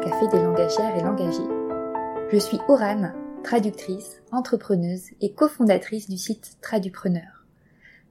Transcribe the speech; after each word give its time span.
café 0.00 0.28
des 0.28 0.42
langagières 0.42 0.96
et 0.96 1.02
langagiers. 1.02 2.30
Je 2.32 2.38
suis 2.38 2.58
Orane, 2.68 3.12
traductrice, 3.44 4.22
entrepreneuse 4.32 5.10
et 5.20 5.32
cofondatrice 5.32 6.08
du 6.08 6.16
site 6.16 6.56
Tradupreneur. 6.62 7.44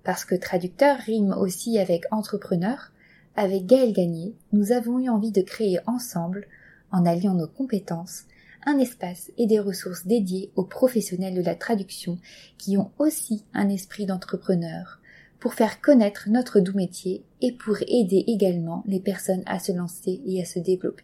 Parce 0.03 0.23
que 0.23 0.35
traducteur 0.35 0.97
rime 0.99 1.33
aussi 1.33 1.79
avec 1.79 2.03
entrepreneur, 2.11 2.91
avec 3.35 3.65
Gaël 3.65 3.91
Gagné, 3.93 4.35
nous 4.53 4.71
avons 4.71 4.99
eu 4.99 5.09
envie 5.09 5.31
de 5.31 5.41
créer 5.41 5.79
ensemble, 5.87 6.47
en 6.91 7.05
alliant 7.07 7.33
nos 7.33 7.47
compétences, 7.47 8.25
un 8.67 8.77
espace 8.77 9.31
et 9.37 9.47
des 9.47 9.59
ressources 9.59 10.05
dédiées 10.05 10.51
aux 10.55 10.65
professionnels 10.65 11.35
de 11.35 11.41
la 11.41 11.55
traduction 11.55 12.19
qui 12.59 12.77
ont 12.77 12.91
aussi 12.99 13.45
un 13.53 13.67
esprit 13.67 14.05
d'entrepreneur, 14.05 14.99
pour 15.39 15.55
faire 15.55 15.81
connaître 15.81 16.29
notre 16.29 16.59
doux 16.59 16.75
métier 16.75 17.23
et 17.41 17.53
pour 17.53 17.77
aider 17.87 18.25
également 18.27 18.83
les 18.85 18.99
personnes 18.99 19.43
à 19.47 19.57
se 19.57 19.71
lancer 19.71 20.21
et 20.27 20.39
à 20.39 20.45
se 20.45 20.59
développer. 20.59 21.03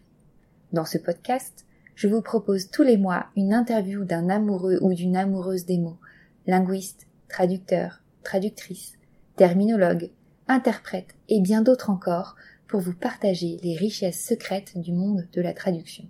Dans 0.75 0.83
ce 0.83 0.97
podcast, 0.97 1.65
je 1.95 2.09
vous 2.09 2.21
propose 2.21 2.69
tous 2.69 2.83
les 2.83 2.97
mois 2.97 3.27
une 3.37 3.53
interview 3.53 4.03
d'un 4.03 4.27
amoureux 4.27 4.77
ou 4.81 4.93
d'une 4.93 5.15
amoureuse 5.15 5.65
des 5.65 5.77
mots, 5.77 5.99
linguiste, 6.47 7.07
traducteur, 7.29 8.01
traductrice, 8.25 8.97
terminologue, 9.37 10.11
interprète 10.49 11.15
et 11.29 11.39
bien 11.39 11.61
d'autres 11.61 11.89
encore 11.89 12.35
pour 12.67 12.81
vous 12.81 12.93
partager 12.93 13.57
les 13.63 13.77
richesses 13.77 14.21
secrètes 14.21 14.77
du 14.77 14.91
monde 14.91 15.29
de 15.31 15.41
la 15.41 15.53
traduction. 15.53 16.03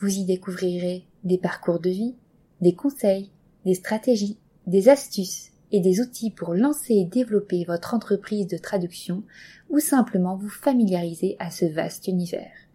Vous 0.00 0.16
y 0.16 0.24
découvrirez 0.24 1.04
des 1.22 1.36
parcours 1.36 1.78
de 1.78 1.90
vie, 1.90 2.16
des 2.62 2.74
conseils, 2.74 3.30
des 3.66 3.74
stratégies, 3.74 4.38
des 4.66 4.88
astuces 4.88 5.50
et 5.70 5.80
des 5.80 6.00
outils 6.00 6.30
pour 6.30 6.54
lancer 6.54 6.94
et 6.94 7.04
développer 7.04 7.66
votre 7.66 7.92
entreprise 7.92 8.46
de 8.46 8.56
traduction 8.56 9.22
ou 9.68 9.80
simplement 9.80 10.38
vous 10.38 10.48
familiariser 10.48 11.36
à 11.38 11.50
ce 11.50 11.66
vaste 11.66 12.08
univers. 12.08 12.71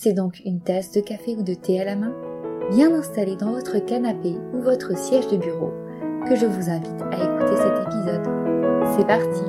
C'est 0.00 0.12
donc 0.12 0.40
une 0.44 0.60
tasse 0.60 0.92
de 0.92 1.00
café 1.00 1.34
ou 1.36 1.42
de 1.42 1.54
thé 1.54 1.80
à 1.80 1.84
la 1.84 1.96
main, 1.96 2.14
bien 2.70 2.94
installée 2.94 3.34
dans 3.34 3.50
votre 3.50 3.84
canapé 3.84 4.36
ou 4.54 4.60
votre 4.60 4.96
siège 4.96 5.26
de 5.26 5.36
bureau, 5.36 5.72
que 6.24 6.36
je 6.36 6.46
vous 6.46 6.70
invite 6.70 7.02
à 7.10 7.16
écouter 7.16 7.56
cet 7.56 7.82
épisode. 7.82 8.22
C'est 8.96 9.04
parti 9.08 9.42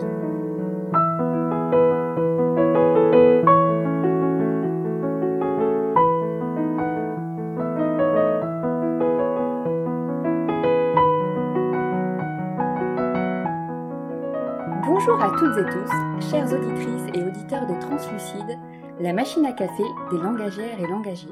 Bonjour 14.87 15.21
à 15.21 15.29
toutes 15.29 15.57
et 15.59 15.69
tous, 15.69 16.29
chères 16.31 16.51
auditrices 16.51 17.13
et 17.13 17.23
auditeurs 17.23 17.67
de 17.67 17.79
Translucide, 17.79 18.57
la 18.99 19.13
machine 19.13 19.45
à 19.45 19.53
café 19.53 19.83
des 20.11 20.17
langagières 20.17 20.77
et 20.77 20.85
langagiers. 20.85 21.29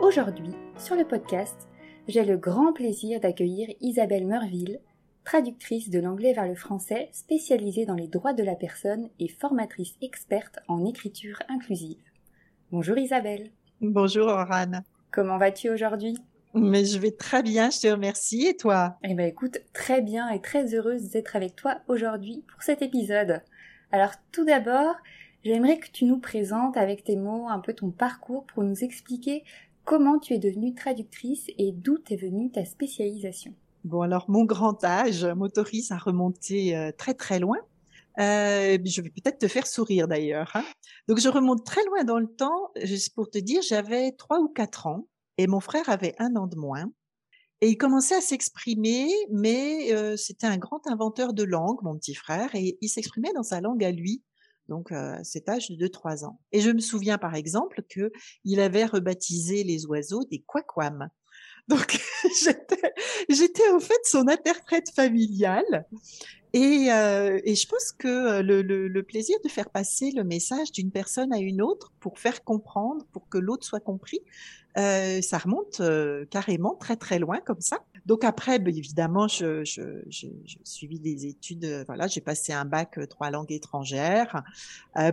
Aujourd'hui, 0.00 0.54
sur 0.78 0.96
le 0.96 1.04
podcast, 1.04 1.68
j'ai 2.08 2.24
le 2.24 2.38
grand 2.38 2.72
plaisir 2.72 3.20
d'accueillir 3.20 3.68
Isabelle 3.82 4.26
Meurville, 4.26 4.80
traductrice 5.22 5.90
de 5.90 6.00
l'anglais 6.00 6.32
vers 6.32 6.48
le 6.48 6.54
français 6.54 7.10
spécialisée 7.12 7.84
dans 7.84 7.96
les 7.96 8.08
droits 8.08 8.32
de 8.32 8.42
la 8.42 8.54
personne 8.54 9.10
et 9.18 9.28
formatrice 9.28 9.94
experte 10.00 10.58
en 10.68 10.86
écriture 10.86 11.36
inclusive. 11.50 12.00
Bonjour 12.72 12.96
Isabelle. 12.96 13.50
Bonjour 13.82 14.28
Orane. 14.28 14.82
Comment 15.10 15.36
vas-tu 15.36 15.68
aujourd'hui? 15.68 16.16
Mais 16.54 16.86
je 16.86 16.98
vais 16.98 17.12
très 17.12 17.42
bien, 17.42 17.68
je 17.68 17.80
te 17.80 17.88
remercie. 17.88 18.46
Et 18.46 18.56
toi? 18.56 18.96
Eh 19.04 19.12
ben 19.14 19.28
écoute, 19.28 19.58
très 19.74 20.00
bien 20.00 20.30
et 20.30 20.40
très 20.40 20.74
heureuse 20.74 21.10
d'être 21.10 21.36
avec 21.36 21.56
toi 21.56 21.82
aujourd'hui 21.88 22.42
pour 22.50 22.62
cet 22.62 22.80
épisode. 22.80 23.42
Alors 23.92 24.12
tout 24.32 24.46
d'abord, 24.46 24.94
j'aimerais 25.44 25.78
que 25.78 25.90
tu 25.90 26.04
nous 26.04 26.18
présentes 26.18 26.76
avec 26.76 27.04
tes 27.04 27.16
mots 27.16 27.48
un 27.48 27.58
peu 27.58 27.74
ton 27.74 27.90
parcours 27.90 28.44
pour 28.46 28.62
nous 28.62 28.84
expliquer 28.84 29.44
comment 29.84 30.18
tu 30.18 30.34
es 30.34 30.38
devenue 30.38 30.74
traductrice 30.74 31.46
et 31.58 31.72
d'où 31.72 31.98
est 32.10 32.16
venue 32.16 32.50
ta 32.50 32.64
spécialisation. 32.64 33.54
Bon 33.84 34.02
alors 34.02 34.28
mon 34.28 34.44
grand 34.44 34.84
âge 34.84 35.24
m'autorise 35.24 35.90
à 35.92 35.98
remonter 35.98 36.76
euh, 36.76 36.92
très 36.96 37.14
très 37.14 37.38
loin. 37.38 37.58
Euh, 38.18 38.76
je 38.84 39.00
vais 39.00 39.10
peut-être 39.10 39.38
te 39.38 39.48
faire 39.48 39.66
sourire 39.66 40.08
d'ailleurs. 40.08 40.50
Hein. 40.54 40.64
Donc 41.08 41.18
je 41.20 41.28
remonte 41.28 41.64
très 41.64 41.84
loin 41.86 42.04
dans 42.04 42.18
le 42.18 42.26
temps, 42.26 42.70
juste 42.82 43.14
pour 43.14 43.30
te 43.30 43.38
dire, 43.38 43.62
j'avais 43.62 44.12
trois 44.12 44.40
ou 44.40 44.48
quatre 44.48 44.86
ans 44.86 45.06
et 45.38 45.46
mon 45.46 45.60
frère 45.60 45.88
avait 45.88 46.14
un 46.18 46.36
an 46.36 46.46
de 46.46 46.56
moins. 46.56 46.90
Et 47.62 47.68
il 47.68 47.76
commençait 47.76 48.16
à 48.16 48.20
s'exprimer, 48.20 49.10
mais 49.30 49.92
euh, 49.92 50.16
c'était 50.16 50.46
un 50.46 50.56
grand 50.56 50.86
inventeur 50.86 51.34
de 51.34 51.42
langue, 51.42 51.82
mon 51.82 51.96
petit 51.96 52.14
frère, 52.14 52.54
et 52.54 52.78
il 52.80 52.88
s'exprimait 52.88 53.32
dans 53.34 53.42
sa 53.42 53.60
langue 53.60 53.84
à 53.84 53.90
lui, 53.90 54.22
donc 54.70 54.92
euh, 54.92 55.18
cet 55.24 55.48
âge 55.48 55.68
de 55.68 55.86
2-3 55.86 56.24
ans. 56.24 56.40
Et 56.52 56.60
je 56.60 56.70
me 56.70 56.78
souviens 56.78 57.18
par 57.18 57.34
exemple 57.34 57.82
que 57.90 58.12
il 58.44 58.60
avait 58.60 58.86
rebaptisé 58.86 59.64
les 59.64 59.84
oiseaux 59.84 60.24
des 60.30 60.42
quaquams. 60.46 61.10
Donc 61.68 62.00
j'étais, 63.28 63.70
en 63.70 63.80
fait 63.80 64.00
son 64.04 64.28
interprète 64.28 64.90
familial. 64.94 65.86
Et, 66.52 66.88
euh, 66.90 67.38
et 67.44 67.54
je 67.54 67.66
pense 67.66 67.92
que 67.92 68.40
le, 68.40 68.62
le, 68.62 68.88
le, 68.88 69.02
plaisir 69.02 69.36
de 69.44 69.48
faire 69.48 69.70
passer 69.70 70.10
le 70.10 70.24
message 70.24 70.72
d'une 70.72 70.90
personne 70.90 71.32
à 71.32 71.38
une 71.38 71.62
autre 71.62 71.92
pour 72.00 72.18
faire 72.18 72.42
comprendre, 72.42 73.04
pour 73.12 73.28
que 73.28 73.38
l'autre 73.38 73.64
soit 73.64 73.80
compris, 73.80 74.20
euh, 74.78 75.20
ça 75.20 75.38
remonte 75.38 75.80
euh, 75.80 76.24
carrément 76.30 76.74
très 76.74 76.96
très 76.96 77.18
loin 77.18 77.40
comme 77.40 77.60
ça. 77.60 77.78
Donc 78.06 78.24
après, 78.24 78.58
ben, 78.58 78.74
évidemment, 78.76 79.26
je, 79.26 79.64
je, 79.64 80.02
je, 80.08 80.28
je, 80.46 80.98
des 80.98 81.26
études. 81.26 81.64
Euh, 81.64 81.84
voilà, 81.86 82.06
j'ai 82.06 82.20
passé 82.20 82.52
un 82.52 82.64
bac 82.64 82.98
euh, 82.98 83.06
trois 83.06 83.30
langues 83.30 83.52
étrangères. 83.52 84.42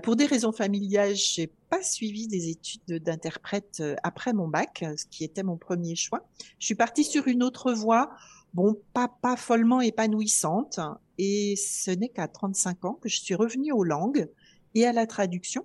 pour 0.04 0.16
des 0.16 0.26
raisons 0.26 0.52
familiales, 0.52 1.16
j'ai 1.16 1.52
pas 1.70 1.82
suivi 1.82 2.28
des 2.28 2.50
études 2.50 3.04
d'interprète 3.04 3.84
après 4.04 4.34
mon 4.34 4.48
bac, 4.48 4.86
ce 4.96 5.06
qui 5.06 5.24
était 5.24 5.44
mon 5.44 5.58
premier 5.58 5.96
choix. 5.96 6.28
Je 6.60 6.66
suis 6.66 6.76
partie 6.76 7.04
sur 7.04 7.28
une 7.28 7.44
autre 7.44 7.74
voie. 7.74 8.12
Bon, 8.58 8.76
pas, 8.92 9.08
pas 9.08 9.36
follement 9.36 9.82
épanouissante. 9.82 10.80
Et 11.20 11.54
ce 11.58 11.92
n'est 11.92 12.10
qu'à 12.10 12.28
35 12.28 12.86
ans 12.86 12.98
que 13.00 13.08
je 13.08 13.22
suis 13.22 13.36
revenue 13.36 13.72
aux 13.72 13.84
langues 13.84 14.28
et 14.74 14.88
à 14.88 14.94
la 14.94 15.06
traduction 15.06 15.64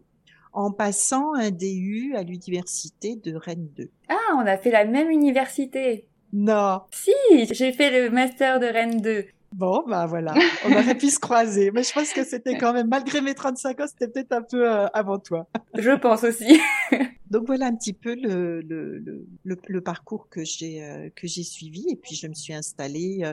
en 0.53 0.72
passant 0.72 1.32
un 1.32 1.50
DU 1.50 2.14
à 2.14 2.22
l'université 2.22 3.16
de 3.16 3.34
Rennes 3.34 3.70
2. 3.75 3.88
Ah, 4.10 4.36
on 4.36 4.47
a 4.47 4.58
fait 4.58 4.70
la 4.70 4.84
même 4.84 5.10
université. 5.10 6.06
Non. 6.34 6.82
Si, 6.91 7.14
j'ai 7.52 7.72
fait 7.72 7.91
le 7.91 8.10
master 8.10 8.60
de 8.60 8.66
Rennes 8.66 9.00
2. 9.00 9.25
Bon, 9.54 9.84
bah 9.88 10.04
voilà, 10.04 10.34
on 10.66 10.72
aurait 10.72 10.94
pu 10.94 11.08
se 11.08 11.19
croiser. 11.19 11.70
Mais 11.70 11.84
je 11.84 11.94
pense 11.94 12.12
que 12.12 12.25
c'était 12.25 12.58
quand 12.58 12.75
même, 12.75 12.88
malgré 12.88 13.22
mes 13.22 13.34
35 13.34 13.81
ans, 13.81 13.86
c'était 13.86 14.08
peut-être 14.08 14.32
un 14.32 14.42
peu 14.42 14.70
euh, 14.70 14.86
avant 14.92 15.19
toi. 15.19 15.47
Je 15.78 15.92
pense 15.92 16.25
aussi. 16.25 16.60
Donc 17.32 17.47
voilà 17.47 17.65
un 17.65 17.75
petit 17.75 17.94
peu 17.94 18.15
le, 18.15 18.60
le, 18.60 18.98
le, 18.98 19.59
le 19.66 19.81
parcours 19.81 20.28
que 20.28 20.44
j'ai 20.44 20.84
euh, 20.84 21.09
que 21.16 21.26
j'ai 21.26 21.44
suivi. 21.44 21.87
Et 21.88 21.97
puis 21.97 22.15
je 22.15 22.26
me 22.26 22.34
suis 22.34 22.53
installée, 22.53 23.20
euh, 23.22 23.32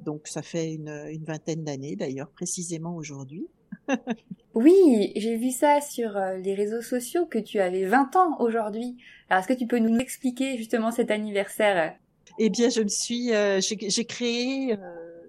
donc 0.00 0.26
ça 0.26 0.42
fait 0.42 0.74
une, 0.74 0.88
une 0.88 1.22
vingtaine 1.22 1.62
d'années 1.62 1.94
d'ailleurs, 1.94 2.28
précisément 2.30 2.96
aujourd'hui. 2.96 3.46
oui, 4.54 5.12
j'ai 5.14 5.36
vu 5.36 5.52
ça 5.52 5.80
sur 5.80 6.16
euh, 6.16 6.38
les 6.38 6.54
réseaux 6.54 6.82
sociaux 6.82 7.24
que 7.24 7.38
tu 7.38 7.60
avais 7.60 7.84
20 7.84 8.16
ans 8.16 8.36
aujourd'hui. 8.40 8.96
Alors 9.30 9.44
est-ce 9.44 9.54
que 9.54 9.58
tu 9.58 9.68
peux 9.68 9.78
nous 9.78 9.96
expliquer 10.00 10.56
justement 10.56 10.90
cet 10.90 11.12
anniversaire? 11.12 11.94
Eh 12.40 12.50
bien, 12.50 12.68
je 12.68 12.80
me 12.80 12.88
suis, 12.88 13.32
euh, 13.32 13.60
j'ai 13.60 14.04
créé, 14.04 14.76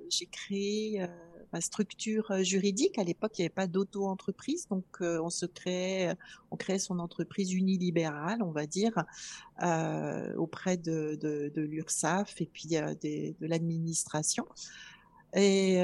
j'ai 0.10 0.26
créé 0.26 1.06
ma 1.54 1.62
structure 1.62 2.44
juridique. 2.44 2.98
À 3.00 3.04
l'époque, 3.04 3.38
il 3.38 3.42
n'y 3.42 3.46
avait 3.46 3.54
pas 3.54 3.68
d'auto-entreprise, 3.68 4.68
donc 4.68 4.86
on 5.02 5.30
se 5.30 5.46
crée, 5.46 6.12
on 6.52 6.58
crée 6.58 6.80
son 6.80 7.00
entreprise 7.00 7.54
unilibérale, 7.54 8.42
on 8.42 8.52
va 8.52 8.66
dire, 8.66 9.04
auprès 10.38 10.78
de, 10.78 11.18
de, 11.22 11.52
de 11.54 11.62
l'URSSAF 11.62 12.42
et 12.42 12.46
puis 12.46 12.68
de 12.68 13.48
l'administration. 13.48 14.46
Et 15.36 15.78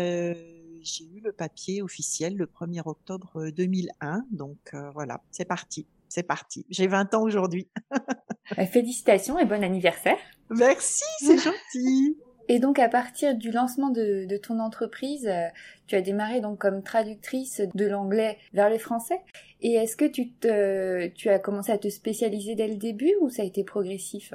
j'ai 0.84 1.06
eu 1.06 1.22
le 1.22 1.32
papier 1.32 1.82
officiel 1.82 2.36
le 2.36 2.46
1er 2.46 2.82
octobre 2.86 3.50
2001. 3.50 4.18
Euh, 4.18 4.22
Donc 4.32 4.58
euh, 4.74 4.92
voilà, 4.92 5.22
c'est 5.32 5.46
parti. 5.46 5.88
C'est 6.10 6.24
parti. 6.24 6.66
J'ai 6.70 6.88
20 6.88 7.14
ans 7.16 7.24
aujourd'hui. 7.24 7.68
Félicitations 8.72 9.40
et 9.40 9.46
bon 9.46 9.64
anniversaire. 9.64 10.18
Merci, 10.50 11.06
c'est 11.20 11.38
gentil. 11.40 12.18
Et 12.50 12.60
donc 12.60 12.80
à 12.80 12.90
partir 12.90 13.36
du 13.36 13.52
lancement 13.52 13.90
de, 13.90 14.26
de, 14.26 14.38
ton 14.38 14.60
entreprise, 14.60 15.28
euh, 15.28 15.48
tu 15.88 15.96
as 15.96 16.02
démarré 16.02 16.42
donc 16.42 16.60
comme 16.60 16.84
traductrice 16.84 17.62
de 17.74 17.86
l'anglais 17.86 18.38
vers 18.54 18.70
le 18.70 18.78
français. 18.78 19.20
Et 19.62 19.74
est-ce 19.74 19.96
que 19.96 20.06
tu, 20.06 20.32
te, 20.32 21.08
tu 21.10 21.30
as 21.30 21.40
commencé 21.40 21.72
à 21.72 21.78
te 21.78 21.90
spécialiser 21.90 22.56
dès 22.56 22.68
le 22.68 22.76
début 22.76 23.14
ou 23.22 23.30
ça 23.30 23.44
a 23.44 23.46
été 23.46 23.64
progressif? 23.64 24.34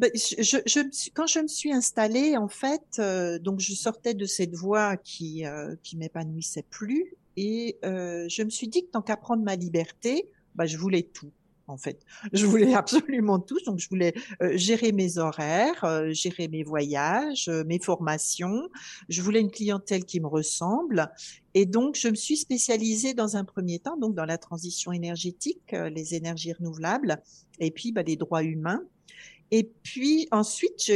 Je, 0.00 1.10
quand 1.12 1.26
je 1.26 1.40
me 1.40 1.46
suis 1.46 1.72
installée, 1.72 2.36
en 2.36 2.48
fait, 2.48 2.98
euh, 2.98 3.38
donc 3.38 3.60
je 3.60 3.74
sortais 3.74 4.14
de 4.14 4.24
cette 4.24 4.54
voie 4.54 4.96
qui 4.96 5.44
euh, 5.44 5.74
qui 5.82 5.98
m'épanouissait 5.98 6.64
plus, 6.70 7.14
et 7.36 7.78
je 7.82 8.42
me 8.42 8.50
suis 8.50 8.68
dit 8.68 8.84
que 8.84 8.90
tant 8.90 9.02
qu'à 9.02 9.16
prendre 9.16 9.42
ma 9.42 9.56
liberté, 9.56 10.28
bah, 10.54 10.66
je 10.66 10.76
voulais 10.76 11.02
tout. 11.02 11.30
En 11.70 11.78
fait. 11.78 12.04
Je 12.32 12.46
voulais 12.46 12.74
absolument 12.74 13.38
tout. 13.38 13.58
Donc, 13.64 13.78
je 13.78 13.88
voulais 13.88 14.14
euh, 14.42 14.56
gérer 14.56 14.92
mes 14.92 15.18
horaires, 15.18 15.84
euh, 15.84 16.12
gérer 16.12 16.48
mes 16.48 16.62
voyages, 16.62 17.48
euh, 17.48 17.64
mes 17.64 17.78
formations. 17.78 18.68
Je 19.08 19.22
voulais 19.22 19.40
une 19.40 19.50
clientèle 19.50 20.04
qui 20.04 20.20
me 20.20 20.26
ressemble. 20.26 21.10
Et 21.54 21.66
donc, 21.66 21.96
je 21.96 22.08
me 22.08 22.14
suis 22.14 22.36
spécialisée 22.36 23.14
dans 23.14 23.36
un 23.36 23.44
premier 23.44 23.78
temps, 23.78 23.96
donc 23.96 24.14
dans 24.14 24.24
la 24.24 24.38
transition 24.38 24.92
énergétique, 24.92 25.72
les 25.72 26.14
énergies 26.14 26.52
renouvelables, 26.52 27.20
et 27.58 27.70
puis 27.70 27.90
bah, 27.92 28.02
les 28.02 28.16
droits 28.16 28.44
humains. 28.44 28.82
Et 29.50 29.64
puis 29.82 30.28
ensuite, 30.30 30.92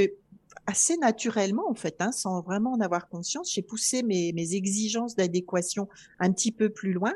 assez 0.67 0.97
naturellement, 0.97 1.69
en 1.69 1.75
fait, 1.75 1.97
hein, 1.99 2.13
sans 2.13 2.41
vraiment 2.41 2.73
en 2.73 2.81
avoir 2.81 3.09
conscience, 3.09 3.53
j'ai 3.53 3.63
poussé 3.63 4.05
mes 4.05 4.55
exigences 4.55 5.17
d'adéquation 5.17 5.89
un 6.21 6.31
petit 6.31 6.53
peu 6.53 6.71
plus 6.71 6.93
loin 6.93 7.15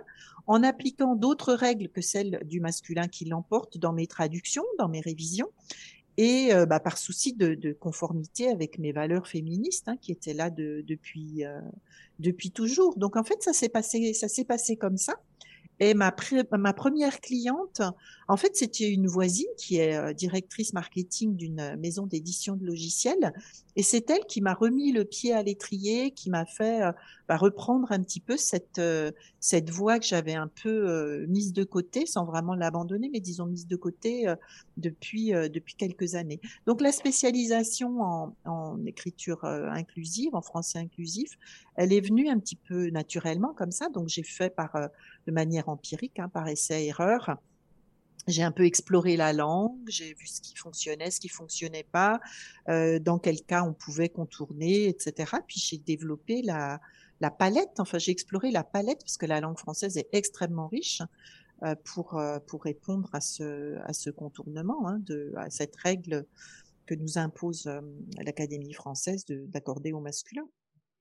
en 0.49 0.62
appliquant 0.62 1.15
d'autres 1.15 1.53
règles 1.53 1.89
que 1.89 2.00
celles 2.00 2.41
du 2.45 2.61
masculin 2.61 3.06
qui 3.06 3.27
l'emporte 3.27 3.79
dans 3.79 3.93
mes 3.93 4.06
traductions, 4.06 4.65
dans 4.79 4.89
mes 4.89 5.00
révisions, 5.00 5.50
et 6.17 6.53
euh, 6.53 6.67
bah, 6.67 6.81
par 6.81 6.99
souci 6.99 7.35
de, 7.35 7.55
de, 7.55 7.73
conformité 7.73 8.49
avec 8.49 8.79
mes 8.79 8.91
valeurs 8.91 9.29
féministes 9.29 9.89
hein, 9.89 9.97
qui 10.00 10.11
étaient 10.11 10.35
là 10.35 10.50
de, 10.50 10.83
depuis 10.87 11.45
euh, 11.45 11.61
depuis 12.19 12.50
toujours. 12.50 12.99
Donc 12.99 13.17
en 13.17 13.23
fait, 13.23 13.41
ça 13.43 13.53
s'est 13.53 13.69
passé, 13.69 14.12
ça 14.15 14.27
s'est 14.27 14.45
passé 14.45 14.77
comme 14.77 14.97
ça. 14.97 15.21
Et 15.80 15.94
ma, 15.94 16.10
première 16.10 17.20
cliente, 17.20 17.82
en 18.26 18.36
fait, 18.36 18.56
c'était 18.56 18.90
une 18.90 19.06
voisine 19.06 19.46
qui 19.56 19.76
est 19.76 19.96
euh, 19.96 20.12
directrice 20.12 20.72
marketing 20.72 21.36
d'une 21.36 21.76
maison 21.76 22.06
d'édition 22.06 22.56
de 22.56 22.66
logiciels. 22.66 23.32
Et 23.76 23.84
c'est 23.84 24.10
elle 24.10 24.25
qui 24.26 24.40
m'a 24.40 24.54
remis 24.54 24.90
le 24.90 25.04
pied 25.04 25.32
à 25.32 25.42
l'étrier, 25.42 26.10
qui 26.10 26.30
m'a 26.30 26.46
fait 26.46 26.82
euh, 26.82 26.92
bah, 27.28 27.36
reprendre 27.36 27.92
un 27.92 28.02
petit 28.02 28.19
peu 28.19 28.36
cette, 28.36 28.80
euh, 28.80 29.12
cette 29.38 29.70
voie 29.70 30.00
que 30.00 30.06
j'avais 30.06 30.34
un 30.34 30.48
peu 30.48 31.25
mise 31.26 31.52
de 31.52 31.62
côté, 31.62 32.06
sans 32.06 32.25
vraiment 32.25 32.54
l'abandonner, 32.54 33.08
mais 33.12 33.20
disons 33.20 33.46
mise 33.46 33.69
de 33.69 33.76
côté 33.76 34.26
depuis, 34.76 35.30
depuis 35.30 35.75
quelques 35.75 36.16
années. 36.16 36.40
Donc 36.66 36.80
la 36.80 36.90
spécialisation 36.90 38.00
en 38.44 38.84
écriture 38.86 39.44
inclusive, 39.44 40.34
en 40.34 40.42
français 40.42 40.80
inclusif, 40.80 41.38
elle 41.78 41.92
est 41.92 42.00
venue 42.00 42.28
un 42.28 42.38
petit 42.38 42.56
peu 42.56 42.90
naturellement 42.90 43.54
comme 43.54 43.70
ça. 43.70 43.88
Donc 43.88 44.08
j'ai 44.08 44.25
fait 44.25 44.50
par 44.50 44.76
de 45.26 45.32
manière 45.32 45.69
empirique, 45.69 46.19
hein, 46.19 46.28
par 46.28 46.48
essai-erreur. 46.48 47.38
J'ai 48.26 48.42
un 48.42 48.50
peu 48.50 48.66
exploré 48.66 49.16
la 49.16 49.32
langue, 49.32 49.78
j'ai 49.86 50.12
vu 50.12 50.26
ce 50.26 50.40
qui 50.42 50.54
fonctionnait, 50.54 51.10
ce 51.10 51.20
qui 51.20 51.28
fonctionnait 51.28 51.86
pas, 51.90 52.20
euh, 52.69 52.98
dans 52.98 53.19
quel 53.19 53.40
cas 53.40 53.62
on 53.62 53.72
pouvait 53.72 54.10
contourner, 54.10 54.88
etc. 54.88 55.36
Puis 55.46 55.60
j'ai 55.60 55.78
développé 55.78 56.42
la, 56.42 56.80
palette, 57.38 57.78
enfin 57.78 57.98
j'ai 57.98 58.10
exploré 58.10 58.50
la 58.50 58.64
palette 58.64 58.98
parce 59.00 59.16
que 59.16 59.25
la 59.25 59.40
langue 59.40 59.58
française 59.58 59.96
est 59.96 60.08
extrêmement 60.12 60.66
riche 60.66 61.00
euh, 61.62 61.75
pour 61.84 62.19
euh, 62.19 62.38
pour 62.46 62.64
répondre 62.64 63.08
à 63.14 63.20
ce 63.20 63.78
à 63.84 63.92
ce 63.92 64.10
contournement, 64.10 64.86
hein, 64.88 64.98
de 65.06 65.32
à 65.36 65.48
cette 65.48 65.76
règle 65.76 66.26
que 66.86 66.94
nous 66.94 67.19
impose 67.19 67.66
euh, 67.66 67.80
l'Académie 68.19 68.75
française 68.75 69.25
d'accorder 69.28 69.92
au 69.92 70.00
masculin. 70.00 70.46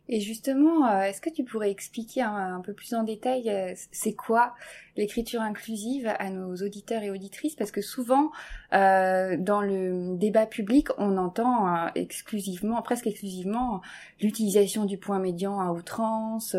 Et 0.09 0.21
justement, 0.21 0.87
euh, 0.87 1.01
est-ce 1.01 1.19
que 1.19 1.29
tu 1.29 1.43
pourrais 1.43 1.69
expliquer 1.69 2.21
un, 2.21 2.61
peu 2.61 2.73
plus 2.73 2.93
en 2.93 3.03
détail 3.03 3.49
euh, 3.49 3.73
c'est 3.91 4.13
quoi 4.13 4.55
l'écriture 4.95 5.41
inclusive 5.41 6.07
à 6.07 6.29
nos 6.29 6.55
auditeurs 6.55 7.03
et 7.03 7.11
auditrices? 7.11 7.55
Parce 7.55 7.71
que 7.71 7.81
souvent, 7.81 8.31
euh, 8.73 9.35
dans 9.37 9.61
le 9.61 10.15
débat 10.15 10.45
public, 10.45 10.87
on 10.97 11.17
entend 11.17 11.91
exclusivement, 11.93 12.81
presque 12.81 13.07
exclusivement, 13.07 13.81
l'utilisation 14.21 14.85
du 14.85 14.97
point 14.97 15.19
médian 15.19 15.59
à 15.59 15.71
outrance. 15.71 16.55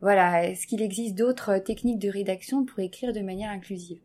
voilà, 0.00 0.46
est-ce 0.46 0.66
qu'il 0.68 0.80
existe 0.80 1.16
d'autres 1.16 1.58
techniques 1.58 1.98
de 1.98 2.08
rédaction 2.08 2.64
pour 2.64 2.78
écrire 2.78 3.12
de 3.12 3.20
manière 3.20 3.50
inclusive? 3.50 3.98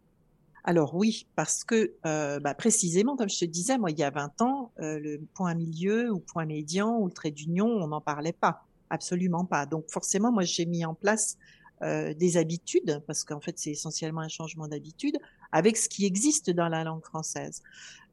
Alors 0.64 0.96
oui, 0.96 1.28
parce 1.36 1.64
que 1.64 1.94
bah, 2.04 2.54
précisément, 2.56 3.16
comme 3.16 3.30
je 3.30 3.40
te 3.40 3.46
disais, 3.46 3.78
moi, 3.78 3.92
il 3.92 4.00
y 4.00 4.04
a 4.04 4.10
20 4.10 4.42
ans, 4.42 4.72
le 4.78 5.18
point 5.36 5.54
milieu 5.54 6.12
ou 6.12 6.20
point 6.20 6.46
médian 6.46 6.98
ou 6.98 7.06
le 7.08 7.14
trait 7.14 7.32
d'union, 7.32 7.68
on 7.68 7.88
n'en 7.88 8.02
parlait 8.02 8.34
pas. 8.34 8.66
Absolument 8.92 9.46
pas. 9.46 9.66
Donc 9.66 9.90
forcément, 9.90 10.34
moi, 10.34 10.44
j'ai 10.44 10.66
mis 10.66 10.84
en 10.84 10.94
place 10.94 11.38
euh, 11.82 12.14
des 12.14 12.36
habitudes, 12.36 13.02
parce 13.08 13.24
qu'en 13.24 13.40
fait, 13.40 13.58
c'est 13.58 13.72
essentiellement 13.72 14.20
un 14.20 14.28
changement 14.28 14.68
d'habitude, 14.68 15.18
avec 15.54 15.78
ce 15.78 15.88
qui 15.88 16.06
existe 16.06 16.50
dans 16.50 16.68
la 16.68 16.84
langue 16.84 17.04
française. 17.04 17.64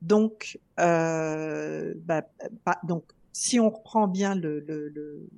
Donc, 0.03 0.61
euh, 0.79 1.95
bah, 2.07 2.23
donc 2.85 3.05
si 3.33 3.59
on 3.59 3.71
reprend 3.71 4.07
bien 4.07 4.37
le, 4.37 5.29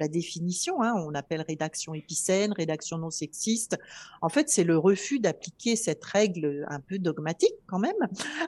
la 0.00 0.08
définition, 0.08 0.82
hein, 0.82 0.94
on 0.96 1.14
appelle 1.14 1.42
rédaction 1.42 1.94
épicène, 1.94 2.52
rédaction 2.52 2.98
non 2.98 3.10
sexiste. 3.10 3.78
En 4.22 4.28
fait, 4.28 4.48
c'est 4.48 4.64
le 4.64 4.76
refus 4.76 5.20
d'appliquer 5.20 5.76
cette 5.76 6.04
règle 6.04 6.66
un 6.68 6.80
peu 6.80 6.98
dogmatique 6.98 7.54
quand 7.66 7.78
même 7.78 7.92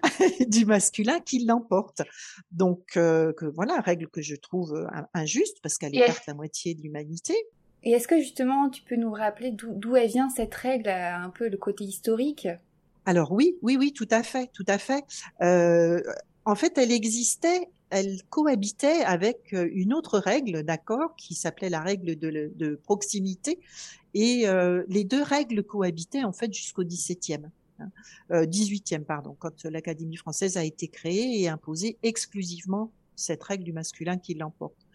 du 0.49 0.65
masculin 0.65 1.21
qui 1.21 1.45
l'emporte. 1.45 2.03
Donc, 2.51 2.97
euh, 2.97 3.33
que 3.33 3.47
voilà, 3.47 3.81
règle 3.81 4.09
que 4.09 4.23
je 4.23 4.35
trouve 4.35 4.75
euh, 4.75 4.87
injuste 5.15 5.59
parce 5.63 5.79
qu'elle 5.79 5.95
écarte 5.95 6.27
la 6.27 6.35
moitié 6.35 6.75
de 6.75 6.83
l'humanité. 6.83 7.35
Et 7.85 7.93
est-ce 7.93 8.07
que 8.07 8.19
justement, 8.19 8.71
tu 8.71 8.83
peux 8.83 8.97
nous 8.97 9.13
rappeler 9.13 9.51
d'où 9.51 9.97
elle 9.97 10.09
vient 10.09 10.29
cette 10.29 10.55
règle, 10.55 10.89
euh, 10.89 11.17
un 11.17 11.31
peu 11.31 11.49
le 11.49 11.57
côté 11.57 11.85
historique? 11.85 12.49
Alors 13.07 13.33
oui, 13.33 13.57
oui, 13.63 13.77
oui, 13.77 13.93
tout 13.93 14.09
à 14.11 14.23
fait, 14.23 14.51
tout 14.53 14.65
à 14.69 14.79
fait. 14.79 15.05
Euh, 15.43 16.01
en 16.45 16.55
fait, 16.55 16.79
elle 16.79 16.93
existait 16.93 17.69
elle 17.93 18.23
cohabitait 18.31 19.03
avec 19.03 19.53
euh, 19.53 19.69
une 19.71 19.93
autre 19.93 20.19
règle, 20.19 20.63
d'accord, 20.63 21.15
qui 21.17 21.35
s'appelait 21.35 21.69
la 21.69 21.83
règle 21.83 22.19
de, 22.19 22.81
proximité. 22.83 23.61
Et 24.15 24.49
euh, 24.49 24.83
les 24.89 25.05
deux 25.05 25.23
règles 25.23 25.63
cohabitaient 25.63 26.25
en 26.25 26.33
fait 26.33 26.53
jusqu'au 26.53 26.85
XVIIe. 26.85 27.51
Hein, 27.79 27.91
euh, 28.31 28.47
18e, 28.47 29.05
pardon, 29.05 29.37
quand 29.39 29.65
l'Académie 29.65 30.17
française 30.17 30.57
a 30.57 30.65
été 30.65 30.89
créée 30.89 31.43
et 31.43 31.49
imposé 31.49 31.99
exclusivement 32.03 32.91
cette 33.15 33.43
règle 33.43 33.65
du 33.65 33.75
masculin 33.75 34.17
qui 34.17 34.33
l'emporte. 34.35 34.87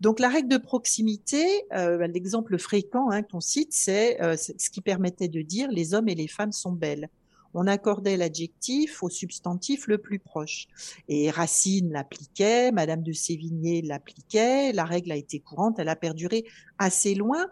Donc 0.00 0.18
la 0.18 0.28
règle 0.28 0.48
de 0.48 0.56
proximité, 0.56 1.44
l'exemple 1.70 2.58
fréquent 2.58 3.10
hein, 3.10 3.22
qu'on 3.22 3.40
cite, 3.40 3.72
c'est 3.72 4.18
ce 4.36 4.70
qui 4.70 4.80
permettait 4.80 5.28
de 5.28 5.42
dire 5.42 5.70
les 5.70 5.94
hommes 5.94 6.08
et 6.08 6.16
les 6.16 6.26
femmes 6.26 6.50
sont 6.50 6.72
belles 6.72 7.08
on 7.54 7.66
accordait 7.66 8.16
l'adjectif 8.16 9.02
au 9.02 9.08
substantif 9.08 9.86
le 9.86 9.98
plus 9.98 10.18
proche. 10.18 10.66
Et 11.08 11.30
Racine 11.30 11.92
l'appliquait, 11.92 12.72
Madame 12.72 13.02
de 13.02 13.12
Sévigné 13.12 13.82
l'appliquait, 13.82 14.72
la 14.72 14.84
règle 14.84 15.12
a 15.12 15.16
été 15.16 15.40
courante, 15.40 15.78
elle 15.78 15.88
a 15.88 15.96
perduré 15.96 16.44
assez 16.78 17.14
loin. 17.14 17.46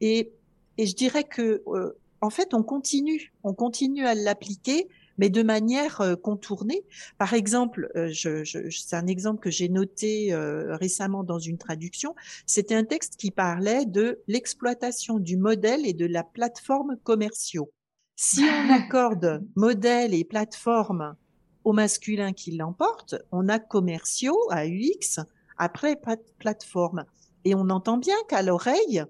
Et, 0.00 0.32
et 0.78 0.86
je 0.86 0.94
dirais 0.94 1.24
que, 1.24 1.62
euh, 1.68 1.92
en 2.20 2.30
fait, 2.30 2.54
on 2.54 2.62
continue, 2.62 3.32
on 3.42 3.54
continue 3.54 4.06
à 4.06 4.14
l'appliquer, 4.14 4.88
mais 5.18 5.28
de 5.28 5.42
manière 5.42 6.00
euh, 6.00 6.16
contournée. 6.16 6.82
Par 7.18 7.34
exemple, 7.34 7.90
euh, 7.94 8.08
je, 8.10 8.42
je, 8.42 8.68
c'est 8.70 8.96
un 8.96 9.06
exemple 9.06 9.40
que 9.40 9.50
j'ai 9.50 9.68
noté 9.68 10.34
récemment 10.34 11.22
dans 11.22 11.38
une 11.38 11.58
traduction. 11.58 12.14
C'était 12.46 12.74
un 12.74 12.84
texte 12.84 13.16
qui 13.16 13.30
parlait 13.30 13.86
de 13.86 14.20
l'exploitation 14.26 15.18
du 15.18 15.36
modèle 15.36 15.86
et 15.86 15.92
de 15.92 16.06
la 16.06 16.24
plateforme 16.24 16.96
commerciaux. 17.04 17.70
Si 18.16 18.42
on 18.44 18.70
accorde 18.72 19.44
modèle 19.56 20.14
et 20.14 20.24
plateforme 20.24 21.16
au 21.64 21.72
masculin 21.72 22.32
qui 22.32 22.56
l'emporte, 22.56 23.14
on 23.32 23.48
a 23.48 23.58
commerciaux 23.58 24.38
à 24.50 24.66
UX 24.66 25.20
après 25.56 25.98
plateforme. 26.38 27.04
Et 27.44 27.54
on 27.54 27.70
entend 27.70 27.98
bien 27.98 28.16
qu'à 28.28 28.42
l'oreille, 28.42 29.04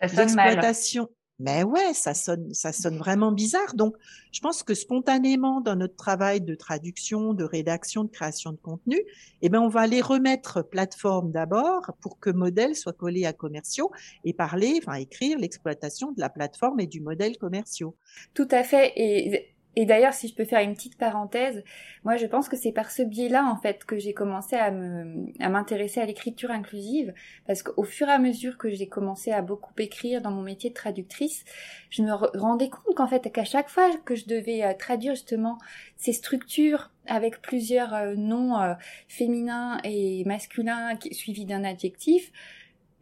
l'exploitation, 0.00 1.08
mais 1.40 1.64
ouais, 1.64 1.94
ça 1.94 2.12
sonne, 2.12 2.52
ça 2.52 2.70
sonne 2.72 2.98
vraiment 2.98 3.32
bizarre. 3.32 3.74
Donc, 3.74 3.96
je 4.30 4.40
pense 4.40 4.62
que 4.62 4.74
spontanément, 4.74 5.60
dans 5.62 5.74
notre 5.74 5.96
travail 5.96 6.42
de 6.42 6.54
traduction, 6.54 7.32
de 7.32 7.44
rédaction, 7.44 8.04
de 8.04 8.10
création 8.10 8.52
de 8.52 8.58
contenu, 8.58 9.00
eh 9.40 9.48
ben, 9.48 9.60
on 9.60 9.68
va 9.68 9.80
aller 9.80 10.02
remettre 10.02 10.62
plateforme 10.62 11.32
d'abord 11.32 11.92
pour 12.02 12.20
que 12.20 12.28
modèle 12.30 12.76
soit 12.76 12.92
collé 12.92 13.24
à 13.24 13.32
commerciaux 13.32 13.90
et 14.24 14.34
parler, 14.34 14.80
enfin, 14.82 14.94
écrire 14.94 15.38
l'exploitation 15.38 16.12
de 16.12 16.20
la 16.20 16.28
plateforme 16.28 16.78
et 16.78 16.86
du 16.86 17.00
modèle 17.00 17.38
commerciaux. 17.38 17.96
Tout 18.34 18.48
à 18.50 18.62
fait. 18.62 18.92
Et 18.96 19.54
et 19.76 19.86
d'ailleurs, 19.86 20.14
si 20.14 20.26
je 20.26 20.34
peux 20.34 20.44
faire 20.44 20.60
une 20.60 20.74
petite 20.74 20.98
parenthèse, 20.98 21.62
moi 22.04 22.16
je 22.16 22.26
pense 22.26 22.48
que 22.48 22.56
c'est 22.56 22.72
par 22.72 22.90
ce 22.90 23.02
biais-là 23.02 23.44
en 23.44 23.56
fait 23.56 23.84
que 23.84 23.98
j'ai 23.98 24.12
commencé 24.12 24.56
à 24.56 24.72
me 24.72 25.26
à 25.38 25.48
m'intéresser 25.48 26.00
à 26.00 26.06
l'écriture 26.06 26.50
inclusive 26.50 27.14
parce 27.46 27.62
qu'au 27.62 27.84
fur 27.84 28.08
et 28.08 28.12
à 28.12 28.18
mesure 28.18 28.58
que 28.58 28.68
j'ai 28.70 28.88
commencé 28.88 29.30
à 29.30 29.42
beaucoup 29.42 29.72
écrire 29.78 30.22
dans 30.22 30.32
mon 30.32 30.42
métier 30.42 30.70
de 30.70 30.74
traductrice, 30.74 31.44
je 31.88 32.02
me 32.02 32.12
rendais 32.12 32.68
compte 32.68 32.96
qu'en 32.96 33.06
fait 33.06 33.30
qu'à 33.32 33.44
chaque 33.44 33.68
fois 33.68 33.88
que 34.04 34.16
je 34.16 34.26
devais 34.26 34.64
euh, 34.64 34.74
traduire 34.76 35.14
justement 35.14 35.56
ces 35.96 36.12
structures 36.12 36.90
avec 37.06 37.40
plusieurs 37.40 37.94
euh, 37.94 38.14
noms 38.16 38.60
euh, 38.60 38.74
féminins 39.06 39.78
et 39.84 40.24
masculins 40.24 40.98
suivis 41.12 41.44
d'un 41.44 41.62
adjectif, 41.62 42.32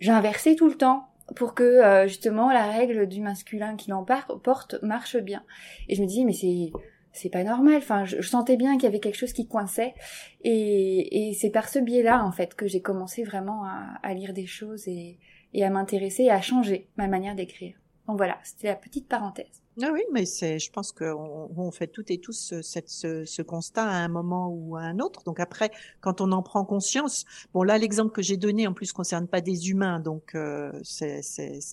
j'inversais 0.00 0.54
tout 0.54 0.68
le 0.68 0.76
temps 0.76 1.08
pour 1.36 1.54
que 1.54 1.62
euh, 1.62 2.06
justement 2.06 2.52
la 2.52 2.70
règle 2.70 3.06
du 3.06 3.20
masculin 3.20 3.76
qui 3.76 3.90
l'emporte 3.90 4.76
marche 4.82 5.16
bien. 5.16 5.44
Et 5.88 5.94
je 5.94 6.02
me 6.02 6.06
disais 6.06 6.24
mais 6.24 6.32
c'est 6.32 6.72
c'est 7.12 7.30
pas 7.30 7.42
normal. 7.42 7.76
Enfin, 7.78 8.04
je, 8.04 8.20
sentais 8.20 8.56
bien 8.56 8.74
qu'il 8.74 8.84
y 8.84 8.86
avait 8.86 9.00
quelque 9.00 9.16
chose 9.16 9.32
qui 9.32 9.48
coinçait, 9.48 9.94
et, 10.42 11.30
et 11.30 11.34
c'est 11.34 11.50
par 11.50 11.68
ce 11.68 11.78
biais-là 11.78 12.24
en 12.24 12.32
fait 12.32 12.54
que 12.54 12.66
j'ai 12.66 12.80
commencé 12.80 13.24
vraiment 13.24 13.64
à, 13.64 13.98
à, 14.02 14.14
lire 14.14 14.32
des 14.32 14.46
choses 14.46 14.86
et, 14.86 15.18
et 15.52 15.64
à 15.64 15.70
m'intéresser 15.70 16.24
et 16.24 16.30
à 16.30 16.40
changer 16.40 16.88
ma 16.96 17.08
manière 17.08 17.34
d'écrire. 17.34 17.76
Donc 18.06 18.18
voilà, 18.18 18.38
c'était 18.42 18.68
la 18.68 18.76
petite 18.76 19.08
parenthèse. 19.08 19.62
Ah 19.80 19.90
oui, 19.92 20.00
mais 20.12 20.26
c'est, 20.26 20.58
je 20.58 20.72
pense 20.72 20.90
qu'on 20.90 21.50
on 21.56 21.70
fait 21.70 21.86
toutes 21.86 22.10
et 22.10 22.18
tous 22.18 22.32
ce, 22.32 22.62
cette, 22.62 22.88
ce, 22.88 23.24
ce, 23.24 23.42
constat 23.42 23.84
à 23.84 23.98
un 23.98 24.08
moment 24.08 24.48
ou 24.48 24.74
à 24.74 24.80
un 24.80 24.98
autre. 24.98 25.22
Donc 25.22 25.38
après, 25.38 25.70
quand 26.00 26.20
on 26.20 26.32
en 26.32 26.42
prend 26.42 26.64
conscience, 26.64 27.24
bon 27.54 27.62
là 27.62 27.78
l'exemple 27.78 28.10
que 28.10 28.20
j'ai 28.20 28.36
donné 28.36 28.66
en 28.66 28.72
plus 28.72 28.92
concerne 28.92 29.28
pas 29.28 29.40
des 29.40 29.70
humains, 29.70 30.00
donc 30.00 30.34
euh, 30.34 30.72
c'est, 30.82 31.20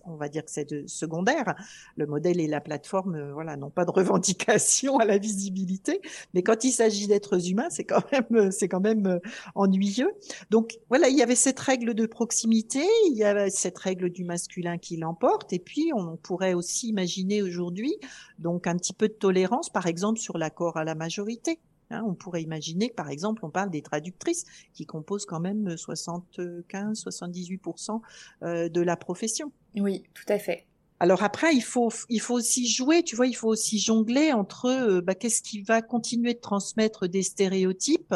on 0.06 0.18
va 0.18 0.30
dire 0.30 0.46
que 0.46 0.52
c'est 0.52 0.70
de 0.70 0.86
secondaire. 0.86 1.56
Le 1.98 2.06
modèle 2.06 2.40
et 2.40 2.46
la 2.46 2.62
plateforme, 2.62 3.16
euh, 3.16 3.34
voilà, 3.34 3.58
n'ont 3.58 3.72
pas 3.72 3.86
de 3.86 3.92
revendication 3.96 5.00
à 5.00 5.06
la 5.06 5.18
visibilité. 5.18 6.00
Mais 6.36 6.44
quand 6.44 6.64
il 6.64 6.72
s'agit 6.74 7.08
d'êtres 7.08 7.50
humains, 7.50 7.72
c'est 7.72 7.86
quand 7.86 8.04
même, 8.12 8.52
c'est 8.52 8.68
quand 8.68 8.82
même 8.82 9.08
euh, 9.08 9.20
ennuyeux. 9.56 10.14
Donc 10.52 10.78
voilà, 10.90 11.10
il 11.10 11.18
y 11.18 11.24
avait 11.24 11.34
cette 11.34 11.60
règle 11.60 11.96
de 11.96 12.06
proximité, 12.06 12.84
il 13.08 13.18
y 13.18 13.24
avait 13.24 13.50
cette 13.50 13.80
règle 13.80 14.12
du 14.12 14.26
masculin 14.26 14.78
qui 14.78 14.98
l'emporte, 14.98 15.54
et 15.54 15.60
puis 15.60 15.92
on 15.96 16.18
pourrait 16.18 16.54
aussi 16.54 16.90
imaginer 16.90 17.42
aujourd'hui 17.42 17.95
donc 18.40 18.68
un 18.68 18.78
petit 18.78 18.94
peu 18.94 19.08
de 19.08 19.14
tolérance, 19.14 19.70
par 19.70 19.88
exemple, 19.88 20.20
sur 20.20 20.38
l'accord 20.38 20.78
à 20.78 20.84
la 20.84 20.96
majorité. 20.96 21.60
Hein. 21.92 22.04
on 22.08 22.16
pourrait 22.16 22.42
imaginer 22.42 22.90
que, 22.90 22.96
par 22.96 23.10
exemple, 23.10 23.46
on 23.46 23.52
parle 23.52 23.70
des 23.70 23.84
traductrices 23.84 24.44
qui 24.74 24.88
composent 24.88 25.26
quand 25.26 25.40
même 25.40 25.76
75-78% 25.76 28.02
euh, 28.44 28.70
de 28.70 28.82
la 28.82 28.98
profession. 28.98 29.52
Oui, 29.76 30.04
tout 30.14 30.26
à 30.28 30.40
fait. 30.40 30.66
Alors 31.00 31.24
après, 31.24 31.54
il 31.54 31.64
faut, 31.64 31.92
il 32.10 32.22
faut 32.22 32.36
aussi 32.36 32.68
jouer, 32.68 33.04
tu 33.04 33.16
vois, 33.16 33.28
il 33.28 33.36
faut 33.36 33.50
aussi 33.50 33.80
jongler 33.80 34.32
entre 34.32 34.66
euh, 34.66 35.02
bah, 35.02 35.14
qu'est-ce 35.14 35.42
qui 35.42 35.62
va 35.62 35.82
continuer 35.82 36.34
de 36.34 36.40
transmettre 36.40 37.08
des 37.08 37.22
stéréotypes. 37.22 38.16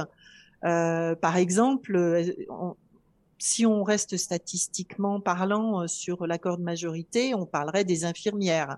Euh, 0.65 1.15
par 1.15 1.37
exemple, 1.37 1.97
si 3.39 3.65
on 3.65 3.83
reste 3.83 4.17
statistiquement 4.17 5.19
parlant 5.21 5.83
euh, 5.83 5.87
sur 5.87 6.27
l'accord 6.27 6.57
de 6.57 6.63
majorité, 6.63 7.33
on 7.33 7.45
parlerait 7.45 7.85
des 7.85 8.05
infirmières. 8.05 8.77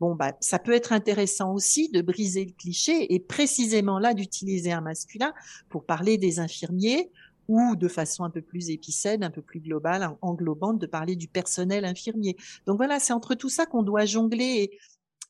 Bon, 0.00 0.14
bah, 0.14 0.32
ça 0.40 0.58
peut 0.58 0.72
être 0.72 0.92
intéressant 0.92 1.52
aussi 1.52 1.90
de 1.90 2.00
briser 2.00 2.46
le 2.46 2.52
cliché 2.52 3.14
et 3.14 3.20
précisément 3.20 3.98
là 3.98 4.14
d'utiliser 4.14 4.72
un 4.72 4.80
masculin 4.80 5.34
pour 5.68 5.84
parler 5.84 6.16
des 6.16 6.40
infirmiers 6.40 7.10
ou 7.48 7.76
de 7.76 7.88
façon 7.88 8.24
un 8.24 8.30
peu 8.30 8.42
plus 8.42 8.70
épicène, 8.70 9.24
un 9.24 9.30
peu 9.30 9.42
plus 9.42 9.60
globale, 9.60 10.16
englobante, 10.20 10.78
de 10.78 10.86
parler 10.86 11.16
du 11.16 11.28
personnel 11.28 11.84
infirmier. 11.84 12.36
Donc 12.66 12.76
voilà, 12.76 13.00
c'est 13.00 13.12
entre 13.12 13.34
tout 13.34 13.48
ça 13.48 13.66
qu'on 13.66 13.82
doit 13.82 14.04
jongler 14.04 14.78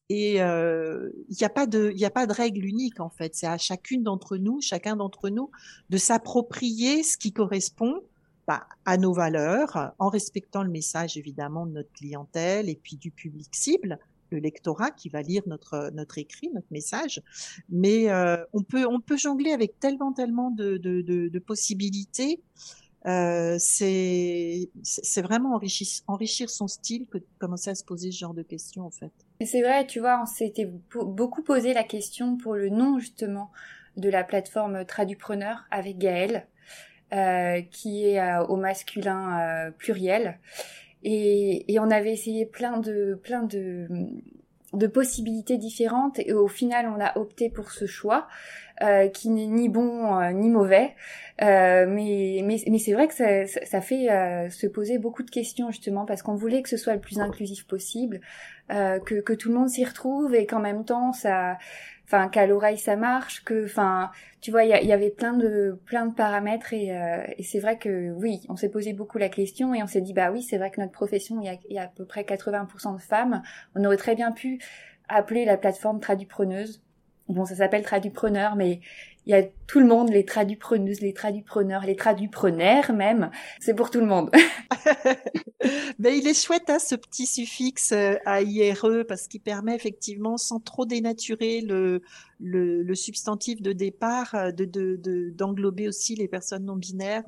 et 0.08 0.40
euh, 0.40 1.10
il 1.28 1.36
n'y 1.36 1.44
a 1.44 1.48
a 1.48 1.50
pas 1.50 1.66
de 2.26 2.32
règle 2.32 2.64
unique 2.64 2.98
en 2.98 3.10
fait 3.10 3.34
c'est 3.34 3.46
à 3.46 3.58
chacune 3.58 4.02
d'entre 4.02 4.38
nous 4.38 4.58
chacun 4.62 4.96
d'entre 4.96 5.28
nous 5.28 5.50
de 5.90 5.98
s'approprier 5.98 7.02
ce 7.02 7.18
qui 7.18 7.30
correspond 7.30 8.02
bah, 8.48 8.66
à 8.86 8.96
nos 8.96 9.12
valeurs, 9.12 9.92
en 9.98 10.08
respectant 10.08 10.62
le 10.62 10.70
message 10.70 11.18
évidemment 11.18 11.66
de 11.66 11.72
notre 11.72 11.92
clientèle 11.92 12.70
et 12.70 12.76
puis 12.76 12.96
du 12.96 13.10
public 13.10 13.54
cible, 13.54 13.98
le 14.30 14.38
lectorat 14.38 14.90
qui 14.90 15.10
va 15.10 15.20
lire 15.20 15.42
notre 15.46 15.90
notre 15.92 16.16
écrit, 16.16 16.48
notre 16.54 16.66
message. 16.70 17.20
Mais 17.68 18.10
euh, 18.10 18.42
on 18.54 18.62
peut 18.62 18.86
on 18.86 19.00
peut 19.00 19.18
jongler 19.18 19.52
avec 19.52 19.78
tellement 19.78 20.14
tellement 20.14 20.50
de 20.50 20.78
de, 20.78 21.02
de, 21.02 21.38
possibilités. 21.38 22.40
Euh, 23.04 23.56
c'est 23.58 24.70
c'est 24.82 25.20
vraiment 25.20 25.54
enrichir 25.54 25.86
enrichir 26.06 26.48
son 26.48 26.68
style 26.68 27.06
que 27.06 27.18
de 27.18 27.26
commencer 27.38 27.68
à 27.68 27.74
se 27.74 27.84
poser 27.84 28.10
ce 28.10 28.16
genre 28.16 28.34
de 28.34 28.42
questions 28.42 28.86
en 28.86 28.90
fait. 28.90 29.12
C'est 29.44 29.60
vrai, 29.60 29.86
tu 29.86 30.00
vois, 30.00 30.22
on 30.22 30.26
s'était 30.26 30.72
beaucoup 30.94 31.42
posé 31.42 31.74
la 31.74 31.84
question 31.84 32.38
pour 32.38 32.54
le 32.54 32.70
nom 32.70 32.98
justement 32.98 33.50
de 33.98 34.08
la 34.08 34.24
plateforme 34.24 34.86
Tradupreneur 34.86 35.66
avec 35.70 35.98
Gaël. 35.98 36.46
Euh, 37.14 37.62
qui 37.70 38.04
est 38.04 38.20
euh, 38.20 38.44
au 38.48 38.56
masculin 38.56 39.40
euh, 39.40 39.70
pluriel. 39.70 40.38
Et, 41.04 41.72
et, 41.72 41.80
on 41.80 41.90
avait 41.90 42.12
essayé 42.12 42.44
plein 42.44 42.76
de 42.76 43.18
plein 43.22 43.44
de 43.44 43.88
de 44.74 44.86
possibilités 44.86 45.56
différentes 45.56 46.18
et 46.18 46.34
au 46.34 46.48
final 46.48 46.86
on 46.86 47.00
a 47.00 47.16
opté 47.16 47.48
pour 47.48 47.70
ce 47.70 47.86
choix 47.86 48.28
euh, 48.82 49.08
qui 49.08 49.30
n'est 49.30 49.46
ni 49.46 49.68
bon 49.68 50.20
ni 50.32 50.48
mauvais 50.48 50.94
euh, 51.42 51.86
mais 51.88 52.42
mais, 52.44 52.56
mais 52.68 52.78
c'est 52.78 52.92
vrai 52.92 53.08
que 53.08 53.14
ça, 53.14 53.46
ça 53.46 53.80
fait 53.80 54.08
se 54.50 54.66
poser 54.66 54.98
beaucoup 54.98 55.22
de 55.22 55.30
questions 55.30 55.70
justement 55.70 56.04
parce 56.04 56.22
qu'on 56.22 56.34
voulait 56.34 56.62
que 56.62 56.68
ce 56.68 56.76
soit 56.76 56.94
le 56.94 57.00
plus 57.00 57.20
inclusif 57.20 57.66
possible 57.66 58.20
que, 58.68 59.20
que 59.20 59.32
tout 59.32 59.48
le 59.48 59.54
monde 59.54 59.68
s'y 59.68 59.84
retrouve 59.84 60.34
et 60.34 60.46
qu'en 60.46 60.60
même 60.60 60.84
temps 60.84 61.12
ça 61.12 61.56
enfin 62.08 62.28
qu'à 62.28 62.46
l'oreille 62.46 62.78
ça 62.78 62.96
marche, 62.96 63.44
que, 63.44 63.66
enfin, 63.66 64.10
tu 64.40 64.50
vois, 64.50 64.64
il 64.64 64.70
y, 64.70 64.92
avait 64.92 65.10
plein 65.10 65.34
de 65.34 65.78
plein 65.84 66.06
de 66.06 66.14
paramètres 66.14 66.72
et, 66.72 66.96
euh, 66.96 67.22
et 67.36 67.42
c'est 67.42 67.58
vrai 67.58 67.76
que 67.78 68.12
oui, 68.12 68.40
on 68.48 68.56
s'est 68.56 68.70
posé 68.70 68.94
beaucoup 68.94 69.18
la 69.18 69.28
question 69.28 69.74
et 69.74 69.82
on 69.82 69.86
s'est 69.86 70.00
dit 70.00 70.14
bah 70.14 70.30
oui, 70.32 70.42
c'est 70.42 70.56
vrai 70.56 70.70
que 70.70 70.80
notre 70.80 70.92
profession, 70.92 71.38
il 71.40 71.46
y 71.46 71.50
a, 71.50 71.58
y 71.68 71.78
a 71.78 71.82
à 71.84 71.88
peu 71.88 72.06
près 72.06 72.22
80% 72.22 72.96
de 72.96 73.00
femmes. 73.00 73.42
On 73.74 73.84
aurait 73.84 73.98
très 73.98 74.14
bien 74.14 74.32
pu 74.32 74.58
appeler 75.08 75.44
la 75.44 75.58
plateforme 75.58 76.00
tradupreneuse. 76.00 76.82
Bon, 77.28 77.44
ça 77.44 77.56
s'appelle 77.56 77.82
tradupreneur, 77.82 78.56
mais 78.56 78.80
il 79.28 79.32
y 79.32 79.34
a 79.34 79.42
tout 79.66 79.80
le 79.80 79.86
monde, 79.86 80.08
les 80.08 80.24
tradupreneuses, 80.24 81.02
les 81.02 81.12
tradupreneurs, 81.12 81.84
les 81.84 81.96
tradupreneurs 81.96 82.92
même. 82.94 83.30
C'est 83.60 83.74
pour 83.74 83.90
tout 83.90 84.00
le 84.00 84.06
monde. 84.06 84.30
Mais 85.98 86.16
il 86.18 86.26
est 86.26 86.42
chouette 86.42 86.70
hein, 86.70 86.78
ce 86.78 86.94
petit 86.94 87.26
suffixe 87.26 87.92
euh, 87.92 88.14
AIRE 88.24 89.04
parce 89.06 89.28
qu'il 89.28 89.42
permet 89.42 89.74
effectivement, 89.74 90.38
sans 90.38 90.60
trop 90.60 90.86
dénaturer 90.86 91.60
le, 91.60 92.00
le, 92.40 92.94
substantif 92.94 93.60
de 93.60 93.72
départ, 93.72 94.34
euh, 94.34 94.50
de 94.50 95.30
d'englober 95.36 95.84
de, 95.84 95.88
aussi 95.90 96.14
les 96.14 96.28
personnes 96.28 96.64
non 96.64 96.76
binaires. 96.76 97.24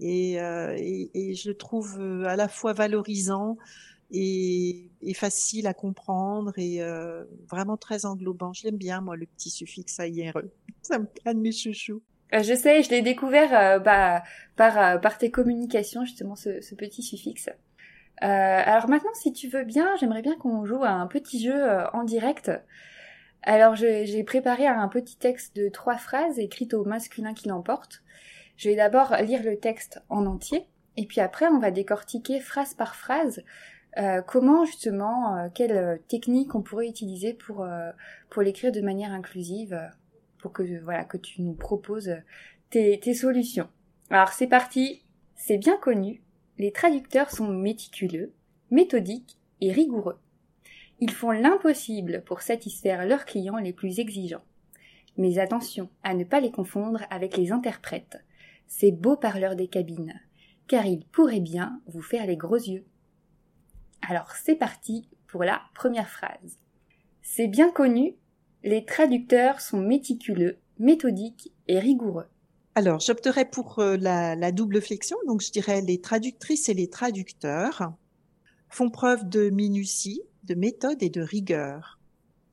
Et, 0.00 0.40
euh, 0.40 0.74
et, 0.78 1.10
et, 1.12 1.34
je 1.34 1.50
trouve 1.50 2.00
à 2.24 2.36
la 2.36 2.48
fois 2.48 2.72
valorisant 2.72 3.58
et, 4.12 5.14
facile 5.14 5.66
à 5.66 5.74
comprendre 5.74 6.52
et 6.56 6.82
euh, 6.82 7.24
vraiment 7.50 7.76
très 7.76 8.04
englobant. 8.04 8.52
Je 8.52 8.64
l'aime 8.64 8.76
bien, 8.76 9.00
moi, 9.00 9.16
le 9.16 9.26
petit 9.26 9.50
suffixe 9.50 9.98
AIRE. 9.98 10.40
Ça 10.82 10.98
me 10.98 11.06
de 11.06 11.38
mes 11.38 11.52
chouchous. 11.52 12.02
Euh, 12.34 12.42
je 12.42 12.54
sais, 12.54 12.82
je 12.82 12.90
l'ai 12.90 13.02
découvert 13.02 13.54
euh, 13.54 13.78
bah, 13.78 14.22
par, 14.56 15.00
par 15.00 15.18
tes 15.18 15.30
communications, 15.30 16.04
justement, 16.04 16.36
ce, 16.36 16.60
ce 16.60 16.74
petit 16.74 17.02
suffixe. 17.02 17.50
alors 18.18 18.88
maintenant, 18.88 19.14
si 19.14 19.32
tu 19.32 19.48
veux 19.48 19.64
bien, 19.64 19.88
j'aimerais 19.98 20.22
bien 20.22 20.36
qu'on 20.36 20.64
joue 20.64 20.82
à 20.82 20.90
un 20.90 21.06
petit 21.06 21.42
jeu 21.42 21.64
en 21.92 22.04
direct. 22.04 22.50
Alors 23.44 23.74
j'ai 23.74 24.22
préparé 24.22 24.68
un 24.68 24.86
petit 24.86 25.16
texte 25.16 25.56
de 25.56 25.68
trois 25.68 25.96
phrases 25.96 26.38
écrites 26.38 26.74
au 26.74 26.84
masculin 26.84 27.34
qui 27.34 27.48
l'emporte. 27.48 28.02
Je 28.56 28.68
vais 28.68 28.76
d'abord 28.76 29.16
lire 29.16 29.42
le 29.42 29.58
texte 29.58 30.00
en 30.08 30.26
entier, 30.26 30.64
et 30.96 31.06
puis 31.06 31.20
après 31.20 31.46
on 31.46 31.58
va 31.58 31.72
décortiquer 31.72 32.38
phrase 32.38 32.74
par 32.74 32.94
phrase 32.94 33.42
euh, 33.98 34.22
comment 34.22 34.64
justement, 34.64 35.36
euh, 35.36 35.48
quelle 35.54 35.72
euh, 35.72 35.96
technique 36.08 36.54
on 36.54 36.62
pourrait 36.62 36.88
utiliser 36.88 37.34
pour, 37.34 37.66
pour 38.30 38.42
l'écrire 38.42 38.72
de 38.72 38.80
manière 38.80 39.12
inclusive, 39.12 39.78
pour 40.38 40.52
que, 40.52 40.82
voilà, 40.82 41.04
que 41.04 41.18
tu 41.18 41.42
nous 41.42 41.54
proposes 41.54 42.14
tes, 42.70 42.98
tes 43.00 43.14
solutions? 43.14 43.68
Alors 44.10 44.28
c'est 44.28 44.46
parti, 44.46 45.02
c'est 45.34 45.58
bien 45.58 45.76
connu, 45.76 46.22
les 46.58 46.72
traducteurs 46.72 47.30
sont 47.30 47.48
méticuleux, 47.48 48.32
méthodiques 48.70 49.38
et 49.60 49.72
rigoureux. 49.72 50.18
Ils 51.00 51.10
font 51.10 51.30
l'impossible 51.30 52.22
pour 52.24 52.42
satisfaire 52.42 53.06
leurs 53.06 53.24
clients 53.24 53.56
les 53.56 53.72
plus 53.72 53.98
exigeants. 53.98 54.44
Mais 55.16 55.38
attention 55.38 55.88
à 56.02 56.14
ne 56.14 56.24
pas 56.24 56.40
les 56.40 56.52
confondre 56.52 57.02
avec 57.10 57.36
les 57.36 57.52
interprètes, 57.52 58.18
ces 58.66 58.92
beaux 58.92 59.16
parleurs 59.16 59.56
des 59.56 59.68
cabines, 59.68 60.14
car 60.68 60.86
ils 60.86 61.04
pourraient 61.04 61.40
bien 61.40 61.80
vous 61.86 62.02
faire 62.02 62.26
les 62.26 62.36
gros 62.36 62.56
yeux. 62.56 62.84
Alors 64.08 64.32
c'est 64.32 64.56
parti 64.56 65.08
pour 65.26 65.44
la 65.44 65.62
première 65.74 66.08
phrase. 66.08 66.58
C'est 67.22 67.48
bien 67.48 67.70
connu, 67.70 68.16
les 68.64 68.84
traducteurs 68.84 69.60
sont 69.60 69.80
méticuleux, 69.80 70.58
méthodiques 70.78 71.52
et 71.68 71.78
rigoureux. 71.78 72.26
Alors, 72.74 73.00
j'opterais 73.00 73.44
pour 73.44 73.78
euh, 73.80 73.96
la, 73.98 74.34
la, 74.34 74.50
double 74.50 74.80
flexion, 74.80 75.18
donc 75.26 75.42
je 75.42 75.50
dirais 75.50 75.82
les 75.82 76.00
traductrices 76.00 76.68
et 76.68 76.74
les 76.74 76.88
traducteurs 76.88 77.92
font 78.70 78.88
preuve 78.88 79.28
de 79.28 79.50
minutie, 79.50 80.22
de 80.44 80.54
méthode 80.54 81.02
et 81.02 81.10
de 81.10 81.20
rigueur. 81.20 82.00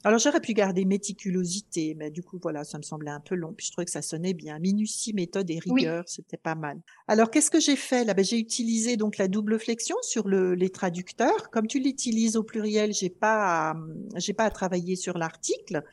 Alors 0.06 0.18
j'aurais 0.18 0.40
pu 0.40 0.54
garder 0.54 0.86
méticulosité, 0.86 1.94
mais 1.98 2.10
du 2.10 2.24
coup 2.24 2.40
voilà, 2.42 2.64
ça 2.64 2.78
me 2.78 2.84
semblait 2.84 3.12
un 3.12 3.20
peu 3.20 3.36
long. 3.36 3.54
Puis 3.54 3.68
je 3.68 3.72
trouvais 3.74 3.86
que 3.86 3.92
ça 3.92 4.02
sonnait 4.02 4.34
bien. 4.34 4.58
Minutie, 4.58 5.14
méthode 5.14 5.50
et 5.52 5.60
rigueur, 5.60 6.06
c'était 6.08 6.38
pas 6.38 6.56
mal. 6.56 6.80
Alors 7.10 7.30
qu'est-ce 7.30 7.52
que 7.52 7.60
j'ai 7.60 7.76
fait 7.76 8.06
là? 8.06 8.14
Ben, 8.14 8.24
J'ai 8.24 8.40
utilisé 8.40 8.96
donc 8.96 9.18
la 9.18 9.28
double 9.28 9.60
flexion 9.60 9.98
sur 10.02 10.30
le, 10.30 10.56
les 10.56 10.70
traducteurs. 10.70 11.50
Comme 11.52 11.68
tu 11.68 11.80
l'utilises 11.80 12.38
au 12.38 12.44
pluriel, 12.44 12.94
j'ai 12.94 13.10
pas 13.10 13.76
j'ai 14.16 14.34
pas 14.34 14.46
à 14.46 14.50
travailler 14.50 14.96
sur 14.96 15.18
l'article, 15.18 15.84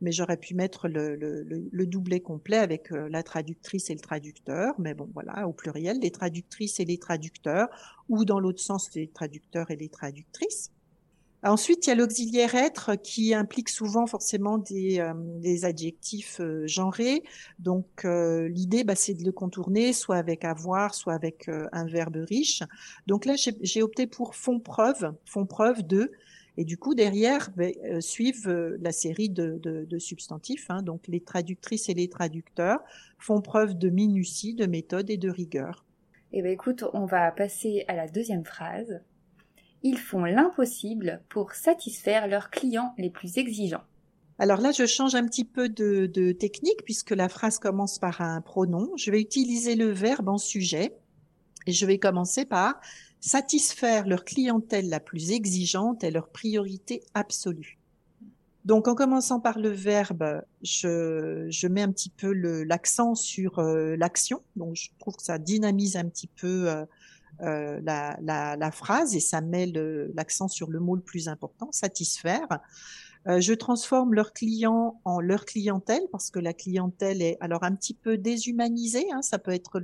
mais 0.00 0.12
j'aurais 0.12 0.36
pu 0.36 0.54
mettre 0.54 0.86
le, 0.86 1.16
le, 1.16 1.42
le, 1.44 1.86
doublet 1.86 2.20
complet 2.20 2.58
avec 2.58 2.92
euh, 2.92 3.08
la 3.10 3.24
traductrice 3.24 3.90
et 3.90 3.94
le 3.94 4.00
traducteur. 4.00 4.74
Mais 4.78 4.94
bon 4.94 5.10
voilà, 5.12 5.48
au 5.48 5.52
pluriel, 5.52 5.98
les 6.00 6.12
traductrices 6.12 6.78
et 6.78 6.84
les 6.84 6.98
traducteurs, 6.98 7.68
ou 8.08 8.24
dans 8.24 8.38
l'autre 8.38 8.60
sens, 8.60 8.94
les 8.94 9.08
traducteurs 9.08 9.72
et 9.72 9.76
les 9.76 9.88
traductrices. 9.88 10.70
Ensuite, 11.44 11.86
il 11.86 11.90
y 11.90 11.92
a 11.92 11.94
l'auxiliaire 11.94 12.54
être 12.56 12.96
qui 12.96 13.32
implique 13.32 13.68
souvent 13.68 14.06
forcément 14.06 14.58
des, 14.58 14.98
euh, 14.98 15.12
des 15.16 15.64
adjectifs 15.64 16.40
euh, 16.40 16.66
genrés. 16.66 17.22
Donc, 17.60 18.04
euh, 18.04 18.48
l'idée, 18.48 18.82
bah, 18.82 18.96
c'est 18.96 19.14
de 19.14 19.24
le 19.24 19.30
contourner, 19.30 19.92
soit 19.92 20.16
avec 20.16 20.44
avoir, 20.44 20.94
soit 20.94 21.14
avec 21.14 21.48
un 21.72 21.86
verbe 21.86 22.16
riche. 22.28 22.62
Donc 23.06 23.24
là, 23.24 23.34
j'ai 23.36 23.82
opté 23.82 24.06
pour 24.06 24.34
font 24.34 24.58
preuve, 24.58 25.14
font 25.24 25.46
preuve 25.46 25.86
de. 25.86 26.10
Et 26.58 26.64
du 26.64 26.76
coup, 26.76 26.96
derrière, 26.96 27.50
ben, 27.56 27.72
euh, 27.84 28.00
suivent 28.00 28.48
euh, 28.48 28.76
la 28.80 28.90
série 28.90 29.28
de, 29.28 29.58
de, 29.62 29.84
de 29.84 29.98
substantifs. 30.00 30.66
Hein. 30.70 30.82
Donc, 30.82 31.06
les 31.06 31.20
traductrices 31.20 31.88
et 31.88 31.94
les 31.94 32.08
traducteurs 32.08 32.80
font 33.16 33.40
preuve 33.40 33.78
de 33.78 33.88
minutie, 33.88 34.54
de 34.54 34.66
méthode 34.66 35.08
et 35.08 35.16
de 35.18 35.30
rigueur. 35.30 35.84
Eh 36.32 36.42
bien, 36.42 36.50
écoute, 36.50 36.82
on 36.94 37.06
va 37.06 37.30
passer 37.30 37.84
à 37.86 37.94
la 37.94 38.08
deuxième 38.08 38.44
phrase. 38.44 39.00
Ils 39.82 39.98
font 39.98 40.24
l'impossible 40.24 41.22
pour 41.28 41.52
satisfaire 41.52 42.26
leurs 42.26 42.50
clients 42.50 42.94
les 42.98 43.10
plus 43.10 43.38
exigeants. 43.38 43.84
Alors 44.40 44.60
là, 44.60 44.70
je 44.70 44.86
change 44.86 45.14
un 45.14 45.26
petit 45.26 45.44
peu 45.44 45.68
de, 45.68 46.06
de, 46.06 46.32
technique 46.32 46.84
puisque 46.84 47.10
la 47.10 47.28
phrase 47.28 47.58
commence 47.58 47.98
par 47.98 48.20
un 48.20 48.40
pronom. 48.40 48.90
Je 48.96 49.10
vais 49.10 49.20
utiliser 49.20 49.74
le 49.74 49.90
verbe 49.90 50.28
en 50.28 50.38
sujet 50.38 50.96
et 51.66 51.72
je 51.72 51.86
vais 51.86 51.98
commencer 51.98 52.44
par 52.44 52.80
satisfaire 53.20 54.06
leur 54.06 54.24
clientèle 54.24 54.88
la 54.88 55.00
plus 55.00 55.32
exigeante 55.32 56.04
est 56.04 56.10
leur 56.10 56.28
priorité 56.28 57.02
absolue. 57.14 57.78
Donc 58.64 58.86
en 58.86 58.94
commençant 58.94 59.40
par 59.40 59.58
le 59.58 59.70
verbe, 59.70 60.42
je, 60.62 61.46
je 61.48 61.66
mets 61.68 61.82
un 61.82 61.90
petit 61.90 62.10
peu 62.10 62.32
l'accent 62.32 63.14
sur 63.14 63.58
euh, 63.58 63.96
l'action. 63.96 64.42
Donc 64.56 64.76
je 64.76 64.90
trouve 64.98 65.16
que 65.16 65.22
ça 65.22 65.38
dynamise 65.38 65.96
un 65.96 66.06
petit 66.08 66.26
peu 66.26 66.68
euh, 66.68 66.84
euh, 67.42 67.80
la, 67.82 68.70
phrase 68.72 69.14
et 69.14 69.20
ça 69.20 69.40
met 69.40 69.66
l'accent 70.14 70.48
sur 70.48 70.70
le 70.70 70.80
mot 70.80 70.96
le 70.96 71.02
plus 71.02 71.28
important, 71.28 71.70
satisfaire. 71.72 72.46
Euh, 73.26 73.40
je 73.40 73.52
transforme 73.52 74.14
leurs 74.14 74.32
clients 74.32 75.00
en 75.04 75.20
leur 75.20 75.44
clientèle 75.44 76.02
parce 76.12 76.30
que 76.30 76.38
la 76.38 76.52
clientèle 76.52 77.20
est 77.20 77.36
alors 77.40 77.64
un 77.64 77.74
petit 77.74 77.94
peu 77.94 78.16
déshumanisée. 78.16 79.06
Hein, 79.12 79.22
ça 79.22 79.38
peut 79.38 79.50
être 79.50 79.82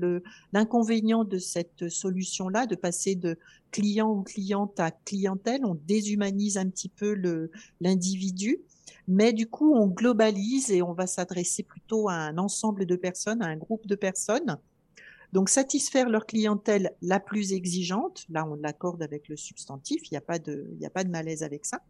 l'inconvénient 0.52 1.24
de 1.24 1.38
cette 1.38 1.88
solution-là, 1.88 2.66
de 2.66 2.74
passer 2.74 3.16
de 3.16 3.38
client 3.70 4.10
ou 4.10 4.22
cliente 4.22 4.78
à 4.80 4.90
clientèle. 4.90 5.64
On 5.64 5.74
déshumanise 5.74 6.56
un 6.56 6.68
petit 6.68 6.88
peu 6.88 7.14
l'individu. 7.80 8.60
Mais 9.06 9.32
du 9.32 9.46
coup, 9.48 9.74
on 9.74 9.88
globalise 9.88 10.70
et 10.70 10.80
on 10.80 10.92
va 10.92 11.06
s'adresser 11.06 11.62
plutôt 11.62 12.08
à 12.08 12.14
un 12.14 12.38
ensemble 12.38 12.86
de 12.86 12.96
personnes, 12.96 13.42
à 13.42 13.46
un 13.46 13.56
groupe 13.56 13.86
de 13.86 13.96
personnes. 13.96 14.58
Donc 15.34 15.48
satisfaire 15.48 16.08
leur 16.08 16.26
clientèle 16.26 16.92
la 17.02 17.18
plus 17.18 17.54
exigeante, 17.54 18.24
là 18.30 18.46
on 18.48 18.54
l'accorde 18.54 19.02
avec 19.02 19.28
le 19.28 19.36
substantif, 19.36 20.00
il 20.04 20.14
n'y 20.14 20.16
a 20.16 20.20
pas 20.20 20.38
de, 20.38 20.78
a 20.86 20.90
pas 20.90 21.02
de 21.02 21.10
malaise 21.10 21.42
avec 21.42 21.66
ça, 21.66 21.80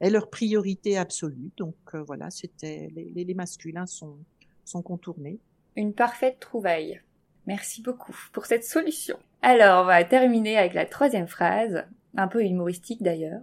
est 0.00 0.10
leur 0.10 0.28
priorité 0.28 0.98
absolue. 0.98 1.50
Donc 1.56 1.76
euh, 1.94 2.02
voilà, 2.02 2.28
c'était 2.28 2.90
les, 2.94 3.34
masculins 3.34 3.86
sont 3.86 4.82
contournés. 4.82 5.40
Une 5.76 5.94
parfaite 5.94 6.40
trouvaille. 6.40 7.00
Merci 7.46 7.80
beaucoup 7.80 8.14
pour 8.34 8.44
cette 8.44 8.64
solution. 8.64 9.16
Alors 9.40 9.84
on 9.84 9.86
va 9.86 10.04
terminer 10.04 10.58
avec 10.58 10.74
la 10.74 10.84
troisième 10.84 11.26
phrase, 11.26 11.86
un 12.18 12.28
peu 12.28 12.44
humoristique 12.44 13.02
d'ailleurs. 13.02 13.40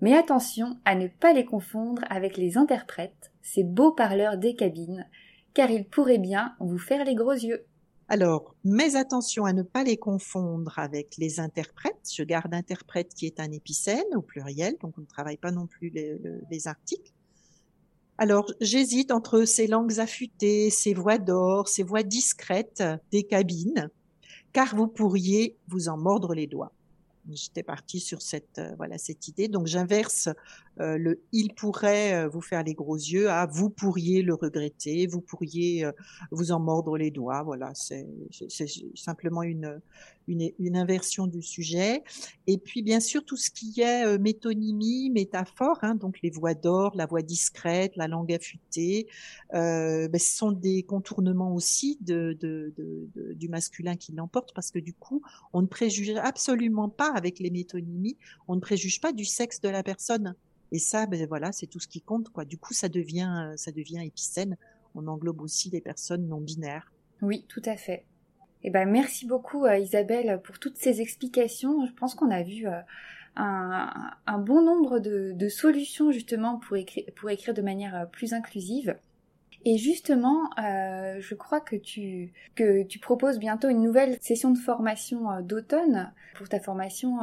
Mais 0.00 0.16
attention 0.16 0.80
à 0.84 0.96
ne 0.96 1.06
pas 1.06 1.32
les 1.32 1.44
confondre 1.44 2.02
avec 2.10 2.36
les 2.36 2.58
interprètes, 2.58 3.30
ces 3.40 3.62
beaux 3.62 3.92
parleurs 3.92 4.36
des 4.36 4.56
cabines, 4.56 5.08
car 5.54 5.70
ils 5.70 5.86
pourraient 5.86 6.18
bien 6.18 6.56
vous 6.58 6.78
faire 6.78 7.04
les 7.04 7.14
gros 7.14 7.30
yeux. 7.30 7.64
Alors, 8.08 8.54
mais 8.62 8.94
attention 8.94 9.46
à 9.46 9.52
ne 9.52 9.62
pas 9.62 9.82
les 9.82 9.96
confondre 9.96 10.78
avec 10.78 11.16
les 11.18 11.40
interprètes. 11.40 12.08
Je 12.14 12.22
garde 12.22 12.54
interprète 12.54 13.12
qui 13.14 13.26
est 13.26 13.40
un 13.40 13.50
épicène 13.50 14.14
au 14.14 14.22
pluriel, 14.22 14.76
donc 14.80 14.96
on 14.96 15.00
ne 15.00 15.06
travaille 15.06 15.38
pas 15.38 15.50
non 15.50 15.66
plus 15.66 15.90
les, 15.90 16.68
articles. 16.68 17.12
Alors, 18.16 18.46
j'hésite 18.60 19.10
entre 19.10 19.44
ces 19.44 19.66
langues 19.66 19.98
affûtées, 19.98 20.70
ces 20.70 20.94
voix 20.94 21.18
d'or, 21.18 21.68
ces 21.68 21.82
voix 21.82 22.04
discrètes 22.04 22.82
des 23.10 23.24
cabines, 23.24 23.90
car 24.52 24.76
vous 24.76 24.86
pourriez 24.86 25.56
vous 25.66 25.88
en 25.88 25.98
mordre 25.98 26.32
les 26.32 26.46
doigts 26.46 26.72
j'étais 27.32 27.62
partie 27.62 28.00
sur 28.00 28.22
cette 28.22 28.58
euh, 28.58 28.74
voilà 28.76 28.98
cette 28.98 29.28
idée. 29.28 29.48
Donc 29.48 29.66
j'inverse 29.66 30.28
euh, 30.80 30.98
le 30.98 31.22
il 31.32 31.54
pourrait 31.54 32.14
euh, 32.14 32.28
vous 32.28 32.40
faire 32.40 32.62
les 32.62 32.74
gros 32.74 32.96
yeux 32.96 33.30
à 33.30 33.46
vous 33.46 33.70
pourriez 33.70 34.22
le 34.22 34.34
regretter, 34.34 35.06
vous 35.06 35.20
pourriez 35.20 35.86
vous 36.30 36.52
en 36.52 36.60
mordre 36.60 36.96
les 36.96 37.10
doigts. 37.10 37.42
Voilà, 37.42 37.72
c'est 37.74 38.06
simplement 38.94 39.42
une 39.42 39.80
une, 40.28 40.76
inversion 40.76 41.28
du 41.28 41.40
sujet. 41.40 42.02
Et 42.48 42.58
puis, 42.58 42.82
bien 42.82 42.98
sûr, 42.98 43.24
tout 43.24 43.36
ce 43.36 43.48
qui 43.48 43.80
est 43.80 44.18
métonymie, 44.18 45.08
métaphore, 45.10 45.78
hein, 45.82 45.94
donc 45.94 46.18
les 46.20 46.30
voix 46.30 46.54
d'or, 46.54 46.96
la 46.96 47.06
voix 47.06 47.22
discrète, 47.22 47.92
la 47.94 48.08
langue 48.08 48.32
affûtée, 48.32 49.06
ben, 49.52 50.10
ce 50.18 50.36
sont 50.36 50.50
des 50.50 50.82
contournements 50.82 51.54
aussi 51.54 51.96
de, 52.00 52.36
du 53.36 53.48
masculin 53.48 53.94
qui 53.94 54.12
l'emporte, 54.12 54.52
parce 54.52 54.72
que 54.72 54.80
du 54.80 54.94
coup, 54.94 55.22
on 55.52 55.62
ne 55.62 55.68
préjuge 55.68 56.16
absolument 56.16 56.88
pas 56.88 57.12
avec 57.16 57.38
les 57.38 57.50
métonymies, 57.50 58.16
on 58.48 58.54
ne 58.54 58.60
préjuge 58.60 59.00
pas 59.00 59.12
du 59.12 59.24
sexe 59.24 59.60
de 59.60 59.68
la 59.68 59.82
personne. 59.82 60.34
Et 60.72 60.78
ça, 60.78 61.06
ben 61.06 61.26
voilà, 61.26 61.52
c'est 61.52 61.66
tout 61.66 61.80
ce 61.80 61.88
qui 61.88 62.00
compte, 62.00 62.28
quoi. 62.30 62.44
Du 62.44 62.58
coup, 62.58 62.74
ça 62.74 62.88
devient, 62.88 63.52
ça 63.56 63.72
devient 63.72 64.04
épicène. 64.04 64.56
On 64.94 65.06
englobe 65.06 65.40
aussi 65.40 65.70
les 65.70 65.80
personnes 65.80 66.26
non 66.26 66.40
binaires. 66.40 66.92
Oui, 67.22 67.44
tout 67.48 67.62
à 67.64 67.76
fait. 67.76 68.04
Eh 68.62 68.70
ben, 68.70 68.88
merci 68.88 69.26
beaucoup 69.26 69.64
euh, 69.64 69.78
Isabelle 69.78 70.40
pour 70.42 70.58
toutes 70.58 70.76
ces 70.76 71.00
explications. 71.00 71.86
Je 71.86 71.92
pense 71.92 72.14
qu'on 72.14 72.30
a 72.30 72.42
vu 72.42 72.66
euh, 72.66 72.80
un, 73.36 74.38
bon 74.38 74.62
nombre 74.62 74.98
de, 74.98 75.48
solutions 75.48 76.10
justement 76.10 76.58
pour 76.58 76.76
écrire, 76.76 77.04
pour 77.14 77.30
écrire 77.30 77.54
de 77.54 77.62
manière 77.62 77.94
euh, 77.94 78.06
plus 78.06 78.32
inclusive. 78.32 78.96
Et 79.64 79.78
justement, 79.78 80.50
je 80.56 81.34
crois 81.34 81.60
que 81.60 81.76
tu, 81.76 82.32
que 82.54 82.82
tu 82.84 82.98
proposes 82.98 83.38
bientôt 83.38 83.68
une 83.68 83.82
nouvelle 83.82 84.16
session 84.20 84.50
de 84.50 84.58
formation 84.58 85.40
d'automne 85.40 86.12
pour 86.34 86.48
ta 86.48 86.60
formation 86.60 87.18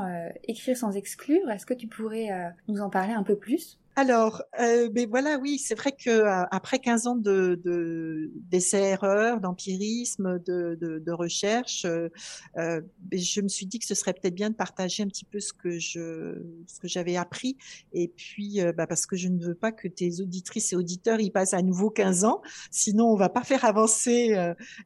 Écrire 0.48 0.76
sans 0.76 0.96
exclure. 0.96 1.50
Est-ce 1.50 1.65
que 1.65 1.74
tu 1.74 1.88
pourrais 1.88 2.30
nous 2.67 2.82
en 2.82 2.89
parler 2.89 3.13
un 3.13 3.24
peu 3.24 3.38
plus? 3.38 3.80
Alors, 3.95 4.41
euh, 4.60 4.89
mais 4.95 5.06
voilà, 5.06 5.38
oui, 5.38 5.60
c'est 5.60 5.75
vrai 5.75 5.91
que 5.91 6.10
euh, 6.10 6.45
après 6.49 6.79
15 6.79 7.06
ans 7.06 7.15
de, 7.15 7.62
de 7.63 8.32
d'essais-erreurs, 8.49 9.39
d'empirisme, 9.39 10.39
de, 10.39 10.75
de, 10.82 10.97
de, 10.97 11.12
recherche, 11.12 11.86
euh, 11.86 12.10
euh 12.58 12.82
je 13.12 13.41
me 13.41 13.47
suis 13.47 13.67
dit 13.67 13.77
que 13.77 13.86
ce 13.86 13.93
serait 13.93 14.13
peut-être 14.13 14.34
bien 14.34 14.49
de 14.49 14.56
partager 14.56 15.03
un 15.03 15.08
petit 15.08 15.25
peu 15.25 15.39
ce 15.39 15.53
que 15.53 15.77
je, 15.77 16.41
ce 16.65 16.79
que 16.79 16.88
j'avais 16.88 17.17
appris, 17.17 17.56
et 17.91 18.08
puis 18.08 18.62
bah, 18.75 18.88
parce 18.88 19.06
que 19.06 19.15
je 19.15 19.27
ne 19.27 19.43
veux 19.43 19.53
pas 19.53 19.71
que 19.71 19.88
tes 19.88 20.21
auditrices 20.21 20.73
et 20.73 20.75
auditeurs 20.75 21.19
y 21.19 21.29
passent 21.29 21.53
à 21.53 21.62
nouveau 21.62 21.91
15 21.91 22.25
ans, 22.25 22.41
sinon 22.71 23.12
on 23.12 23.15
va 23.15 23.29
pas 23.29 23.43
faire 23.43 23.65
avancer 23.65 24.36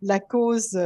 la 0.02 0.20
cause 0.20 0.78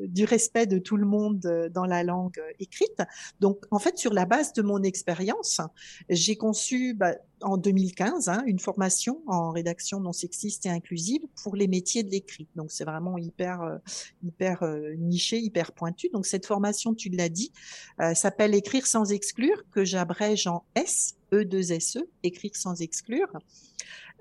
du 0.00 0.24
respect 0.24 0.66
de 0.66 0.78
tout 0.78 0.96
le 0.96 1.06
monde 1.06 1.70
dans 1.72 1.84
la 1.84 2.02
langue 2.02 2.40
écrite. 2.58 3.02
Donc, 3.40 3.64
en 3.70 3.78
fait, 3.78 3.98
sur 3.98 4.12
la 4.12 4.24
base 4.24 4.52
de 4.52 4.62
mon 4.62 4.82
expérience, 4.82 5.60
j'ai 6.08 6.36
conçu 6.36 6.94
bah, 6.94 7.14
en 7.42 7.56
2015 7.56 8.28
hein, 8.28 8.42
une 8.46 8.58
formation 8.58 9.22
en 9.26 9.50
rédaction 9.50 10.00
non 10.00 10.12
sexiste 10.12 10.66
et 10.66 10.70
inclusive 10.70 11.22
pour 11.42 11.56
les 11.56 11.68
métiers 11.68 12.02
de 12.02 12.10
l'écrit. 12.10 12.48
Donc 12.56 12.70
c'est 12.70 12.84
vraiment 12.84 13.18
hyper 13.18 13.62
euh, 13.62 13.78
hyper 14.24 14.62
euh, 14.62 14.94
niché, 14.96 15.38
hyper 15.38 15.72
pointu. 15.72 16.08
Donc 16.12 16.26
cette 16.26 16.46
formation, 16.46 16.94
tu 16.94 17.08
l'as 17.08 17.28
dit, 17.28 17.52
euh, 18.00 18.14
s'appelle 18.14 18.54
Écrire 18.54 18.86
sans 18.86 19.12
exclure 19.12 19.64
que 19.70 19.84
j'abrège 19.84 20.46
en 20.46 20.64
S 20.74 21.16
E2SE, 21.32 22.02
écrire 22.22 22.56
sans 22.56 22.80
exclure. 22.80 23.28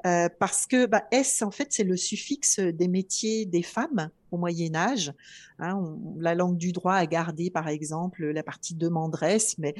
Euh, 0.06 0.30
parce 0.40 0.68
que 0.68 0.86
bah, 0.86 1.04
S, 1.12 1.42
en 1.42 1.52
fait, 1.52 1.68
c'est 1.72 1.84
le 1.84 1.98
suffixe 1.98 2.60
des 2.60 2.88
métiers 2.88 3.46
des 3.46 3.64
femmes 3.64 4.10
au 4.32 4.38
Moyen 4.38 4.76
Âge. 4.76 5.14
Hein, 5.60 5.98
la 6.20 6.36
langue 6.36 6.58
du 6.58 6.72
droit 6.72 6.94
a 6.94 7.06
gardé, 7.06 7.50
par 7.50 7.68
exemple, 7.68 8.26
la 8.26 8.44
partie 8.44 8.76
demanderesse, 8.76 9.58
mais 9.58 9.74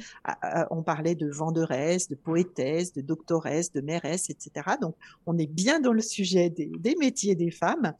on 0.70 0.82
parlait 0.82 1.14
de 1.14 1.30
venderesse, 1.30 2.08
de 2.08 2.14
poétesse, 2.14 2.92
de 2.92 3.00
doctoresse, 3.00 3.72
de 3.72 3.80
mairesse, 3.80 4.30
etc. 4.30 4.76
Donc, 4.80 4.96
on 5.26 5.38
est 5.38 5.46
bien 5.46 5.80
dans 5.80 5.92
le 5.92 6.00
sujet 6.00 6.50
des, 6.50 6.70
des 6.78 6.96
métiers 6.96 7.34
des 7.34 7.50
femmes. 7.50 7.92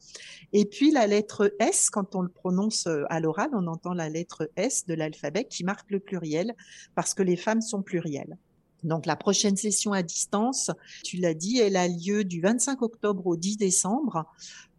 Et 0.51 0.65
puis, 0.65 0.91
la 0.91 1.07
lettre 1.07 1.53
S, 1.59 1.89
quand 1.89 2.15
on 2.15 2.21
le 2.21 2.29
prononce 2.29 2.87
euh, 2.87 3.03
à 3.09 3.19
l'oral, 3.19 3.49
on 3.53 3.67
entend 3.67 3.93
la 3.93 4.09
lettre 4.09 4.49
S 4.55 4.85
de 4.85 4.93
l'alphabet 4.93 5.45
qui 5.45 5.63
marque 5.63 5.89
le 5.91 5.99
pluriel, 5.99 6.53
parce 6.95 7.13
que 7.13 7.23
les 7.23 7.37
femmes 7.37 7.61
sont 7.61 7.81
plurielles. 7.81 8.37
Donc 8.83 9.05
la 9.05 9.15
prochaine 9.15 9.57
session 9.57 9.93
à 9.93 10.03
distance, 10.03 10.71
tu 11.03 11.17
l'as 11.17 11.33
dit, 11.33 11.59
elle 11.59 11.75
a 11.75 11.87
lieu 11.87 12.23
du 12.23 12.41
25 12.41 12.81
octobre 12.81 13.27
au 13.27 13.35
10 13.35 13.57
décembre 13.57 14.25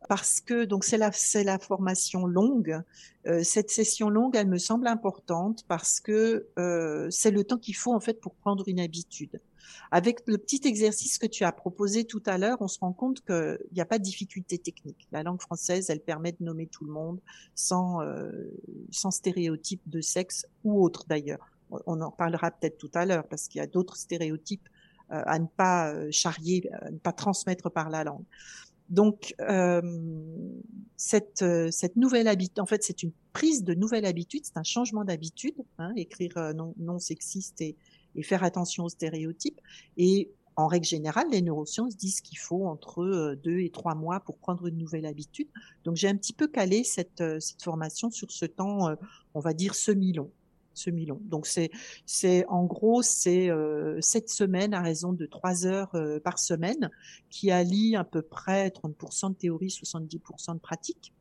parce 0.08 0.40
que 0.40 0.64
donc 0.64 0.84
c'est 0.84 0.98
la 0.98 1.58
formation 1.58 2.26
longue. 2.26 2.82
Euh, 3.26 3.42
cette 3.44 3.70
session 3.70 4.08
longue, 4.08 4.34
elle 4.34 4.48
me 4.48 4.58
semble 4.58 4.86
importante 4.86 5.64
parce 5.68 6.00
que 6.00 6.46
euh, 6.58 7.08
c'est 7.10 7.30
le 7.30 7.44
temps 7.44 7.58
qu'il 7.58 7.76
faut 7.76 7.94
en 7.94 8.00
fait 8.00 8.20
pour 8.20 8.34
prendre 8.34 8.66
une 8.66 8.80
habitude. 8.80 9.40
Avec 9.92 10.22
le 10.26 10.38
petit 10.38 10.62
exercice 10.64 11.18
que 11.18 11.26
tu 11.26 11.44
as 11.44 11.52
proposé 11.52 12.04
tout 12.04 12.22
à 12.26 12.38
l'heure, 12.38 12.58
on 12.60 12.68
se 12.68 12.78
rend 12.80 12.92
compte 12.92 13.20
qu'il 13.24 13.58
n'y 13.72 13.80
a 13.80 13.84
pas 13.84 13.98
de 13.98 14.02
difficulté 14.02 14.58
technique. 14.58 15.06
La 15.12 15.22
langue 15.22 15.40
française, 15.40 15.90
elle 15.90 16.00
permet 16.00 16.32
de 16.32 16.42
nommer 16.42 16.66
tout 16.66 16.84
le 16.84 16.92
monde 16.92 17.20
sans 17.54 18.00
euh, 18.02 18.32
sans 18.90 19.10
stéréotype 19.10 19.82
de 19.86 20.00
sexe 20.00 20.46
ou 20.64 20.82
autre 20.82 21.04
d'ailleurs 21.08 21.50
on 21.86 22.00
en 22.00 22.10
parlera 22.10 22.50
peut-être 22.50 22.78
tout 22.78 22.90
à 22.94 23.06
l'heure 23.06 23.26
parce 23.28 23.48
qu'il 23.48 23.58
y 23.58 23.62
a 23.62 23.66
d'autres 23.66 23.96
stéréotypes 23.96 24.68
euh, 25.12 25.22
à 25.26 25.40
ne 25.40 25.46
pas 25.46 25.92
euh, 25.92 26.08
charrier, 26.12 26.70
à 26.72 26.90
ne 26.90 26.98
pas 26.98 27.12
transmettre 27.12 27.68
par 27.68 27.90
la 27.90 28.04
langue. 28.04 28.24
Donc 28.88 29.34
euh, 29.40 29.82
cette 30.96 31.42
nouvelle 31.96 32.28
habitude, 32.28 32.60
en 32.60 32.66
fait, 32.66 32.84
c'est 32.84 33.02
une 33.02 33.10
prise 33.32 33.64
de 33.64 33.74
nouvelle 33.74 34.04
habitude, 34.04 34.44
c'est 34.44 34.56
un 34.56 34.62
changement 34.62 35.04
d'habitude. 35.04 35.54
Hein, 35.78 35.92
écrire 35.96 36.54
non, 36.54 36.74
non 36.78 37.00
sexiste 37.00 37.60
et, 37.60 37.76
faire 38.22 38.44
attention 38.44 38.84
aux 38.84 38.88
stéréotypes. 38.88 39.60
Et 39.96 40.30
en 40.54 40.68
règle 40.68 40.86
générale, 40.86 41.26
les 41.30 41.42
neurosciences 41.42 41.96
disent 41.96 42.20
qu'il 42.20 42.38
faut 42.38 42.66
entre 42.66 43.34
deux 43.42 43.60
et 43.60 43.70
trois 43.70 43.94
mois 43.96 44.20
pour 44.20 44.38
prendre 44.38 44.66
une 44.66 44.78
nouvelle 44.78 45.06
habitude. 45.06 45.48
Donc 45.84 45.96
j'ai 45.96 46.08
un 46.08 46.16
petit 46.16 46.32
peu 46.32 46.46
calé 46.46 46.84
cette, 46.84 47.22
formation 47.62 48.10
sur 48.10 48.30
ce 48.30 48.44
temps, 48.46 48.94
on 49.34 49.40
va 49.40 49.54
dire 49.54 49.74
semi-long. 49.74 50.30
Donc 51.22 51.46
c'est, 51.46 52.46
en 52.48 52.64
gros 52.64 53.02
c'est 53.02 53.50
sept 54.00 54.28
semaines 54.28 54.74
à 54.74 54.80
raison 54.80 55.12
de 55.12 55.26
trois 55.26 55.66
heures 55.66 55.94
par 56.24 56.38
semaine, 56.38 56.90
qui 57.28 57.50
allie 57.50 57.96
à 57.96 58.04
peu 58.04 58.22
près 58.22 58.68
30% 58.68 59.30
de 59.30 59.34
théorie, 59.34 59.68
70% 59.68 60.54
de 60.54 60.60
pratique. 60.60 61.12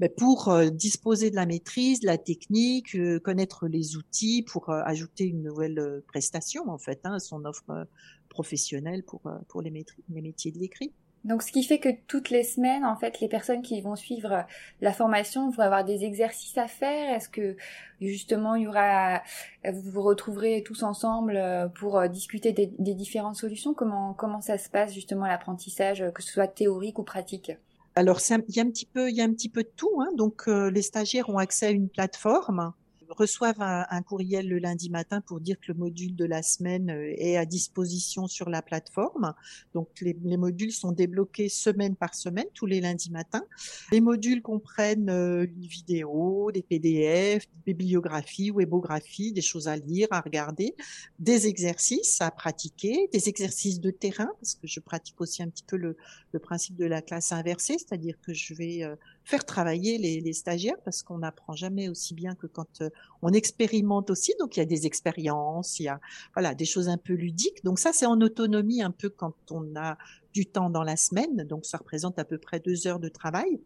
Mais 0.00 0.08
pour 0.08 0.52
disposer 0.72 1.30
de 1.30 1.36
la 1.36 1.46
maîtrise, 1.46 2.00
de 2.00 2.06
la 2.06 2.18
technique, 2.18 2.96
connaître 3.22 3.68
les 3.68 3.96
outils 3.96 4.42
pour 4.42 4.70
ajouter 4.70 5.24
une 5.24 5.42
nouvelle 5.42 6.02
prestation 6.08 6.68
en 6.68 6.78
fait, 6.78 7.00
hein, 7.04 7.18
son 7.18 7.44
offre 7.44 7.86
professionnels 8.34 9.04
pour, 9.04 9.22
euh, 9.26 9.62
les 9.62 10.20
métiers 10.20 10.52
de 10.52 10.58
l'écrit. 10.58 10.92
Donc, 11.24 11.42
ce 11.42 11.50
qui 11.50 11.64
fait 11.64 11.78
que 11.78 11.88
toutes 12.06 12.28
les 12.28 12.42
semaines, 12.42 12.84
en 12.84 12.96
fait, 12.96 13.20
les 13.20 13.28
personnes 13.28 13.62
qui 13.62 13.80
vont 13.80 13.96
suivre 13.96 14.32
euh, 14.32 14.42
la 14.82 14.92
formation 14.92 15.48
vont 15.50 15.62
avoir 15.62 15.84
des 15.84 16.04
exercices 16.04 16.58
à 16.58 16.66
faire. 16.66 17.14
Est-ce 17.14 17.30
que 17.30 17.56
justement, 18.00 18.54
il 18.56 18.64
y 18.64 18.66
aura, 18.66 19.22
vous 19.64 19.90
vous 19.90 20.02
retrouverez 20.02 20.62
tous 20.62 20.82
ensemble 20.82 21.36
euh, 21.36 21.66
pour 21.68 22.06
discuter 22.08 22.52
des, 22.52 22.94
différentes 22.94 23.36
solutions? 23.36 23.72
Comment 23.72 24.12
comment 24.12 24.42
ça 24.42 24.58
se 24.58 24.68
passe 24.68 24.92
justement 24.92 25.26
l'apprentissage, 25.26 26.04
que 26.14 26.22
ce 26.22 26.30
soit 26.30 26.48
théorique 26.48 26.98
ou 26.98 27.04
pratique? 27.04 27.52
Alors, 27.96 28.20
il 28.28 28.56
y 28.56 28.60
a 28.60 28.62
un 28.62 28.70
petit 28.70 28.86
peu, 28.86 29.08
il 29.08 29.16
y 29.16 29.22
a 29.22 29.24
un 29.24 29.32
petit 29.32 29.48
peu 29.48 29.62
de 29.62 29.70
tout. 29.76 30.02
Hein. 30.02 30.10
Donc, 30.16 30.46
les 30.46 30.82
stagiaires 30.82 31.30
ont 31.30 31.38
accès 31.38 31.66
à 31.66 31.70
une 31.70 31.88
plateforme 31.88 32.74
reçoivent 33.16 33.60
un, 33.60 34.02
courriel 34.02 34.48
le 34.48 34.58
lundi 34.58 34.90
matin 34.90 35.20
pour 35.20 35.40
dire 35.40 35.56
que 35.60 35.72
le 35.72 35.74
module 35.74 36.14
de 36.16 36.24
la 36.24 36.42
semaine 36.42 36.90
euh, 36.90 37.14
est 37.16 37.36
à 37.36 37.46
disposition 37.46 38.26
sur 38.26 38.50
la 38.50 38.62
plateforme. 38.62 39.34
Donc 39.72 39.88
les, 40.00 40.14
modules 40.36 40.72
sont 40.72 40.92
débloqués 40.92 41.48
semaine 41.48 41.96
par 41.96 42.14
semaine, 42.14 42.46
tous 42.54 42.66
les 42.66 42.80
lundis 42.80 43.10
matins. 43.10 43.44
Les 43.92 44.00
modules 44.00 44.42
comprennent 44.42 45.10
euh, 45.10 45.46
une 45.46 45.66
vidéo, 45.66 46.50
des 46.52 46.62
PDF, 46.62 47.46
des 47.66 47.72
bibliographies, 47.72 48.50
webographies, 48.50 49.32
des 49.32 49.42
choses 49.42 49.68
à 49.68 49.76
lire, 49.76 50.08
à 50.10 50.20
regarder, 50.20 50.74
des 51.18 51.46
exercices 51.46 52.20
à 52.20 52.30
pratiquer, 52.30 53.08
des 53.12 53.28
exercices 53.28 53.80
de 53.80 53.90
terrain, 53.90 54.30
parce 54.40 54.54
que 54.54 54.66
je 54.66 54.80
pratique 54.80 55.20
aussi 55.20 55.42
un 55.42 55.48
petit 55.48 55.64
peu 55.64 55.76
le, 55.76 55.96
principe 56.42 56.76
de 56.76 56.84
la 56.84 57.00
classe 57.00 57.32
inversée, 57.32 57.78
c'est-à-dire 57.78 58.16
que 58.20 58.34
je 58.34 58.54
vais 58.54 58.82
euh, 58.82 58.96
faire 59.24 59.44
travailler 59.44 59.98
les, 59.98 60.20
les 60.20 60.32
stagiaires 60.32 60.76
parce 60.84 61.02
qu'on 61.02 61.18
n'apprend 61.18 61.54
jamais 61.54 61.88
aussi 61.88 62.14
bien 62.14 62.34
que 62.34 62.46
quand 62.46 62.82
euh, 62.82 62.90
on 63.22 63.32
expérimente 63.32 64.10
aussi. 64.10 64.34
Donc 64.38 64.56
il 64.56 64.60
y 64.60 64.62
a 64.62 64.66
des 64.66 64.86
expériences, 64.86 65.80
il 65.80 65.84
y 65.84 65.88
a 65.88 65.98
voilà 66.34 66.54
des 66.54 66.66
choses 66.66 66.88
un 66.88 66.98
peu 66.98 67.14
ludiques. 67.14 67.64
Donc 67.64 67.78
ça 67.78 67.92
c'est 67.92 68.06
en 68.06 68.20
autonomie 68.20 68.82
un 68.82 68.90
peu 68.90 69.08
quand 69.08 69.34
on 69.50 69.74
a 69.76 69.96
du 70.34 70.46
temps 70.46 70.68
dans 70.68 70.82
la 70.82 70.96
semaine. 70.96 71.36
Donc 71.44 71.64
ça 71.64 71.78
représente 71.78 72.18
à 72.18 72.24
peu 72.24 72.38
près 72.38 72.60
deux 72.60 72.86
heures 72.86 73.00
de 73.00 73.08
travail. 73.08 73.60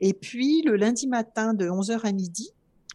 Et 0.00 0.14
puis 0.14 0.62
le 0.62 0.76
lundi 0.76 1.08
matin 1.08 1.54
de 1.54 1.68
11h 1.68 2.00
à 2.04 2.12
midi, 2.12 2.50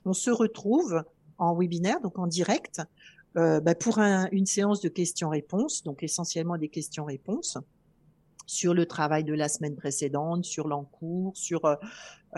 on 0.06 0.14
se 0.14 0.32
retrouve 0.32 1.04
en 1.38 1.54
webinaire, 1.54 2.00
donc 2.00 2.18
en 2.18 2.28
direct, 2.28 2.82
euh, 3.36 3.60
bah 3.60 3.76
pour 3.76 4.00
un, 4.00 4.30
une 4.32 4.46
séance 4.46 4.80
de 4.80 4.88
questions-réponses, 4.88 5.84
donc 5.84 6.02
essentiellement 6.02 6.58
des 6.58 6.70
questions-réponses 6.70 7.58
sur 8.46 8.74
le 8.74 8.86
travail 8.86 9.24
de 9.24 9.34
la 9.34 9.50
semaine 9.50 9.76
précédente, 9.76 10.46
sur 10.46 10.68
l'encours, 10.68 11.36
sur 11.36 11.66
euh, 11.66 11.76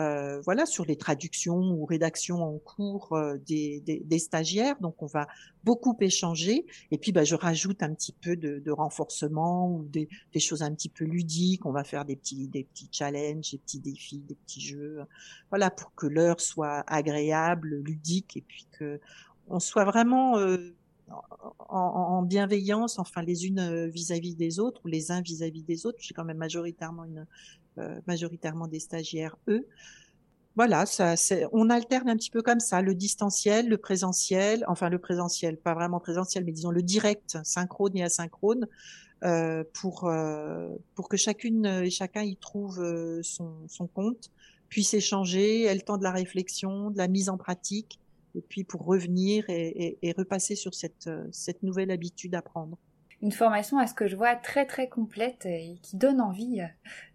euh, 0.00 0.40
voilà, 0.42 0.64
sur 0.64 0.84
les 0.84 0.94
traductions 0.94 1.58
ou 1.58 1.84
rédactions 1.84 2.40
en 2.40 2.58
cours 2.58 3.14
euh, 3.14 3.36
des, 3.46 3.80
des, 3.80 3.98
des, 3.98 4.18
stagiaires. 4.20 4.76
Donc 4.80 5.02
on 5.02 5.06
va 5.06 5.26
beaucoup 5.64 5.96
échanger. 6.00 6.66
Et 6.92 6.98
puis 6.98 7.10
bah, 7.10 7.24
je 7.24 7.34
rajoute 7.34 7.82
un 7.82 7.92
petit 7.94 8.12
peu 8.12 8.36
de, 8.36 8.60
de 8.60 8.70
renforcement 8.70 9.68
ou 9.68 9.84
des, 9.88 10.08
des, 10.32 10.38
choses 10.38 10.62
un 10.62 10.72
petit 10.72 10.88
peu 10.88 11.04
ludiques. 11.04 11.66
On 11.66 11.72
va 11.72 11.82
faire 11.82 12.04
des 12.04 12.14
petits 12.14 12.46
des 12.46 12.62
petits 12.62 12.88
challenges, 12.92 13.50
des 13.50 13.58
petits 13.58 13.80
défis, 13.80 14.18
des 14.20 14.36
petits 14.36 14.60
jeux. 14.60 15.00
Voilà 15.50 15.68
pour 15.68 15.92
que 15.96 16.06
l'heure 16.06 16.40
soit 16.40 16.84
agréable, 16.86 17.82
ludique 17.84 18.36
et 18.36 18.42
puis 18.42 18.68
que 18.78 19.00
on 19.50 19.60
soit 19.60 19.84
vraiment 19.84 20.38
euh, 20.38 20.74
en, 21.68 22.22
bienveillance, 22.22 22.98
enfin 22.98 23.22
les 23.22 23.46
unes 23.46 23.60
euh, 23.60 23.86
vis-à-vis 23.86 24.34
des 24.34 24.58
autres 24.58 24.80
ou 24.84 24.88
les 24.88 25.10
uns 25.10 25.20
vis-à-vis 25.20 25.62
des 25.62 25.86
autres. 25.86 25.98
J'ai 26.00 26.14
quand 26.14 26.24
même 26.24 26.38
majoritairement 26.38 27.04
une 27.04 27.26
euh, 27.78 28.00
majoritairement 28.06 28.66
des 28.66 28.80
stagiaires 28.80 29.36
eux. 29.48 29.66
Voilà, 30.56 30.86
ça, 30.86 31.14
on 31.52 31.70
alterne 31.70 32.08
un 32.08 32.16
petit 32.16 32.30
peu 32.30 32.42
comme 32.42 32.58
ça, 32.58 32.82
le 32.82 32.94
distanciel, 32.94 33.68
le 33.68 33.78
présentiel, 33.78 34.64
enfin 34.66 34.88
le 34.88 34.98
présentiel, 34.98 35.56
pas 35.56 35.74
vraiment 35.74 36.00
présentiel, 36.00 36.44
mais 36.44 36.50
disons 36.50 36.72
le 36.72 36.82
direct, 36.82 37.38
synchrone 37.44 37.96
et 37.96 38.02
asynchrone, 38.02 38.66
euh, 39.22 39.62
pour 39.72 40.10
pour 40.94 41.08
que 41.08 41.16
chacune 41.16 41.64
et 41.64 41.90
chacun 41.90 42.22
y 42.22 42.34
trouve 42.34 42.82
son, 43.22 43.54
son 43.68 43.86
compte, 43.86 44.32
puisse 44.68 44.94
échanger, 44.94 45.62
ait 45.62 45.74
le 45.74 45.80
temps 45.80 45.96
de 45.96 46.02
la 46.02 46.10
réflexion, 46.10 46.90
de 46.90 46.98
la 46.98 47.06
mise 47.06 47.28
en 47.28 47.36
pratique, 47.36 48.00
et 48.38 48.42
puis 48.48 48.64
pour 48.64 48.84
revenir 48.84 49.44
et, 49.48 50.14
repasser 50.16 50.54
sur 50.54 50.74
cette, 50.74 51.08
euh, 51.08 51.26
cette 51.32 51.62
nouvelle 51.62 51.90
habitude 51.90 52.34
à 52.34 52.42
prendre. 52.42 52.78
Une 53.20 53.32
formation 53.32 53.78
à 53.78 53.86
ce 53.88 53.94
que 53.94 54.06
je 54.06 54.14
vois 54.14 54.36
très 54.36 54.64
très 54.64 54.88
complète 54.88 55.44
et 55.44 55.78
qui 55.82 55.96
donne 55.96 56.20
envie 56.20 56.60
euh, 56.60 56.66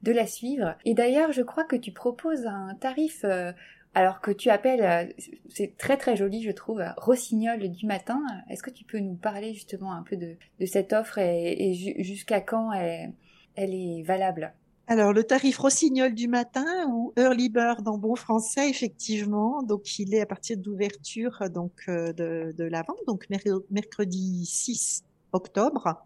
de 0.04 0.12
la 0.12 0.28
suivre. 0.28 0.76
Et 0.84 0.94
d'ailleurs, 0.94 1.32
je 1.32 1.42
crois 1.42 1.64
que 1.64 1.78
tu 1.78 1.94
proposes 1.94 2.46
un 2.46 2.76
tarif 2.76 3.24
euh, 3.24 3.54
alors 3.96 4.20
que 4.20 4.32
tu 4.32 4.50
appelles, 4.50 5.14
c'est 5.50 5.78
très 5.78 5.98
très 5.98 6.16
joli 6.16 6.42
je 6.42 6.52
trouve, 6.52 6.84
Rossignol 6.98 7.70
du 7.70 7.86
matin. 7.86 8.22
Est-ce 8.50 8.64
que 8.64 8.72
tu 8.72 8.84
peux 8.84 9.00
nous 9.00 9.16
parler 9.16 9.54
justement 9.54 9.94
un 9.94 10.02
peu 10.02 10.18
de, 10.18 10.36
cette 10.66 10.94
offre 10.94 11.20
et, 11.20 11.74
jusqu'à 12.00 12.42
quand 12.42 12.72
elle 12.72 13.14
est 13.56 14.02
valable? 14.02 14.52
Alors, 14.86 15.14
le 15.14 15.24
tarif 15.24 15.60
rossignol 15.60 16.14
du 16.14 16.28
matin 16.28 16.66
ou 16.90 17.14
early 17.16 17.48
bird 17.48 17.88
en 17.88 17.98
bon 17.98 18.16
français, 18.16 18.70
effectivement. 18.70 19.64
Donc, 19.64 19.98
il 19.98 20.14
est 20.14 20.20
à 20.20 20.26
partir 20.26 20.58
d'ouverture 20.58 21.50
donc 21.50 21.72
euh, 21.88 22.12
de, 22.12 22.54
de, 22.58 22.64
la 22.66 22.82
vente, 22.82 22.98
donc 23.08 23.28
mercredi 23.70 24.46
6 24.46 25.06
octobre. 25.32 26.04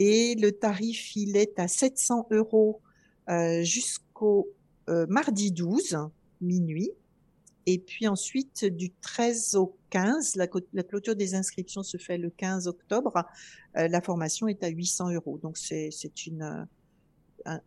Et 0.00 0.34
le 0.34 0.50
tarif, 0.50 1.14
il 1.14 1.36
est 1.36 1.60
à 1.60 1.68
700 1.68 2.26
euros 2.32 2.80
euh, 3.28 3.62
jusqu'au 3.62 4.48
euh, 4.88 5.06
mardi 5.08 5.52
12 5.52 5.98
minuit. 6.40 6.90
Et 7.66 7.78
puis 7.78 8.08
ensuite, 8.08 8.64
du 8.64 8.90
13 9.00 9.54
au 9.54 9.76
15, 9.90 10.34
la, 10.34 10.48
la, 10.72 10.82
clôture 10.82 11.14
des 11.14 11.36
inscriptions 11.36 11.84
se 11.84 11.98
fait 11.98 12.18
le 12.18 12.30
15 12.30 12.66
octobre. 12.66 13.24
la 13.74 14.00
formation 14.00 14.48
est 14.48 14.64
à 14.64 14.68
800 14.68 15.12
euros. 15.12 15.38
Donc, 15.38 15.56
c'est 15.56 16.26
une 16.26 16.66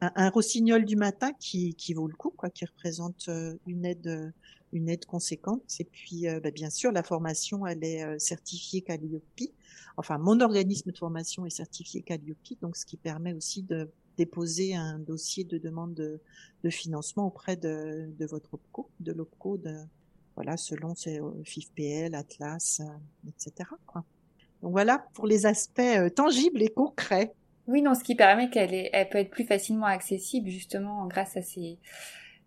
un, 0.02 0.30
rossignol 0.30 0.86
du 0.86 0.96
matin 0.96 1.32
qui, 1.40 1.76
vaut 1.94 2.08
le 2.08 2.16
coup, 2.16 2.32
quoi, 2.32 2.50
qui 2.50 2.66
représente 2.66 3.26
euh, 3.30 3.56
une 3.66 3.86
aide, 3.86 4.34
une 4.74 4.90
aide 4.90 5.06
conséquente. 5.06 5.64
Et 5.80 5.86
puis, 5.86 6.28
euh, 6.28 6.40
bah, 6.40 6.52
bien 6.52 6.70
sûr, 6.70 6.92
la 6.92 7.04
formation, 7.04 7.66
elle 7.66 7.84
est 7.84 8.04
euh, 8.04 8.20
certifiée 8.20 8.82
Calliope. 8.82 9.24
Enfin, 9.98 10.18
mon 10.18 10.40
organisme 10.40 10.92
de 10.92 10.98
formation 10.98 11.46
est 11.46 11.52
certifié 11.52 12.02
Calliope, 12.02 12.60
donc 12.62 12.78
ce 12.78 12.86
qui 12.86 12.98
permet 12.98 13.34
aussi 13.34 13.64
de 13.64 13.90
déposer 14.18 14.76
un 14.76 15.00
dossier 15.00 15.44
de 15.44 15.58
demande 15.58 15.94
de, 15.94 16.20
financement 16.70 17.28
auprès 17.28 17.56
de, 17.56 18.10
votre 18.20 18.54
OPCO, 18.54 18.90
de 19.00 19.14
l'OPCO, 19.14 19.58
de, 19.58 19.76
voilà, 20.36 20.58
selon 20.58 20.96
ses 20.96 21.20
FIFPL, 21.44 22.14
Atlas, 22.14 22.82
etc. 23.28 23.70
Donc 24.62 24.72
voilà 24.72 25.00
pour 25.14 25.26
les 25.26 25.46
aspects 25.46 26.14
tangibles 26.16 26.62
et 26.62 26.70
concrets. 26.70 27.34
Oui, 27.72 27.82
non, 27.82 27.96
ce 27.96 28.04
qui 28.04 28.16
permet 28.16 28.50
qu'elle 28.50 28.74
est, 28.74 28.90
elle 28.92 29.08
peut 29.08 29.18
être 29.18 29.30
plus 29.30 29.46
facilement 29.46 29.86
accessible 29.86 30.50
justement 30.50 31.06
grâce 31.06 31.38
à 31.38 31.42
ces, 31.42 31.80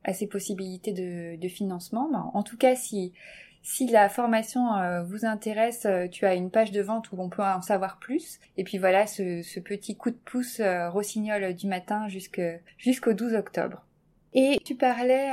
à 0.05 0.13
ces 0.13 0.27
possibilités 0.27 0.93
de, 0.93 1.41
de 1.41 1.49
financement. 1.49 2.11
En 2.35 2.43
tout 2.43 2.59
cas, 2.59 2.77
si, 2.77 3.15
si 3.63 3.87
la 3.87 4.11
formation 4.11 4.75
euh, 4.75 5.03
vous 5.03 5.25
intéresse, 5.25 5.87
euh, 5.87 6.09
tu 6.09 6.27
as 6.27 6.35
une 6.35 6.51
page 6.51 6.73
de 6.73 6.83
vente 6.83 7.11
où 7.11 7.17
on 7.19 7.31
peut 7.31 7.43
en 7.43 7.63
savoir 7.63 7.99
plus. 7.99 8.39
Et 8.59 8.65
puis 8.65 8.77
voilà, 8.77 9.07
ce, 9.07 9.41
ce 9.41 9.61
petit 9.61 9.97
coup 9.97 10.11
de 10.11 10.19
pouce 10.27 10.61
euh, 10.61 10.91
rossignol 10.91 11.55
du 11.55 11.69
matin 11.69 12.07
jusqu'au 12.09 13.13
12 13.15 13.33
octobre. 13.33 13.87
Et 14.35 14.59
tu 14.65 14.75
parlais 14.75 15.31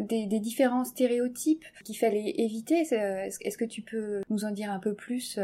des, 0.00 0.26
des, 0.26 0.40
différents 0.40 0.84
stéréotypes 0.84 1.64
qu'il 1.84 1.96
fallait 1.96 2.34
éviter. 2.38 2.80
Est-ce 2.80 3.56
que 3.56 3.64
tu 3.64 3.82
peux 3.82 4.20
nous 4.30 4.44
en 4.44 4.50
dire 4.50 4.72
un 4.72 4.80
peu 4.80 4.94
plus 4.94 5.38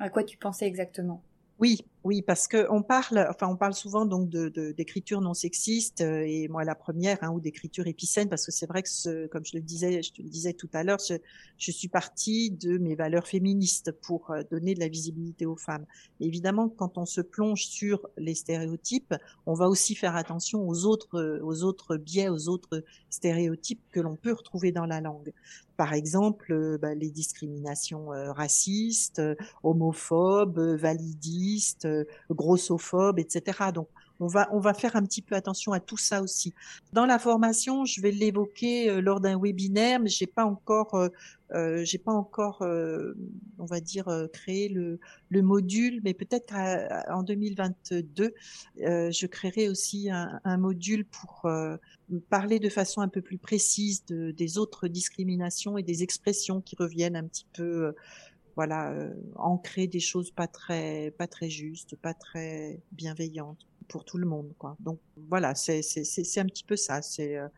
à 0.00 0.10
quoi 0.10 0.24
tu 0.24 0.36
pensais 0.36 0.66
exactement? 0.66 1.22
Oui, 1.60 1.84
Oui, 2.04 2.20
parce 2.20 2.48
que 2.48 2.66
on 2.70 2.82
parle, 2.82 3.26
enfin, 3.30 3.48
on 3.48 3.56
parle 3.56 3.72
souvent 3.72 4.04
donc 4.04 4.28
de 4.28 4.50
d'écriture 4.72 5.22
non 5.22 5.32
sexiste 5.32 6.02
euh, 6.02 6.22
et 6.26 6.48
moi 6.48 6.62
la 6.62 6.74
première, 6.74 7.16
hein, 7.22 7.30
ou 7.30 7.40
d'écriture 7.40 7.86
épicène, 7.86 8.28
parce 8.28 8.44
que 8.44 8.52
c'est 8.52 8.66
vrai 8.66 8.82
que, 8.82 8.90
ce, 8.90 9.26
comme 9.28 9.42
je 9.46 9.56
le 9.56 9.62
disais, 9.62 10.02
je 10.02 10.12
te 10.12 10.20
le 10.20 10.28
disais 10.28 10.52
tout 10.52 10.68
à 10.74 10.84
l'heure, 10.84 10.98
je, 10.98 11.14
je, 11.56 11.70
suis 11.70 11.88
partie 11.88 12.50
de 12.50 12.76
mes 12.76 12.94
valeurs 12.94 13.26
féministes 13.26 13.90
pour 13.90 14.30
euh, 14.32 14.42
donner 14.50 14.74
de 14.74 14.80
la 14.80 14.88
visibilité 14.88 15.46
aux 15.46 15.56
femmes. 15.56 15.86
évidemment, 16.20 16.68
quand 16.68 16.98
on 16.98 17.06
se 17.06 17.22
plonge 17.22 17.64
sur 17.64 18.06
les 18.18 18.34
stéréotypes, 18.34 19.14
on 19.46 19.54
va 19.54 19.70
aussi 19.70 19.94
faire 19.94 20.14
attention 20.14 20.68
aux 20.68 20.84
autres, 20.84 21.40
aux 21.42 21.62
autres 21.62 21.96
biais, 21.96 22.28
aux 22.28 22.50
autres 22.50 22.84
stéréotypes 23.08 23.80
que 23.90 24.00
l'on 24.00 24.16
peut 24.16 24.32
retrouver 24.32 24.72
dans 24.72 24.84
la 24.84 25.00
langue 25.00 25.32
par 25.76 25.92
exemple 25.92 26.52
euh, 26.52 26.78
bah, 26.78 26.94
les 26.94 27.10
discriminations 27.10 28.12
euh, 28.12 28.32
racistes, 28.32 29.18
euh, 29.18 29.34
homophobes, 29.62 30.58
validistes, 30.58 31.86
grossophobes, 32.30 33.18
etc. 33.18 33.70
Donc 33.72 33.88
on 34.20 34.26
va 34.26 34.48
on 34.52 34.60
va 34.60 34.74
faire 34.74 34.94
un 34.96 35.02
petit 35.02 35.22
peu 35.22 35.34
attention 35.34 35.72
à 35.72 35.80
tout 35.80 35.96
ça 35.96 36.22
aussi. 36.22 36.54
Dans 36.92 37.06
la 37.06 37.18
formation, 37.18 37.84
je 37.84 38.00
vais 38.00 38.12
l'évoquer 38.12 39.00
lors 39.00 39.20
d'un 39.20 39.38
webinaire, 39.40 40.00
mais 40.00 40.08
j'ai 40.08 40.26
pas 40.26 40.44
encore 40.44 40.94
euh, 41.52 41.84
j'ai 41.84 41.98
pas 41.98 42.12
encore, 42.12 42.62
on 42.62 43.64
va 43.64 43.80
dire, 43.80 44.06
créé 44.32 44.68
le, 44.68 44.98
le 45.28 45.42
module, 45.42 46.00
mais 46.02 46.14
peut-être 46.14 46.54
en 47.08 47.22
2022, 47.22 48.34
je 48.76 49.26
créerai 49.26 49.68
aussi 49.68 50.10
un, 50.10 50.56
module 50.56 51.04
pour 51.04 51.46
parler 52.28 52.58
de 52.58 52.68
façon 52.68 53.00
un 53.00 53.08
peu 53.08 53.22
plus 53.22 53.38
précise 53.38 54.04
de, 54.06 54.30
des 54.30 54.58
autres 54.58 54.88
discriminations 54.88 55.78
et 55.78 55.82
des 55.82 56.02
expressions 56.02 56.60
qui 56.60 56.76
reviennent 56.76 57.16
un 57.16 57.24
petit 57.24 57.46
peu, 57.52 57.86
euh, 57.86 57.92
voilà, 58.56 58.90
euh, 58.92 59.12
ancrer 59.36 59.86
des 59.86 60.00
choses 60.00 60.30
pas 60.30 60.46
très, 60.46 61.12
pas 61.18 61.26
très 61.26 61.50
justes, 61.50 61.96
pas 61.96 62.14
très 62.14 62.80
bienveillantes 62.92 63.66
pour 63.88 64.04
tout 64.04 64.18
le 64.18 64.26
monde, 64.26 64.52
quoi. 64.58 64.76
Donc 64.80 64.98
voilà, 65.28 65.54
c'est 65.54 65.82
c'est 65.82 66.04
c'est 66.04 66.40
un 66.40 66.46
petit 66.46 66.64
peu 66.64 66.76
ça, 66.76 67.02
c'est 67.02 67.36
euh, 67.36 67.48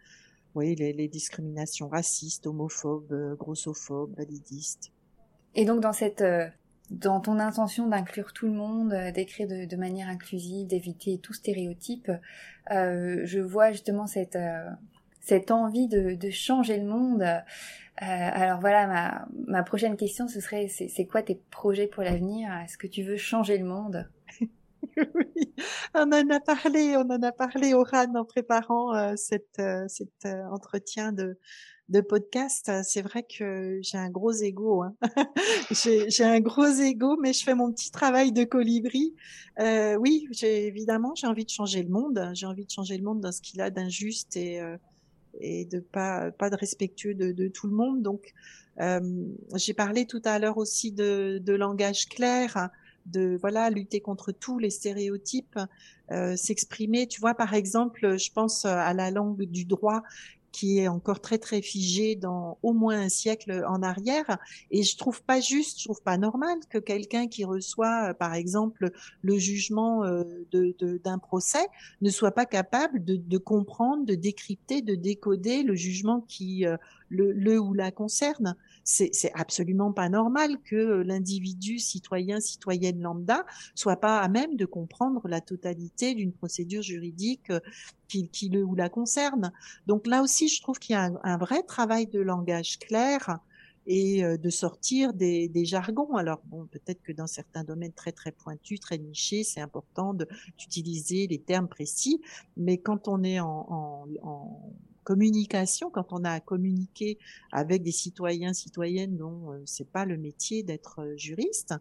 oui 0.55 0.75
les, 0.75 0.93
les 0.93 1.09
discriminations 1.09 1.89
racistes, 1.89 2.47
homophobes, 2.47 3.37
grossophobes, 3.39 4.17
validistes. 4.17 4.93
Et 5.55 5.65
donc 5.65 5.81
dans 5.81 5.93
cette 5.93 6.23
dans 6.91 7.21
ton 7.21 7.39
intention 7.39 7.89
d'inclure 7.89 8.33
tout 8.33 8.47
le 8.47 8.53
monde, 8.53 8.93
euh, 8.93 9.11
d'écrire 9.11 9.49
de, 9.49 9.65
de, 9.65 9.77
manière 9.77 10.09
inclusive, 10.09 10.67
d'éviter 10.67 11.19
tout 11.19 11.33
stéréotype, 11.33 12.11
euh, 12.71 13.23
je 13.25 13.41
vois 13.41 13.73
justement 13.73 14.07
cette, 14.07 14.37
euh, 14.37 14.69
cette 15.27 15.51
envie 15.51 15.89
de, 15.89 16.15
de, 16.15 16.31
changer 16.31 16.79
le 16.79 16.87
monde. 16.87 17.23
Euh, 17.23 17.43
alors 18.01 18.61
voilà, 18.61 18.87
ma, 18.87 19.27
ma, 19.49 19.62
prochaine 19.62 19.97
question, 19.97 20.29
ce 20.29 20.41
serait, 20.41 20.69
c'est 20.69 21.07
quoi 21.07 21.23
tes 21.23 21.41
projets 21.51 21.89
pour 21.89 22.05
l'avenir? 22.05 22.49
Est-ce 22.65 22.79
que 22.79 22.87
tu 22.87 23.03
veux 23.03 23.17
changer 23.17 23.59
le 23.59 23.65
monde? 23.65 24.09
Oui, 25.15 25.55
on 25.95 26.11
en 26.12 26.31
a 26.31 26.41
parlé, 26.41 26.97
on 26.97 27.11
en 27.11 27.23
a 27.23 27.33
parlé 27.33 27.75
au 27.75 27.85
en 27.85 28.25
préparant 28.25 28.95
euh, 28.95 29.12
cette, 29.17 29.61
cet 29.89 30.25
entretien 30.25 31.12
de, 31.12 31.39
de 31.89 32.01
podcast, 32.01 32.71
c'est 32.83 33.03
vrai 33.03 33.25
que 33.25 33.79
j'ai 33.83 33.99
un 33.99 34.11
gros 34.11 34.33
ego. 34.33 34.83
Hein. 34.83 34.95
j'ai 35.71 36.25
un 36.25 36.41
gros 36.41 36.67
ego, 36.67 37.17
mais 37.21 37.33
je 37.33 37.45
fais 37.45 37.55
mon 37.55 37.73
petit 37.73 37.91
travail 37.91 38.33
de 38.33 38.45
colibri. 38.45 39.15
Euh, 39.61 39.95
oui, 39.97 40.29
évidemment, 40.43 41.15
j'ai 41.15 41.27
envie 41.27 41.45
de 41.45 41.51
changer 41.51 41.83
le 41.83 41.91
monde. 41.91 42.31
J'ai 42.35 42.47
envie 42.47 42.65
de 42.65 42.71
changer 42.71 42.97
le 42.97 43.05
monde 43.05 43.21
dans 43.21 43.33
ce 43.33 43.41
qu'il 43.41 43.61
a 43.61 43.71
d'injuste 43.71 44.37
et 44.37 44.61
euh, 44.61 44.77
et 45.40 45.64
de 45.64 45.81
pas 45.81 46.31
pas 46.31 46.51
de 46.51 46.57
respectueux 46.57 47.14
de, 47.14 47.49
tout 47.49 47.66
le 47.66 47.75
monde. 47.75 48.03
Donc, 48.03 48.35
euh, 48.81 49.25
j'ai 49.55 49.75
parlé 49.75 50.07
tout 50.07 50.22
à 50.25 50.38
l'heure 50.38 50.59
aussi 50.59 50.92
de, 50.92 51.40
de 51.42 51.53
langage 51.55 52.09
clair 52.09 52.70
de 53.07 53.38
voilà 53.40 53.70
lutter 53.70 54.01
contre 54.01 54.33
tous 54.33 54.59
les 54.59 54.70
stéréotypes, 54.70 55.59
euh, 56.11 56.37
s'exprimer. 56.37 57.07
Tu 57.07 57.20
vois, 57.20 57.35
par 57.35 57.55
exemple, 57.55 58.18
je 58.18 58.33
pense 58.33 58.64
à 58.64 58.92
la 58.92 59.11
langue 59.11 59.44
du 59.44 59.64
droit 59.64 60.03
qui 60.57 60.79
est 60.79 60.88
encore 60.88 61.21
très 61.21 61.37
très 61.37 61.61
figé 61.61 62.16
dans 62.16 62.57
au 62.62 62.73
moins 62.73 62.99
un 62.99 63.11
siècle 63.11 63.62
en 63.69 63.83
arrière. 63.83 64.38
Et 64.71 64.85
je 64.85 64.97
trouve 64.97 65.23
pas 65.23 65.38
juste, 65.38 65.81
je 65.81 65.85
trouve 65.85 66.01
pas 66.01 66.16
normal 66.16 66.57
que 66.71 66.79
quelqu'un 66.79 67.29
qui 67.29 67.45
reçoit, 67.45 68.09
euh, 68.09 68.14
par 68.14 68.33
exemple, 68.33 68.90
le 69.21 69.37
jugement 69.37 70.05
euh, 70.05 70.25
de, 70.53 70.75
d'un 71.05 71.19
procès 71.19 71.66
ne 72.01 72.09
soit 72.09 72.31
pas 72.31 72.47
capable 72.47 73.05
de, 73.05 73.16
de, 73.16 73.37
comprendre, 73.37 74.07
de 74.07 74.14
décrypter, 74.14 74.81
de 74.81 74.95
décoder 74.95 75.62
le 75.62 75.75
jugement 75.75 76.23
qui 76.27 76.64
euh, 76.64 76.79
le, 77.09 77.33
le 77.33 77.59
ou 77.59 77.75
la 77.75 77.90
concerne. 77.90 78.57
C'est, 78.85 79.11
absolument 79.35 79.92
pas 79.92 80.09
normal 80.09 80.59
que 80.62 81.03
l'individu 81.03 81.81
citoyen, 81.81 82.38
citoyenne 82.38 83.01
lambda 83.01 83.45
soit 83.75 83.97
pas 83.97 84.21
à 84.21 84.29
même 84.29 84.57
de 84.57 84.64
comprendre 84.64 85.27
la 85.27 85.40
totalité 85.40 86.14
d'une 86.14 86.33
procédure 86.33 86.83
juridique 86.83 87.51
qui, 88.07 88.29
qui, 88.29 88.49
le 88.49 88.62
ou 88.62 88.77
la 88.77 88.88
concerne. 88.88 89.53
Donc 89.88 90.07
là 90.07 90.23
aussi, 90.23 90.49
je 90.49 90.62
trouve 90.62 90.79
qu'il 90.79 90.95
y 90.95 90.97
a 90.97 91.11
un, 91.23 91.37
vrai 91.37 91.62
travail 91.64 92.07
de 92.07 92.21
langage 92.21 92.79
clair 92.79 93.40
et 93.88 94.25
euh, 94.25 94.37
de 94.37 94.51
sortir 94.51 95.12
des, 95.12 95.49
des 95.49 95.64
jargons. 95.64 96.14
Alors 96.16 96.40
bon, 96.47 96.66
peut-être 96.66 97.03
que 97.03 97.12
dans 97.12 97.27
certains 97.27 97.64
domaines 97.64 97.92
très 97.92 98.12
très 98.12 98.31
pointus, 98.31 98.79
très 98.79 98.99
nichés, 98.99 99.42
c'est 99.42 99.61
important 99.61 100.14
d'utiliser 100.14 101.27
les 101.27 101.40
termes 101.40 101.69
précis, 101.69 102.21
mais 102.57 102.79
quand 102.79 103.09
on 103.09 103.25
est 103.25 103.40
en, 103.40 103.66
en, 103.69 104.07
en 104.23 104.73
communication, 105.07 105.88
quand 105.88 106.12
on 106.12 106.25
a 106.25 106.33
à 106.33 106.40
communiquer 106.40 107.19
avec 107.53 107.85
des 107.85 107.92
citoyens, 107.92 108.53
citoyennes 108.53 109.16
dont 109.16 109.53
euh, 109.53 109.62
c'est 109.64 109.88
pas 109.88 110.05
le 110.05 110.16
métier 110.16 110.64
d'être 110.64 111.01
euh, 111.01 111.16
juriste, 111.16 111.75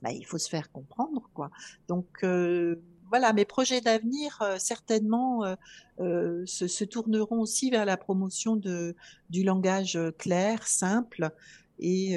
bah, 0.00 0.12
il 0.12 0.24
faut 0.24 0.38
se 0.38 0.48
faire 0.48 0.72
comprendre, 0.72 1.28
quoi. 1.34 1.50
Donc 1.88 2.08
euh, 2.24 2.76
voilà, 3.10 3.34
mes 3.34 3.44
projets 3.44 3.82
d'avenir 3.82 4.38
euh, 4.40 4.56
certainement 4.58 5.44
euh, 5.44 5.56
euh, 6.00 6.42
se, 6.46 6.68
se, 6.68 6.84
tourneront 6.84 7.40
aussi 7.40 7.68
vers 7.68 7.84
la 7.84 7.98
promotion 7.98 8.56
de, 8.56 8.96
du 9.28 9.42
langage 9.42 9.98
clair, 10.16 10.66
simple 10.66 11.30
et, 11.78 12.16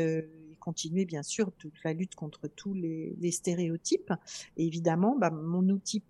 continuer 0.59 1.03
bien 1.03 1.23
sûr 1.23 1.51
toute 1.57 1.73
la 1.83 1.91
lutte 1.91 2.15
contre 2.15 2.47
tous 2.47 2.73
les, 2.73 3.17
les 3.19 3.31
stéréotypes. 3.31 4.13
Et 4.55 4.65
évidemment, 4.65 5.17
bah, 5.17 5.29
mon 5.29 5.67
outil 5.67 6.01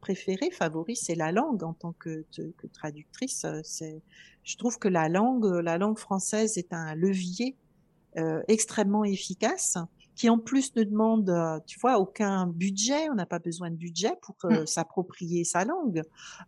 préféré, 0.00 0.50
favori, 0.50 0.96
c'est 0.96 1.14
la 1.14 1.32
langue 1.32 1.62
en 1.62 1.72
tant 1.72 1.92
que, 1.92 2.24
que 2.32 2.66
traductrice. 2.72 3.46
C'est, 3.62 4.02
je 4.44 4.56
trouve 4.56 4.78
que 4.78 4.88
la 4.88 5.08
langue, 5.08 5.46
la 5.46 5.78
langue 5.78 5.98
française 5.98 6.56
est 6.58 6.72
un 6.72 6.94
levier 6.94 7.56
euh, 8.16 8.42
extrêmement 8.48 9.04
efficace 9.04 9.76
qui 10.16 10.30
en 10.30 10.38
plus 10.38 10.74
ne 10.74 10.82
demande, 10.82 11.28
euh, 11.28 11.60
tu 11.66 11.78
vois, 11.78 11.98
aucun 11.98 12.46
budget. 12.46 13.10
On 13.10 13.14
n'a 13.14 13.26
pas 13.26 13.38
besoin 13.38 13.70
de 13.70 13.76
budget 13.76 14.14
pour 14.22 14.34
euh, 14.44 14.62
mmh. 14.62 14.66
s'approprier 14.66 15.44
sa 15.44 15.64
langue. 15.64 16.02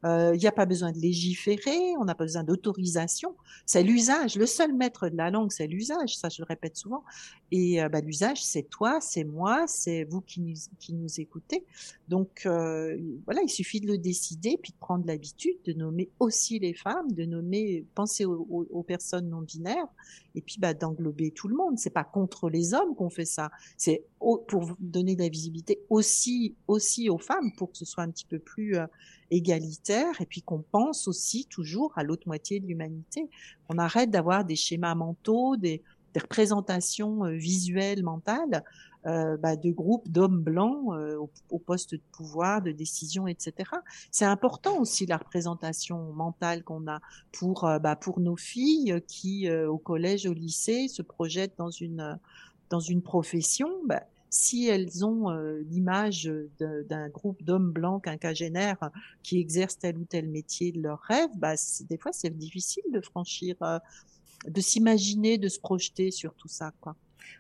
Euh, 0.04 0.33
il 0.35 0.40
n'y 0.40 0.46
a 0.46 0.52
pas 0.52 0.64
besoin 0.64 0.90
de 0.90 0.98
légiférer. 0.98 1.94
On 2.00 2.07
n'a 2.07 2.14
pas 2.14 2.24
besoin 2.24 2.44
d'autorisation. 2.44 3.37
C'est 3.66 3.83
l'usage. 3.83 4.37
Le 4.37 4.46
seul 4.46 4.72
maître 4.72 5.11
de 5.11 5.16
la 5.16 5.31
langue, 5.31 5.52
c'est 5.52 5.66
l'usage. 5.66 6.16
Ça, 6.16 6.31
je 6.31 6.40
le 6.40 6.46
répète 6.46 6.78
souvent. 6.78 7.04
Et 7.50 7.80
bah, 7.90 8.00
l'usage, 8.00 8.42
c'est 8.44 8.64
toi, 8.64 9.00
c'est 9.00 9.24
moi, 9.24 9.66
c'est 9.66 10.04
vous 10.04 10.20
qui 10.20 10.40
nous, 10.40 10.54
qui 10.78 10.92
nous 10.92 11.20
écoutez. 11.20 11.64
Donc 12.08 12.42
voilà, 12.44 13.40
il 13.42 13.48
suffit 13.48 13.80
de 13.80 13.87
le 13.87 13.98
décider, 13.98 14.58
puis 14.62 14.72
de 14.72 14.78
prendre 14.78 15.06
l'habitude 15.06 15.56
de 15.64 15.72
nommer 15.72 16.11
aussi 16.20 16.58
les 16.58 16.74
femmes, 16.74 17.11
de 17.12 17.24
nommer, 17.24 17.87
penser 17.94 18.24
aux, 18.24 18.66
aux 18.70 18.82
personnes 18.82 19.30
non 19.30 19.42
binaires, 19.42 19.88
et 20.34 20.42
puis 20.42 20.56
bah, 20.58 20.74
d'englober 20.74 21.30
tout 21.30 21.48
le 21.48 21.56
monde. 21.56 21.78
C'est 21.78 21.90
pas 21.90 22.04
contre 22.04 22.50
les 22.50 22.74
hommes 22.74 22.94
qu'on 22.94 23.11
fait 23.11 23.24
ça 23.24 23.50
c'est 23.76 24.04
pour 24.18 24.76
donner 24.80 25.14
de 25.14 25.22
la 25.22 25.28
visibilité 25.28 25.80
aussi 25.88 26.54
aussi 26.66 27.08
aux 27.08 27.18
femmes 27.18 27.52
pour 27.56 27.70
que 27.70 27.78
ce 27.78 27.84
soit 27.84 28.02
un 28.02 28.11
petit 28.11 28.24
peu 28.24 28.38
plus 28.38 28.76
euh, 28.76 28.87
égalitaire 29.30 30.20
et 30.20 30.26
puis 30.26 30.42
qu'on 30.42 30.62
pense 30.62 31.06
aussi 31.06 31.46
toujours 31.46 31.92
à 31.96 32.02
l'autre 32.02 32.26
moitié 32.26 32.61
de 32.61 32.66
l'humanité. 32.66 33.28
On 33.68 33.78
arrête 33.78 34.11
d'avoir 34.11 34.44
des 34.44 34.56
schémas 34.56 34.94
mentaux, 34.94 35.56
des, 35.56 35.82
représentations 36.18 37.24
euh, 37.24 37.31
visuelles 37.33 38.02
mentales 38.02 38.64
euh, 39.07 39.37
bah, 39.37 39.57
de 39.57 39.70
groupes 39.70 40.09
d'hommes 40.09 40.42
blancs 40.42 40.88
au, 40.88 41.31
au, 41.50 41.59
poste 41.59 41.94
de 41.94 42.00
pouvoir, 42.12 42.61
de 42.62 42.72
décision, 42.72 43.28
etc. 43.28 43.70
C'est 44.11 44.24
important 44.24 44.78
aussi 44.78 45.07
la 45.07 45.16
représentation 45.16 46.12
mentale 46.12 46.64
qu'on 46.64 46.87
a 46.88 47.00
pour 47.33 47.61
bah, 47.81 47.94
pour 47.94 48.18
nos 48.18 48.37
filles 48.37 49.00
qui 49.07 49.48
au 49.50 49.78
collège, 49.78 50.26
au 50.26 50.35
lycée 50.35 50.88
se 50.88 51.02
projettent 51.02 51.57
dans 51.57 51.70
une 51.70 52.18
dans 52.70 52.81
une 52.81 53.00
profession, 53.00 53.68
bah, 53.87 54.02
si 54.31 54.66
elles 54.66 55.04
ont 55.04 55.31
euh, 55.31 55.62
l'image 55.70 56.31
d'un 56.61 57.09
groupe 57.09 57.42
d'hommes 57.42 57.72
blancs 57.72 58.04
quinquagénaires 58.04 58.90
qui 59.22 59.38
exercent 59.38 59.78
tel 59.78 59.98
ou 59.98 60.04
tel 60.04 60.28
métier 60.28 60.72
de 60.72 60.83
leur 60.83 61.00
rêve, 61.00 61.31
bah, 61.37 61.54
des 61.88 61.98
fois 61.98 62.12
c'est 62.12 62.37
difficile 62.37 62.85
de 62.92 63.00
franchir, 63.00 63.57
euh, 63.62 63.78
de 64.46 64.61
s'imaginer, 64.61 65.38
de 65.38 65.48
se 65.48 65.61
projeter 65.61 66.11
sur 66.11 66.35
tout 66.35 66.48
ça, 66.48 66.72
quoi. 66.81 66.96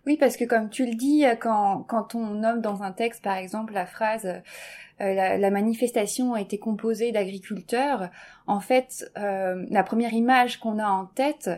Oui, 0.06 0.16
parce 0.16 0.36
que 0.36 0.44
comme 0.44 0.70
tu 0.70 0.86
le 0.86 0.94
dis, 0.94 1.24
quand, 1.40 1.82
quand 1.82 2.14
on 2.14 2.34
nomme 2.34 2.60
dans 2.60 2.82
un 2.82 2.92
texte, 2.92 3.22
par 3.22 3.36
exemple, 3.36 3.72
la 3.72 3.86
phrase 3.86 4.26
euh, 4.26 5.14
la, 5.14 5.38
la, 5.38 5.50
manifestation 5.50 6.34
a 6.34 6.40
été 6.40 6.58
composée 6.58 7.12
d'agriculteurs, 7.12 8.10
en 8.46 8.60
fait, 8.60 9.10
la 9.16 9.82
première 9.82 10.12
image 10.12 10.58
qu'on 10.60 10.78
a 10.78 10.86
en 10.86 11.06
tête, 11.06 11.50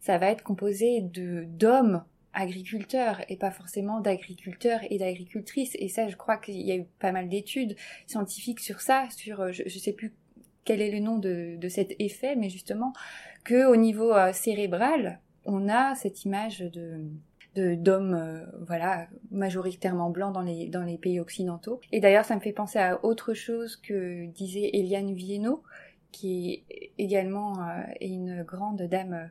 ça 0.00 0.18
va 0.18 0.30
être 0.30 0.42
composé 0.42 1.00
de 1.00 1.44
d'hommes 1.44 2.02
agriculteurs 2.32 3.20
et 3.28 3.36
pas 3.36 3.50
forcément 3.50 4.00
d'agriculteurs 4.00 4.80
et 4.90 4.98
d'agricultrices. 4.98 5.74
Et 5.78 5.88
ça, 5.88 6.08
je 6.08 6.16
crois 6.16 6.36
qu'il 6.36 6.60
y 6.60 6.72
a 6.72 6.76
eu 6.76 6.84
pas 6.98 7.12
mal 7.12 7.28
d'études 7.28 7.76
scientifiques 8.06 8.60
sur 8.60 8.80
ça, 8.80 9.08
sur 9.10 9.52
je, 9.52 9.64
ne 9.64 9.68
sais 9.68 9.92
plus 9.92 10.14
quel 10.64 10.80
est 10.80 10.90
le 10.90 11.00
nom 11.00 11.18
de, 11.18 11.56
de 11.56 11.68
cet 11.68 11.94
effet, 11.98 12.36
mais 12.36 12.48
justement 12.50 12.92
que 13.48 13.66
au 13.66 13.76
niveau 13.76 14.12
euh, 14.12 14.32
cérébral, 14.32 15.20
on 15.44 15.68
a 15.68 15.94
cette 15.94 16.24
image 16.24 16.60
de 16.60 17.04
d'hommes 17.56 18.14
euh, 18.14 18.44
voilà 18.68 19.08
majoritairement 19.32 20.10
blancs 20.10 20.32
dans 20.32 20.84
les 20.84 20.98
pays 20.98 21.18
occidentaux 21.18 21.80
et 21.90 21.98
d'ailleurs 21.98 22.24
ça 22.24 22.36
me 22.36 22.40
fait 22.40 22.52
penser 22.52 22.78
à 22.78 23.04
autre 23.04 23.34
chose 23.34 23.74
que 23.74 24.26
disait 24.26 24.70
Eliane 24.74 25.12
Viennot 25.12 25.64
qui 26.12 26.64
est 26.70 26.92
également 26.98 27.62
euh, 27.62 27.82
une 28.00 28.42
grande 28.42 28.82
dame 28.82 29.12
euh, 29.12 29.26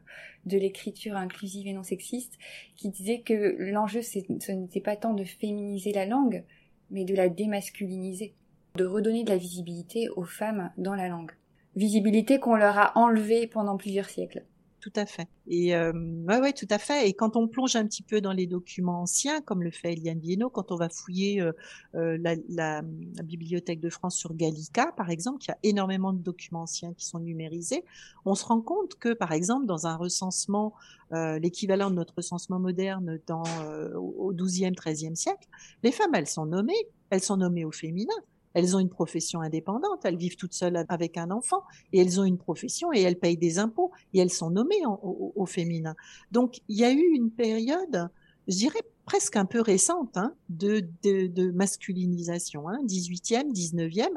de 0.45 0.57
l'écriture 0.57 1.15
inclusive 1.15 1.67
et 1.67 1.73
non 1.73 1.83
sexiste, 1.83 2.37
qui 2.75 2.89
disait 2.89 3.21
que 3.21 3.55
l'enjeu, 3.59 4.01
ce 4.01 4.51
n'était 4.51 4.81
pas 4.81 4.95
tant 4.95 5.13
de 5.13 5.23
féminiser 5.23 5.91
la 5.91 6.05
langue, 6.05 6.43
mais 6.89 7.05
de 7.05 7.15
la 7.15 7.29
démasculiniser, 7.29 8.33
de 8.75 8.85
redonner 8.85 9.23
de 9.23 9.29
la 9.29 9.37
visibilité 9.37 10.09
aux 10.09 10.23
femmes 10.23 10.71
dans 10.77 10.95
la 10.95 11.07
langue. 11.07 11.31
Visibilité 11.77 12.39
qu'on 12.39 12.55
leur 12.55 12.77
a 12.77 12.97
enlevée 12.97 13.47
pendant 13.47 13.77
plusieurs 13.77 14.09
siècles 14.09 14.43
tout 14.87 15.01
à 15.01 15.05
fait. 15.05 15.27
Et 15.47 15.75
euh, 15.75 15.91
ouais, 16.27 16.39
ouais, 16.39 16.53
tout 16.53 16.67
à 16.69 16.77
fait. 16.77 17.09
Et 17.09 17.13
quand 17.13 17.35
on 17.35 17.47
plonge 17.47 17.75
un 17.75 17.85
petit 17.85 18.03
peu 18.03 18.21
dans 18.21 18.31
les 18.31 18.47
documents 18.47 19.01
anciens, 19.01 19.41
comme 19.41 19.61
le 19.61 19.71
fait 19.71 19.93
Eliane 19.93 20.19
Viennot, 20.19 20.49
quand 20.49 20.71
on 20.71 20.77
va 20.77 20.87
fouiller 20.87 21.41
euh, 21.41 21.51
euh 21.95 22.17
la, 22.21 22.35
la, 22.47 22.81
Bibliothèque 23.23 23.81
de 23.81 23.89
France 23.89 24.15
sur 24.15 24.33
Gallica, 24.33 24.93
par 24.95 25.09
exemple, 25.09 25.43
y 25.45 25.51
a 25.51 25.57
énormément 25.63 26.13
de 26.13 26.19
documents 26.19 26.61
anciens 26.61 26.93
qui 26.93 27.05
sont 27.05 27.19
numérisés, 27.19 27.83
on 28.23 28.33
se 28.33 28.45
rend 28.45 28.61
compte 28.61 28.95
que, 28.95 29.13
par 29.13 29.33
exemple, 29.33 29.65
dans 29.65 29.87
un 29.87 29.95
recensement, 29.97 30.73
euh, 31.11 31.37
l'équivalent 31.39 31.89
de 31.89 31.95
notre 31.95 32.15
recensement 32.15 32.59
moderne 32.59 33.19
dans, 33.27 33.43
euh, 33.65 33.93
au 33.95 34.31
XIIe, 34.31 34.71
XIIIe 34.71 35.17
siècle, 35.17 35.47
les 35.83 35.91
femmes, 35.91 36.15
elles 36.15 36.27
sont 36.27 36.45
nommées, 36.45 36.87
elles 37.09 37.23
sont 37.23 37.37
nommées 37.37 37.65
au 37.65 37.71
féminin. 37.71 38.15
Elles 38.57 38.75
ont 38.75 38.79
une 38.79 38.89
profession 38.89 39.41
indépendante, 39.41 40.03
elles 40.03 40.17
vivent 40.17 40.35
toutes 40.35 40.55
seules 40.55 40.83
avec 40.89 41.15
un 41.17 41.29
enfant 41.29 41.61
et 41.93 42.01
elles 42.01 42.19
ont 42.19 42.23
une 42.23 42.39
profession 42.39 42.91
et 42.91 43.03
elles 43.03 43.19
payent 43.19 43.37
des 43.37 43.59
impôts 43.59 43.91
et 44.15 44.19
elles 44.19 44.31
sont 44.31 44.49
nommées 44.49 44.81
au, 44.83 45.45
féminin. 45.45 45.95
Donc 46.31 46.61
il 46.67 46.79
y 46.79 46.83
a 46.83 46.91
eu 46.91 47.03
une 47.13 47.29
période, 47.29 48.09
je 48.47 48.55
dirais 48.55 48.79
presque 49.05 49.35
un 49.35 49.45
peu 49.45 49.61
récente, 49.61 50.17
hein, 50.17 50.33
de, 50.49 50.83
de, 51.03 51.51
masculinisation, 51.51 52.67
hein, 52.67 52.79
18e, 52.83 53.53
19e. 53.53 54.07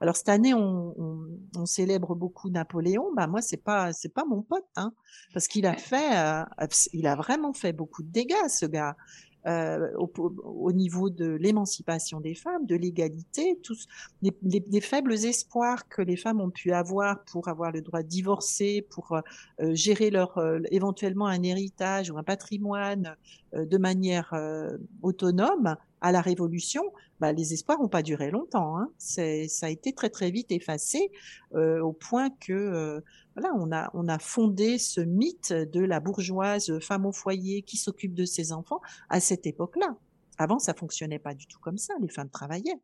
Alors 0.00 0.16
cette 0.16 0.30
année 0.30 0.54
on, 0.54 0.94
on, 1.54 1.66
célèbre 1.66 2.14
beaucoup 2.14 2.48
Napoléon, 2.48 3.12
bah 3.14 3.26
moi 3.26 3.42
c'est 3.42 3.58
pas 3.58 3.92
c'est 3.92 4.08
pas 4.08 4.24
mon 4.24 4.40
pote, 4.40 4.64
hein, 4.76 4.94
parce 5.34 5.48
qu'il 5.48 5.66
a 5.66 5.76
fait, 5.76 6.16
euh, 6.16 6.44
il 6.94 7.06
a 7.06 7.14
vraiment 7.14 7.52
fait 7.52 7.74
beaucoup 7.74 8.02
de 8.02 8.10
dégâts 8.10 8.48
ce 8.48 8.64
gars 8.64 8.96
euh, 9.46 9.90
au, 9.98 10.10
au, 10.44 10.72
niveau 10.72 11.10
de 11.10 11.32
l'émancipation 11.32 12.20
des 12.20 12.34
femmes, 12.34 12.66
de 12.66 12.76
l'égalité, 12.76 13.58
tous 13.62 13.88
les, 14.22 14.32
les, 14.42 14.64
les, 14.70 14.80
faibles 14.80 15.12
espoirs 15.12 15.88
que 15.88 16.00
les 16.00 16.16
femmes 16.16 16.40
ont 16.40 16.50
pu 16.50 16.72
avoir 16.72 17.24
pour 17.24 17.48
avoir 17.48 17.72
le 17.72 17.80
droit 17.80 18.02
de 18.02 18.08
divorcer, 18.08 18.86
pour 18.90 19.20
euh, 19.60 19.74
gérer 19.74 20.10
leur 20.10 20.38
euh, 20.38 20.60
éventuellement 20.70 21.26
un 21.26 21.42
héritage 21.42 22.10
ou 22.10 22.18
un 22.18 22.22
patrimoine 22.22 23.16
euh, 23.54 23.64
de 23.64 23.78
manière 23.78 24.32
autonome 25.02 25.76
à 26.00 26.12
la 26.12 26.20
Révolution, 26.20 26.82
bah, 27.20 27.32
les 27.32 27.52
espoirs 27.52 27.80
n'ont 27.80 27.88
pas 27.88 28.02
duré 28.02 28.30
longtemps. 28.30 28.78
Hein. 28.78 28.90
ça 28.98 29.22
a 29.66 29.68
été 29.68 29.92
très 29.92 30.10
très 30.10 30.30
vite 30.30 30.50
effacé 30.50 31.10
au 31.54 31.92
point 31.92 32.30
que 32.30 33.02
voilà, 33.34 33.54
on 33.56 33.72
a, 33.72 33.90
on 33.94 34.08
a 34.08 34.18
fondé 34.18 34.78
ce 34.78 35.00
mythe 35.00 35.52
de 35.52 35.80
la 35.80 36.00
bourgeoise 36.00 36.78
femme 36.80 37.06
au 37.06 37.12
foyer 37.12 37.62
qui 37.62 37.76
s'occupe 37.76 38.14
de 38.14 38.24
ses 38.24 38.52
enfants 38.52 38.80
à 39.08 39.20
cette 39.20 39.46
époque-là. 39.46 39.96
Avant, 40.38 40.58
ça 40.58 40.74
fonctionnait 40.74 41.18
pas 41.18 41.34
du 41.34 41.46
tout 41.46 41.60
comme 41.60 41.78
ça. 41.78 41.94
Les 42.00 42.08
femmes 42.08 42.30
travaillaient. 42.30 42.80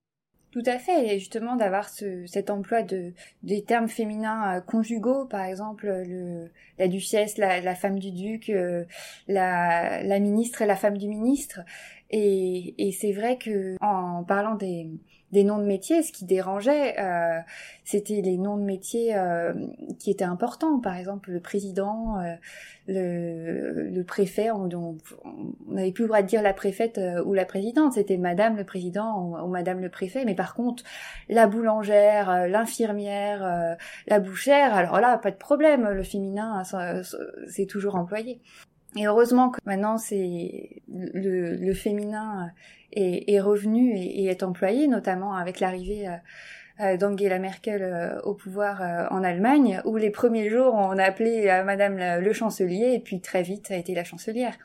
Tout 0.50 0.62
à 0.64 0.78
fait, 0.78 1.14
et 1.14 1.18
justement 1.18 1.56
d'avoir 1.56 1.90
ce, 1.90 2.24
cet 2.26 2.48
emploi 2.48 2.82
de 2.82 3.12
des 3.42 3.62
termes 3.64 3.88
féminins 3.88 4.56
euh, 4.56 4.60
conjugaux, 4.62 5.26
par 5.26 5.42
exemple 5.42 5.86
le, 5.86 6.50
la 6.78 6.88
duchesse, 6.88 7.36
la, 7.36 7.74
femme 7.74 7.98
du 7.98 8.12
duc, 8.12 8.48
euh, 8.48 8.84
la, 9.26 10.02
la 10.02 10.18
ministre 10.20 10.62
et 10.62 10.66
la 10.66 10.76
femme 10.76 10.96
du 10.96 11.06
ministre. 11.06 11.60
Et, 12.08 12.74
et 12.78 12.92
c'est 12.92 13.12
vrai 13.12 13.36
que 13.36 13.76
en 13.82 14.24
parlant 14.24 14.54
des, 14.54 14.88
des 15.32 15.44
noms 15.44 15.58
de 15.58 15.64
métiers, 15.64 16.02
ce 16.02 16.12
qui 16.12 16.24
dérangeait, 16.24 16.98
euh, 16.98 17.38
c'était 17.84 18.20
les 18.22 18.38
noms 18.38 18.56
de 18.56 18.62
métiers 18.62 19.16
euh, 19.16 19.52
qui 19.98 20.10
étaient 20.10 20.24
importants. 20.24 20.80
Par 20.80 20.96
exemple, 20.96 21.30
le 21.30 21.40
président, 21.40 22.18
euh, 22.88 23.90
le, 23.90 24.02
préfet, 24.02 24.50
on 24.50 24.68
n'avait 25.68 25.92
plus 25.92 26.04
le 26.04 26.08
droit 26.08 26.22
de 26.22 26.26
dire 26.26 26.40
la 26.40 26.54
préfète 26.54 26.96
euh, 26.96 27.22
ou 27.24 27.34
la 27.34 27.44
présidente, 27.44 27.92
c'était 27.94 28.16
Madame 28.16 28.56
le 28.56 28.64
président 28.64 29.42
ou, 29.42 29.46
Madame 29.48 29.80
le 29.80 29.90
préfet. 29.90 30.24
Mais 30.24 30.34
par 30.34 30.54
contre, 30.54 30.84
la 31.28 31.46
boulangère, 31.46 32.30
euh, 32.30 32.46
l'infirmière, 32.46 33.76
la 34.06 34.20
bouchère, 34.20 34.74
alors 34.74 35.00
là, 35.00 35.18
pas 35.18 35.30
de 35.30 35.36
problème, 35.36 35.88
le 35.88 36.02
féminin, 36.02 36.62
c'est 37.46 37.66
toujours 37.66 37.96
employé. 37.96 38.40
Et 38.96 39.06
heureusement 39.06 39.50
que 39.50 39.58
maintenant 39.66 39.98
c'est 39.98 40.82
le, 40.88 41.56
le, 41.56 41.74
féminin 41.74 42.50
est, 42.92 43.32
est 43.32 43.40
revenu 43.40 43.94
et, 43.94 44.22
et, 44.22 44.26
est 44.26 44.42
employé, 44.42 44.88
notamment 44.88 45.34
avec 45.34 45.60
l'arrivée 45.60 46.08
euh, 46.08 46.16
euh, 46.80 46.96
d'Angela 46.96 47.38
Merkel 47.38 47.82
euh, 47.82 48.20
au 48.22 48.34
pouvoir 48.34 48.80
en 49.10 49.22
Allemagne, 49.22 49.82
où 49.84 49.96
les 49.96 50.10
premiers 50.10 50.48
jours 50.48 50.74
on 50.74 50.96
a 50.96 51.02
appelé 51.02 51.62
Madame 51.64 52.20
le 52.20 52.32
chancelier 52.32 52.92
et 52.94 53.00
puis 53.00 53.20
très 53.20 53.42
vite 53.42 53.70
a 53.70 53.76
été 53.76 53.94
la 53.94 54.04
chancelière. 54.04 54.56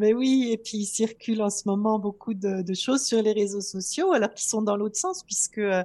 Mais 0.00 0.14
oui, 0.14 0.48
et 0.50 0.56
puis 0.56 0.78
il 0.78 0.86
circule 0.86 1.42
en 1.42 1.50
ce 1.50 1.64
moment 1.66 1.98
beaucoup 1.98 2.32
de, 2.32 2.62
de 2.62 2.74
choses 2.74 3.04
sur 3.04 3.20
les 3.20 3.32
réseaux 3.32 3.60
sociaux, 3.60 4.12
alors 4.12 4.30
qu'ils 4.30 4.48
sont 4.48 4.62
dans 4.62 4.74
l'autre 4.74 4.96
sens, 4.96 5.22
puisque 5.24 5.58
euh, 5.58 5.84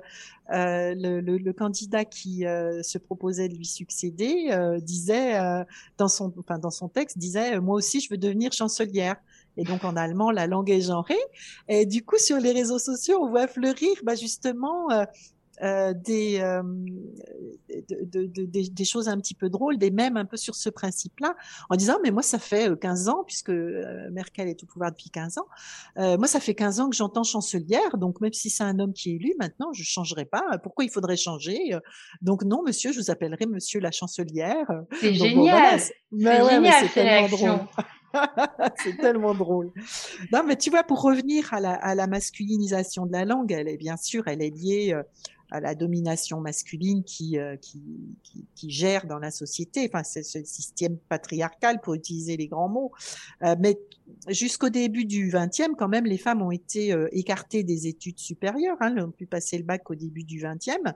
le, 0.49 1.19
le, 1.19 1.37
le, 1.37 1.51
candidat 1.51 2.05
qui 2.05 2.45
euh, 2.45 2.81
se 2.81 2.97
proposait 2.97 3.49
de 3.49 3.55
lui 3.55 3.65
succéder 3.65 4.51
euh, 4.51 4.79
disait 4.79 5.37
dans 5.97 6.07
son, 6.07 6.33
enfin 6.39 6.59
dans 6.59 6.69
son 6.69 6.87
texte 6.87 7.17
disait, 7.17 7.59
moi 7.59 7.75
aussi 7.75 7.99
je 7.99 8.09
veux 8.09 8.17
devenir 8.17 8.53
chancelière. 8.53 9.17
Et 9.57 9.65
donc 9.65 9.83
en 9.83 9.97
allemand, 9.97 10.31
la 10.31 10.47
langue 10.47 10.69
est 10.69 10.79
genrée. 10.79 11.19
Et 11.67 11.85
du 11.85 12.05
coup, 12.05 12.17
sur 12.17 12.37
les 12.37 12.53
réseaux 12.53 12.79
sociaux, 12.79 13.17
on 13.21 13.29
voit 13.29 13.47
fleurir 13.47 13.95
bah, 14.03 14.15
justement 14.15 14.87
euh, 15.61 15.93
des, 15.93 16.39
euh, 16.39 16.63
de, 17.89 18.25
de, 18.25 18.45
de, 18.45 18.69
des 18.69 18.85
choses 18.85 19.07
un 19.07 19.17
petit 19.17 19.33
peu 19.33 19.49
drôles, 19.49 19.77
des 19.77 19.91
mêmes 19.91 20.17
un 20.17 20.25
peu 20.25 20.37
sur 20.37 20.55
ce 20.55 20.69
principe-là, 20.69 21.35
en 21.69 21.75
disant 21.75 21.97
mais 22.03 22.11
moi 22.11 22.21
ça 22.21 22.39
fait 22.39 22.69
15 22.79 23.07
euh, 23.07 23.11
ans 23.11 23.23
puisque 23.25 23.49
euh, 23.49 24.09
Merkel 24.11 24.47
est 24.47 24.63
au 24.63 24.65
pouvoir 24.65 24.91
depuis 24.91 25.09
15 25.09 25.37
ans, 25.37 25.47
euh, 25.97 26.17
moi 26.17 26.27
ça 26.27 26.39
fait 26.39 26.55
15 26.55 26.79
ans 26.79 26.89
que 26.89 26.95
j'entends 26.95 27.23
chancelière, 27.23 27.97
donc 27.97 28.21
même 28.21 28.33
si 28.33 28.49
c'est 28.49 28.63
un 28.63 28.79
homme 28.79 28.93
qui 28.93 29.11
est 29.11 29.15
élu, 29.15 29.33
maintenant 29.39 29.71
je 29.73 29.83
changerai 29.83 30.25
pas. 30.25 30.43
Pourquoi 30.63 30.85
il 30.85 30.89
faudrait 30.91 31.17
changer 31.17 31.57
Donc 32.21 32.43
non, 32.43 32.63
monsieur, 32.63 32.91
je 32.91 32.99
vous 32.99 33.11
appellerai 33.11 33.45
Monsieur 33.45 33.79
la 33.79 33.91
chancelière. 33.91 34.67
C'est 34.99 35.13
génial. 35.13 35.79
mais 36.11 36.41
ouais, 36.41 36.49
génial, 36.49 36.73
c'est 36.81 36.93
tellement 36.93 37.29
drôle. 37.29 37.59
c'est 38.83 38.97
tellement 38.97 39.35
drôle. 39.35 39.71
Non, 40.31 40.43
mais 40.45 40.55
tu 40.55 40.69
vois, 40.69 40.83
pour 40.83 41.01
revenir 41.01 41.53
à 41.53 41.59
la, 41.59 41.73
à 41.73 41.95
la 41.95 42.07
masculinisation 42.07 43.05
de 43.05 43.11
la 43.11 43.25
langue, 43.25 43.51
elle 43.51 43.67
est 43.67 43.77
bien 43.77 43.97
sûr, 43.97 44.27
elle 44.27 44.41
est 44.41 44.49
liée 44.49 44.99
la 45.59 45.75
domination 45.75 46.41
masculine 46.41 47.03
qui, 47.03 47.37
euh, 47.37 47.55
qui, 47.57 47.81
qui, 48.23 48.45
qui, 48.55 48.69
gère 48.69 49.05
dans 49.05 49.19
la 49.19 49.31
société. 49.31 49.89
Enfin, 49.91 50.03
c'est 50.03 50.23
ce 50.23 50.43
système 50.43 50.97
patriarcal 51.09 51.81
pour 51.81 51.93
utiliser 51.93 52.37
les 52.37 52.47
grands 52.47 52.69
mots. 52.69 52.91
Euh, 53.43 53.55
mais 53.59 53.79
jusqu'au 54.27 54.69
début 54.69 55.05
du 55.05 55.31
XXe, 55.33 55.75
quand 55.77 55.87
même, 55.87 56.05
les 56.05 56.17
femmes 56.17 56.41
ont 56.41 56.51
été 56.51 56.93
euh, 56.93 57.07
écartées 57.11 57.63
des 57.63 57.87
études 57.87 58.19
supérieures. 58.19 58.77
Hein, 58.79 58.93
elles 58.95 59.03
ont 59.03 59.11
pu 59.11 59.25
passer 59.25 59.57
le 59.57 59.63
bac 59.63 59.89
au 59.89 59.95
début 59.95 60.23
du 60.23 60.43
XXe, 60.43 60.91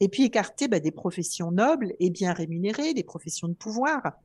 et 0.00 0.08
puis 0.08 0.24
écartées 0.24 0.68
bah, 0.68 0.80
des 0.80 0.90
professions 0.90 1.50
nobles 1.50 1.94
et 2.00 2.10
bien 2.10 2.32
rémunérées, 2.32 2.94
des 2.94 3.04
professions 3.04 3.48
de 3.48 3.54
pouvoir. 3.54 4.18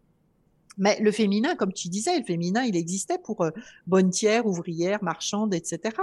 Mais 0.78 1.00
le 1.00 1.12
féminin, 1.12 1.56
comme 1.56 1.74
tu 1.74 1.88
disais, 1.90 2.18
le 2.18 2.26
féminin, 2.26 2.64
il 2.64 2.76
existait 2.76 3.18
pour 3.18 3.42
euh, 3.42 3.52
bonne 3.88 4.10
tiers, 4.10 4.46
ouvrière, 4.46 5.04
marchande, 5.04 5.54
etc. 5.54 5.96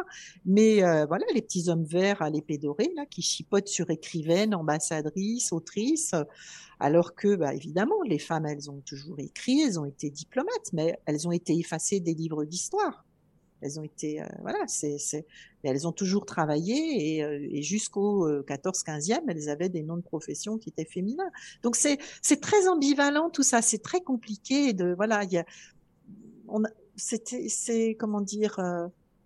Mais 0.45 0.83
euh, 0.83 1.07
voilà, 1.07 1.25
les 1.35 1.43
petits 1.43 1.69
hommes 1.69 1.85
verts 1.85 2.23
à 2.23 2.31
l'épée 2.31 2.59
dorée, 2.59 2.93
là, 2.97 3.05
qui 3.07 3.23
chipotent 3.23 3.69
sur 3.69 3.91
écrivaines, 3.91 4.55
ambassadrices, 4.55 5.53
autrices, 5.53 6.15
alors 6.81 7.15
que, 7.15 7.37
bah, 7.37 7.55
évidemment, 7.55 8.03
les 8.07 8.19
femmes, 8.19 8.47
elles 8.47 8.71
ont 8.71 8.81
toujours 8.81 9.19
écrit, 9.21 9.61
elles 9.61 9.79
ont 9.79 9.85
été 9.85 10.11
diplomates, 10.11 10.73
mais 10.73 10.99
elles 11.07 11.29
ont 11.29 11.33
été 11.33 11.57
effacées 11.57 12.01
des 12.01 12.15
livres 12.15 12.45
d'histoire. 12.45 13.05
Elles 13.63 13.79
ont 13.79 13.85
été, 13.85 14.21
euh, 14.21 14.27
voilà, 14.41 14.59
c'est, 14.67 14.99
c'est, 14.99 15.25
elles 15.63 15.87
ont 15.87 15.93
toujours 15.93 16.27
travaillé 16.27 17.17
et, 17.17 17.25
euh, 17.25 17.49
et 17.51 17.63
jusqu'au 17.63 18.29
14, 18.47 18.83
euh, 18.89 18.93
15e, 18.93 19.21
elles 19.29 19.49
avaient 19.49 19.69
des 19.69 19.83
noms 19.83 19.97
de 19.97 20.03
profession 20.03 20.59
qui 20.59 20.71
étaient 20.71 20.85
féminins. 20.85 21.31
Donc 21.63 21.77
c'est, 21.77 21.99
c'est 22.21 22.41
très 22.41 22.69
ambivalent 22.69 23.31
tout 23.31 23.43
ça, 23.43 23.63
c'est 23.63 23.79
très 23.79 24.01
compliqué 24.01 24.73
de, 24.73 24.95
voilà, 24.97 25.25
il 25.25 25.33
y 25.33 25.39
a, 25.39 25.45
on, 26.49 26.63
c'était, 26.97 27.49
c'est 27.49 27.97
comment 27.99 28.21
dire. 28.21 28.57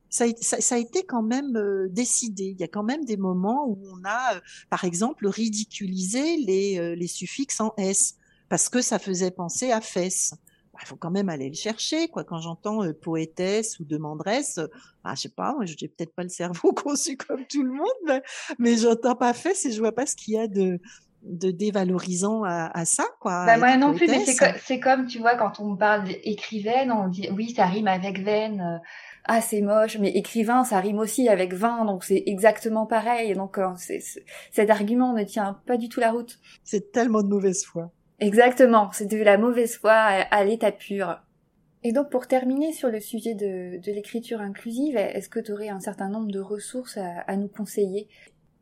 Ça 0.09 0.25
a, 0.25 0.29
ça, 0.40 0.61
ça 0.61 0.77
a, 0.77 0.79
été 0.79 1.03
quand 1.03 1.22
même 1.22 1.88
décidé. 1.90 2.44
Il 2.44 2.61
y 2.61 2.62
a 2.62 2.68
quand 2.68 2.84
même 2.84 3.05
des 3.05 3.16
moments 3.16 3.66
où 3.66 3.76
on 3.91 4.05
a, 4.05 4.41
par 4.70 4.84
exemple, 4.84 5.26
ridiculisé 5.26 6.37
les, 6.37 6.95
les 6.95 7.07
suffixes 7.09 7.61
en 7.61 7.74
s 7.76 8.14
parce 8.49 8.68
que 8.68 8.80
ça 8.80 9.01
faisait 9.01 9.32
penser 9.32 9.72
à 9.72 9.80
fesses 9.80 10.34
bah, 10.77 10.83
il 10.83 10.87
faut 10.87 10.97
quand 10.97 11.11
même 11.11 11.29
aller 11.29 11.49
le 11.49 11.55
chercher. 11.55 12.09
Quoi. 12.09 12.24
Quand 12.24 12.39
j'entends 12.39 12.81
poétesse 12.93 13.81
ou 13.81 13.85
demandresse, 13.85 14.61
bah, 15.03 15.12
je 15.14 15.22
sais 15.22 15.29
pas, 15.29 15.55
moi, 15.55 15.64
j'ai 15.64 15.89
peut-être 15.89 16.14
pas 16.14 16.22
le 16.22 16.29
cerveau 16.29 16.72
conçu 16.85 17.16
comme 17.16 17.47
tout 17.47 17.62
le 17.62 17.72
monde, 17.72 17.89
mais, 18.07 18.22
mais 18.59 18.77
j'entends 18.77 19.16
pas 19.16 19.33
fait 19.33 19.57
et 19.64 19.72
je 19.72 19.79
vois 19.79 19.93
pas 19.93 20.07
ce 20.07 20.16
qu'il 20.16 20.35
y 20.35 20.39
a 20.39 20.49
de, 20.49 20.79
de 21.22 21.51
dévalorisant 21.51 22.45
à, 22.45 22.85
ça, 22.85 23.05
quoi. 23.20 23.47
Bah, 23.47 23.57
moi 23.57 23.77
non 23.77 23.95
plus, 23.95 24.07
mais 24.07 24.24
c'est, 24.24 24.81
comme, 24.81 25.07
tu 25.07 25.18
vois, 25.18 25.35
quand 25.37 25.61
on 25.61 25.77
parle 25.77 26.05
d'écrivaine, 26.05 26.93
on 26.93 27.09
dit 27.09 27.29
oui, 27.33 27.53
ça 27.55 27.66
rime 27.66 27.89
avec 27.89 28.22
veine. 28.22 28.61
Euh, 28.61 28.79
ah, 29.24 29.41
c'est 29.41 29.61
moche, 29.61 29.99
mais 29.99 30.11
écrivain, 30.11 30.62
ça 30.62 30.79
rime 30.79 30.99
aussi 31.01 31.29
avec 31.29 31.53
vin, 31.53 31.85
donc 31.85 32.05
c'est 32.05 32.22
exactement 32.27 32.87
pareil. 32.87 33.35
Donc 33.35 33.59
euh, 33.59 33.70
cet 34.53 34.70
argument 34.70 35.14
ne 35.14 35.24
tient 35.24 35.61
pas 35.66 35.77
du 35.77 35.89
tout 35.89 35.99
la 35.99 36.12
route. 36.12 36.39
C'est 36.62 36.93
tellement 36.93 37.22
de 37.22 37.29
mauvaise 37.29 37.64
foi. 37.64 37.91
Exactement, 38.19 38.91
c'est 38.93 39.07
de 39.07 39.19
la 39.19 39.37
mauvaise 39.37 39.77
foi 39.77 39.93
à, 39.93 40.45
l'état 40.45 40.73
pur. 40.73 41.21
Et 41.83 41.93
donc 41.93 42.11
pour 42.11 42.27
terminer 42.27 42.73
sur 42.73 42.89
le 42.89 43.01
sujet 43.01 43.35
de, 43.35 43.79
l'écriture 43.87 44.41
inclusive, 44.41 44.97
est-ce 44.97 45.29
que 45.29 45.41
tu 45.41 45.53
aurais 45.53 45.69
un 45.69 45.81
certain 45.81 46.09
nombre 46.09 46.31
de 46.31 46.41
ressources 46.41 46.97
à, 46.97 47.21
à 47.27 47.37
nous 47.37 47.49
conseiller? 47.49 48.09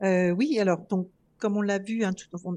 Euh, 0.03 0.31
Oui, 0.31 0.59
alors 0.59 0.81
donc 0.89 1.09
comme 1.45 1.59
on 1.59 1.63
l'a 1.63 1.79
vu, 1.79 2.05
hein, 2.05 2.13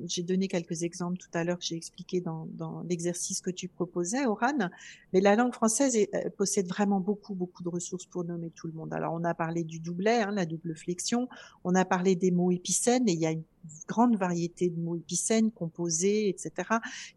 j'ai 0.06 0.24
donné 0.24 0.48
quelques 0.48 0.84
exemples 0.84 1.18
tout 1.18 1.28
à 1.34 1.44
l'heure 1.44 1.58
que 1.58 1.66
j'ai 1.66 1.76
expliqué 1.76 2.22
dans, 2.22 2.48
l'exercice 2.88 3.42
que 3.42 3.50
tu 3.50 3.68
proposais, 3.68 4.26
Oran, 4.26 4.70
mais 5.12 5.20
la 5.20 5.36
langue 5.36 5.54
française 5.54 5.98
euh, 5.98 6.30
possède 6.38 6.68
vraiment 6.68 7.02
beaucoup, 7.02 7.36
beaucoup 7.36 7.64
de 7.64 7.68
ressources 7.70 8.06
pour 8.06 8.24
nommer 8.24 8.50
tout 8.52 8.68
le 8.68 8.72
monde. 8.72 8.94
Alors, 8.94 9.14
on 9.14 9.26
a 9.26 9.34
parlé 9.34 9.66
du 9.66 9.82
doublet, 9.82 10.22
hein, 10.22 10.32
la 10.32 10.46
double 10.46 10.74
flexion, 10.74 11.28
on 11.66 11.76
a 11.76 11.84
parlé 11.84 12.16
des 12.16 12.32
mots 12.32 12.50
épicènes, 12.50 13.10
et 13.10 13.12
il 13.12 13.20
y 13.20 13.26
a 13.26 13.32
une 13.32 13.44
grande 13.88 14.18
variété 14.18 14.70
de 14.70 14.80
mots 14.80 14.96
épicènes, 14.96 15.52
composés, 15.52 16.30
etc. 16.30 16.52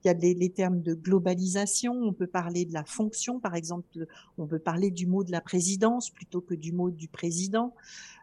Il 0.04 0.08
y 0.08 0.10
a 0.10 0.14
les, 0.14 0.50
termes 0.50 0.80
de 0.80 0.94
globalisation, 0.94 1.94
on 1.94 2.12
peut 2.12 2.26
parler 2.26 2.64
de 2.64 2.72
la 2.72 2.84
fonction, 2.84 3.40
par 3.40 3.54
exemple, 3.54 4.06
on 4.38 4.46
peut 4.46 4.58
parler 4.58 4.90
du 4.90 5.06
mot 5.06 5.24
de 5.24 5.32
la 5.32 5.40
présidence 5.40 6.10
plutôt 6.10 6.40
que 6.40 6.54
du 6.54 6.72
mot 6.72 6.90
du 6.90 7.08
président. 7.08 7.74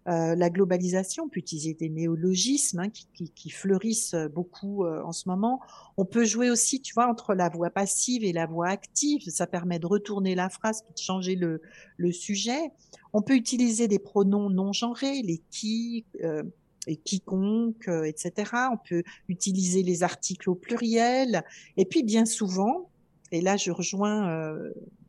Euh, 0.07 0.36
la 0.36 0.49
globalisation, 0.49 1.25
on 1.25 1.30
peut 1.30 1.39
utiliser 1.39 1.73
des 1.73 1.89
néologismes 1.89 2.80
hein, 2.80 2.89
qui, 2.89 3.49
fleurissent 3.49 4.15
beaucoup 4.34 4.86
euh, 4.86 5.03
en 5.03 5.11
ce 5.11 5.28
moment. 5.28 5.59
On 5.97 6.05
peut 6.05 6.23
jouer 6.23 6.49
aussi, 6.49 6.80
tu 6.80 6.93
vois, 6.93 7.09
entre 7.09 7.34
la 7.34 7.49
voix 7.49 7.69
passive 7.69 8.23
et 8.23 8.32
la 8.32 8.45
voix 8.45 8.69
active. 8.69 9.21
Ça 9.30 9.47
permet 9.47 9.80
de 9.80 9.86
retourner 9.86 10.34
la 10.34 10.49
phrase, 10.49 10.84
de 10.84 10.97
changer 10.97 11.36
le, 11.36 11.61
le 11.97 12.11
sujet. 12.13 12.71
On 13.13 13.21
peut 13.21 13.36
utiliser 13.36 13.88
des 13.88 13.99
pronoms 13.99 14.49
non 14.49 14.71
genrés, 14.71 15.21
les 15.21 15.41
qui, 15.49 16.05
euh, 16.23 16.43
et 16.88 16.97
quiconque, 16.97 17.89
etc. 18.05 18.51
On 18.71 18.77
peut 18.77 19.03
utiliser 19.27 19.83
les 19.83 20.03
articles 20.03 20.49
au 20.49 20.55
pluriel. 20.55 21.43
Et 21.77 21.85
puis, 21.85 22.03
bien 22.03 22.25
souvent, 22.25 22.89
et 23.31 23.41
là, 23.41 23.57
je 23.57 23.71
rejoins 23.71 24.55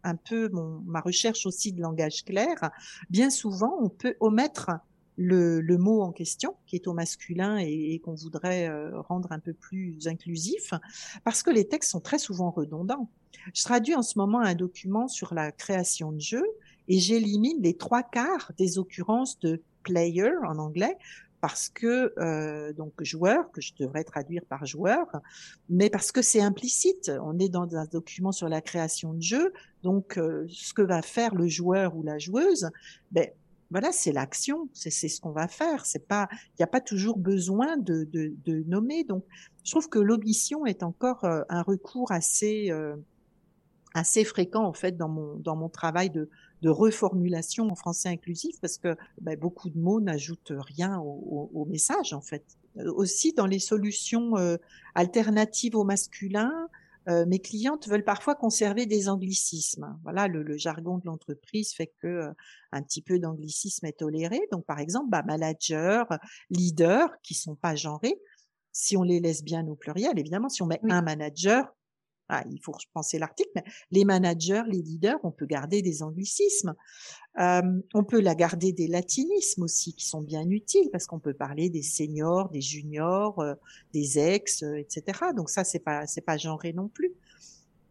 un 0.04 0.16
peu 0.16 0.48
mon, 0.48 0.80
ma 0.86 1.00
recherche 1.00 1.46
aussi 1.46 1.72
de 1.72 1.80
langage 1.80 2.24
clair, 2.24 2.70
bien 3.10 3.30
souvent, 3.30 3.76
on 3.80 3.88
peut 3.88 4.16
omettre 4.20 4.70
le, 5.16 5.60
le, 5.60 5.78
mot 5.78 6.02
en 6.02 6.12
question, 6.12 6.54
qui 6.66 6.76
est 6.76 6.86
au 6.86 6.92
masculin 6.92 7.58
et, 7.58 7.98
qu'on 8.04 8.14
voudrait 8.14 8.68
euh, 8.68 9.00
rendre 9.00 9.32
un 9.32 9.40
peu 9.40 9.52
plus 9.52 10.06
inclusif, 10.06 10.72
parce 11.24 11.42
que 11.42 11.50
les 11.50 11.66
textes 11.66 11.90
sont 11.90 12.00
très 12.00 12.18
souvent 12.18 12.50
redondants. 12.50 13.10
Je 13.52 13.64
traduis 13.64 13.96
en 13.96 14.02
ce 14.02 14.16
moment 14.16 14.40
un 14.40 14.54
document 14.54 15.08
sur 15.08 15.34
la 15.34 15.50
création 15.50 16.12
de 16.12 16.20
jeux 16.20 16.46
et 16.86 16.98
j'élimine 17.00 17.60
les 17.62 17.76
trois 17.76 18.02
quarts 18.02 18.52
des 18.56 18.78
occurrences 18.78 19.38
de 19.40 19.60
player 19.82 20.30
en 20.46 20.58
anglais 20.58 20.96
parce 21.40 21.68
que 21.68 22.12
euh, 22.18 22.72
donc 22.72 22.92
joueur 23.02 23.50
que 23.52 23.60
je 23.60 23.72
devrais 23.78 24.04
traduire 24.04 24.44
par 24.48 24.66
joueur, 24.66 25.06
mais 25.68 25.90
parce 25.90 26.12
que 26.12 26.22
c'est 26.22 26.40
implicite. 26.40 27.10
On 27.22 27.38
est 27.38 27.48
dans 27.48 27.76
un 27.76 27.84
document 27.86 28.32
sur 28.32 28.48
la 28.48 28.60
création 28.60 29.14
de 29.14 29.22
jeux, 29.22 29.52
donc 29.82 30.18
euh, 30.18 30.46
ce 30.48 30.74
que 30.74 30.82
va 30.82 31.02
faire 31.02 31.34
le 31.34 31.48
joueur 31.48 31.96
ou 31.96 32.02
la 32.02 32.18
joueuse, 32.18 32.68
ben 33.12 33.28
voilà, 33.70 33.92
c'est 33.92 34.12
l'action, 34.12 34.70
c'est 34.72 34.90
ce 34.90 35.20
qu'on 35.20 35.32
va 35.32 35.46
faire. 35.46 35.84
C'est 35.84 36.08
pas, 36.08 36.26
il 36.32 36.60
n'y 36.60 36.64
a 36.64 36.68
pas 36.68 36.80
toujours 36.80 37.18
besoin 37.18 37.76
de, 37.76 38.04
de, 38.04 38.32
de, 38.46 38.62
nommer. 38.66 39.04
Donc, 39.04 39.24
je 39.62 39.72
trouve 39.72 39.90
que 39.90 39.98
l'omission 39.98 40.64
est 40.64 40.82
encore 40.82 41.24
euh, 41.24 41.42
un 41.50 41.60
recours 41.62 42.10
assez 42.10 42.72
assez 43.94 44.24
fréquent 44.24 44.64
en 44.64 44.74
fait 44.74 44.96
dans 44.96 45.08
mon 45.08 45.36
dans 45.36 45.56
mon 45.56 45.68
travail 45.68 46.10
de 46.10 46.28
de 46.62 46.70
reformulation 46.70 47.68
en 47.70 47.74
français 47.74 48.08
inclusif 48.08 48.60
parce 48.60 48.78
que 48.78 48.96
ben, 49.20 49.38
beaucoup 49.38 49.70
de 49.70 49.78
mots 49.78 50.00
n'ajoutent 50.00 50.52
rien 50.56 50.98
au, 50.98 51.50
au, 51.54 51.64
message 51.64 52.12
en 52.12 52.20
fait. 52.20 52.44
Euh, 52.78 52.92
aussi 52.92 53.32
dans 53.32 53.46
les 53.46 53.58
solutions 53.58 54.34
alternatives 54.94 55.76
au 55.76 55.84
masculin, 55.84 56.68
euh, 57.08 57.24
mes 57.24 57.38
clientes 57.38 57.88
veulent 57.88 58.04
parfois 58.04 58.34
conserver 58.34 58.84
des 58.84 59.08
anglicismes. 59.08 59.98
Voilà, 60.02 60.28
le, 60.28 60.56
jargon 60.58 60.98
de 60.98 61.06
l'entreprise 61.06 61.72
fait 61.72 61.92
que 62.02 62.06
euh, 62.06 62.32
un 62.72 62.82
petit 62.82 63.00
peu 63.00 63.18
d'anglicisme 63.18 63.86
est 63.86 63.98
toléré. 63.98 64.40
Donc, 64.52 64.66
par 64.66 64.78
exemple, 64.78 65.08
bah, 65.08 65.22
manager, 65.22 66.06
leader, 66.50 67.10
qui 67.22 67.34
sont 67.34 67.54
pas 67.54 67.74
genrés, 67.74 68.20
si 68.72 68.96
on 68.96 69.02
les 69.02 69.20
laisse 69.20 69.42
bien 69.42 69.66
au 69.66 69.74
pluriel, 69.74 70.18
évidemment, 70.18 70.50
si 70.50 70.62
on 70.62 70.66
met 70.66 70.80
un 70.90 71.00
manager, 71.00 71.74
ah, 72.28 72.44
il 72.50 72.60
faut 72.60 72.74
penser 72.92 73.18
l'article, 73.18 73.50
mais 73.54 73.64
les 73.90 74.04
managers, 74.04 74.62
les 74.68 74.82
leaders, 74.82 75.18
on 75.22 75.30
peut 75.30 75.46
garder 75.46 75.80
des 75.80 76.02
anglicismes. 76.02 76.74
Euh, 77.38 77.62
on 77.94 78.04
peut 78.04 78.20
la 78.20 78.34
garder 78.34 78.72
des 78.72 78.86
latinismes 78.86 79.62
aussi, 79.62 79.94
qui 79.94 80.06
sont 80.06 80.20
bien 80.20 80.48
utiles, 80.50 80.90
parce 80.90 81.06
qu'on 81.06 81.20
peut 81.20 81.32
parler 81.32 81.70
des 81.70 81.82
seniors, 81.82 82.50
des 82.50 82.60
juniors, 82.60 83.38
euh, 83.40 83.54
des 83.94 84.18
ex, 84.18 84.62
euh, 84.62 84.76
etc. 84.76 85.20
Donc 85.34 85.48
ça, 85.48 85.64
c'est 85.64 85.78
pas 85.78 86.06
c'est 86.06 86.20
pas 86.20 86.36
genré 86.36 86.72
non 86.72 86.88
plus. 86.88 87.12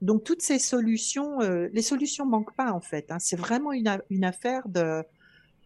Donc 0.02 0.24
toutes 0.24 0.44
ces 0.44 0.60
solutions, 0.60 1.40
les 1.40 1.82
solutions 1.82 2.28
manquent 2.28 2.56
pas 2.56 2.72
en 2.72 2.82
fait. 2.82 3.12
Hein. 3.12 3.18
C'est 3.20 3.36
vraiment 3.36 3.72
une, 3.72 4.00
une 4.12 4.26
affaire 4.26 4.68
de 4.70 5.04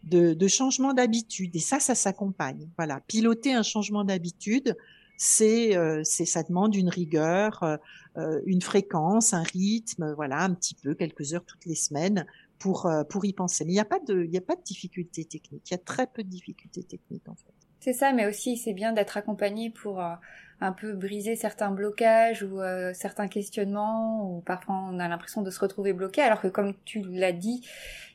de, 0.03 0.33
de 0.33 0.47
changement 0.47 0.93
d'habitude, 0.93 1.55
et 1.55 1.59
ça, 1.59 1.79
ça 1.79 1.95
s'accompagne. 1.95 2.69
Voilà, 2.77 3.01
piloter 3.07 3.53
un 3.53 3.63
changement 3.63 4.03
d'habitude, 4.03 4.75
c'est 5.23 5.77
euh, 5.77 6.01
c'est 6.03 6.25
ça 6.25 6.41
demande 6.41 6.73
une 6.73 6.89
rigueur, 6.89 7.61
euh, 7.61 7.77
euh, 8.17 8.41
une 8.47 8.59
fréquence, 8.59 9.35
un 9.35 9.43
rythme, 9.43 10.13
voilà, 10.13 10.39
un 10.39 10.51
petit 10.55 10.73
peu 10.73 10.95
quelques 10.95 11.35
heures 11.35 11.45
toutes 11.45 11.67
les 11.67 11.75
semaines 11.75 12.25
pour 12.57 12.91
pour 13.07 13.23
y 13.23 13.31
penser. 13.31 13.63
Mais 13.63 13.73
il 13.73 13.75
n'y 13.75 13.79
a 13.79 13.85
pas 13.85 13.99
de 13.99 14.23
il 14.23 14.31
y 14.31 14.37
a 14.39 14.41
pas 14.41 14.55
de 14.55 14.63
difficulté 14.63 15.23
technique. 15.25 15.61
Il 15.69 15.73
y 15.73 15.75
a 15.75 15.77
très 15.77 16.07
peu 16.07 16.23
de 16.23 16.27
difficultés 16.27 16.81
techniques 16.81 17.29
en 17.29 17.35
fait. 17.35 17.53
C'est 17.81 17.93
ça, 17.93 18.13
mais 18.13 18.25
aussi 18.25 18.57
c'est 18.57 18.73
bien 18.73 18.93
d'être 18.93 19.15
accompagné 19.15 19.69
pour 19.69 20.01
un 20.01 20.71
peu 20.71 20.93
briser 20.93 21.35
certains 21.35 21.69
blocages 21.69 22.41
ou 22.41 22.59
certains 22.93 23.27
questionnements, 23.27 24.27
ou 24.27 24.41
parfois 24.41 24.73
on 24.89 24.97
a 24.97 25.07
l'impression 25.07 25.43
de 25.43 25.51
se 25.51 25.59
retrouver 25.59 25.93
bloqué, 25.93 26.21
alors 26.21 26.41
que 26.41 26.47
comme 26.47 26.73
tu 26.83 27.03
l'as 27.03 27.31
dit, 27.31 27.61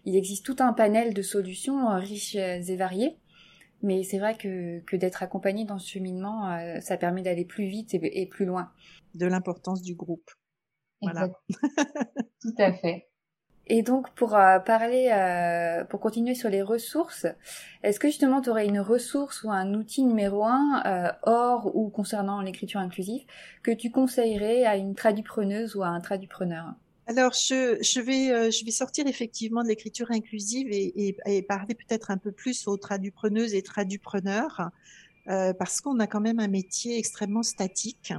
il 0.07 0.17
existe 0.17 0.45
tout 0.45 0.57
un 0.59 0.73
panel 0.73 1.15
de 1.15 1.23
solutions 1.23 1.89
riches 2.01 2.35
et 2.35 2.77
variées. 2.77 3.17
Mais 3.83 4.03
c'est 4.03 4.19
vrai 4.19 4.37
que, 4.37 4.81
que 4.81 4.97
d'être 4.97 5.23
accompagné 5.23 5.65
dans 5.65 5.79
ce 5.79 5.89
cheminement, 5.89 6.51
euh, 6.51 6.81
ça 6.81 6.97
permet 6.97 7.23
d'aller 7.23 7.45
plus 7.45 7.67
vite 7.67 7.95
et, 7.95 8.27
plus 8.27 8.47
loin. 8.47 8.71
De 9.15 9.27
l'importance 9.27 9.83
du 9.83 9.95
groupe. 9.95 10.31
Voilà. 11.03 11.29
Tout 12.41 12.55
à 12.59 12.73
fait. 12.73 13.09
Et 13.69 13.83
donc 13.83 14.11
pour 14.15 14.37
euh, 14.37 14.61
parler, 14.61 15.11
euh, 15.13 15.85
pour 15.85 16.01
continuer 16.01 16.35
sur 16.35 16.49
les 16.49 16.63
ressources, 16.63 17.27
est-ce 17.83 17.99
que 17.99 18.09
justement 18.09 18.41
tu 18.41 18.49
aurais 18.49 18.67
une 18.67 18.79
ressource 18.79 19.43
ou 19.43 19.51
un 19.51 19.75
outil 19.75 20.05
numéro 20.05 20.45
un 20.45 21.13
hors 21.25 21.75
ou 21.75 21.91
concernant 21.91 22.41
l'écriture 22.41 22.79
inclusive 22.79 23.27
que 23.65 23.73
tu 23.73 23.91
conseillerais 23.91 24.65
à 24.65 24.77
une 24.77 24.95
tradupreneuse 24.95 25.75
ou 25.75 25.83
à 25.83 25.89
un 25.89 26.01
tradupreneur 26.01 26.75
alors, 27.07 27.33
je, 27.33 28.01
vais, 28.01 28.33
euh, 28.33 28.51
je 28.51 28.65
vais 28.65 28.71
sortir 28.73 29.07
effectivement 29.07 29.63
de 29.63 29.69
l'écriture 29.69 30.11
inclusive 30.11 30.69
et 30.71 31.43
parler 31.43 31.75
peut-être 31.75 32.11
un 32.11 32.19
peu 32.19 32.33
plus 32.33 32.67
aux 32.67 32.77
tradupreneuses 32.77 33.55
et 33.55 33.63
tradupreneurs, 33.63 34.71
euh, 35.29 35.53
parce 35.53 35.81
qu'on 35.81 35.99
a 35.99 36.07
quand 36.07 36.21
même 36.21 36.39
un 36.39 36.49
métier 36.49 36.99
extrêmement 36.99 37.43
statique. 37.43 38.13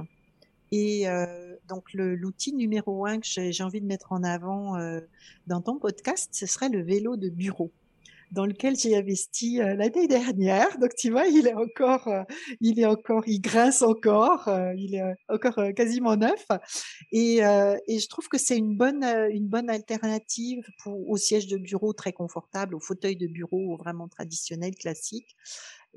Et 0.70 1.08
euh, 1.08 1.56
donc, 1.66 1.94
l'outil 1.94 2.52
numéro 2.52 3.06
un 3.06 3.20
que 3.20 3.26
j'ai 3.26 3.62
envie 3.62 3.80
de 3.80 3.86
mettre 3.86 4.12
en 4.12 4.22
avant 4.22 4.76
euh, 4.76 5.00
dans 5.46 5.62
ton 5.62 5.78
podcast, 5.78 6.28
ce 6.32 6.44
serait 6.44 6.68
le 6.68 6.82
vélo 6.82 7.16
de 7.16 7.30
bureau 7.30 7.70
dans 8.30 8.46
lequel 8.46 8.76
j'ai 8.76 8.96
investi 8.96 9.60
euh, 9.60 9.74
l'année 9.74 10.06
dernière. 10.06 10.78
Donc 10.78 10.94
tu 10.96 11.10
vois, 11.10 11.26
il 11.26 11.46
est 11.46 11.54
encore, 11.54 12.08
euh, 12.08 12.22
il 12.60 12.78
est 12.80 12.86
encore, 12.86 13.22
il 13.26 13.40
grince 13.40 13.82
encore, 13.82 14.48
euh, 14.48 14.72
il 14.76 14.94
est 14.94 15.14
encore 15.28 15.58
quasiment 15.74 16.16
neuf. 16.16 16.46
Et, 17.12 17.36
et 17.38 17.98
je 17.98 18.08
trouve 18.08 18.28
que 18.28 18.38
c'est 18.38 18.56
une 18.56 18.76
bonne, 18.76 19.04
une 19.04 19.48
bonne 19.48 19.70
alternative 19.70 20.64
pour, 20.82 21.08
au 21.08 21.16
siège 21.16 21.46
de 21.46 21.56
bureau 21.56 21.92
très 21.92 22.12
confortable, 22.12 22.74
au 22.74 22.80
fauteuil 22.80 23.16
de 23.16 23.26
bureau 23.26 23.76
vraiment 23.76 24.08
traditionnel, 24.08 24.74
classique. 24.74 25.36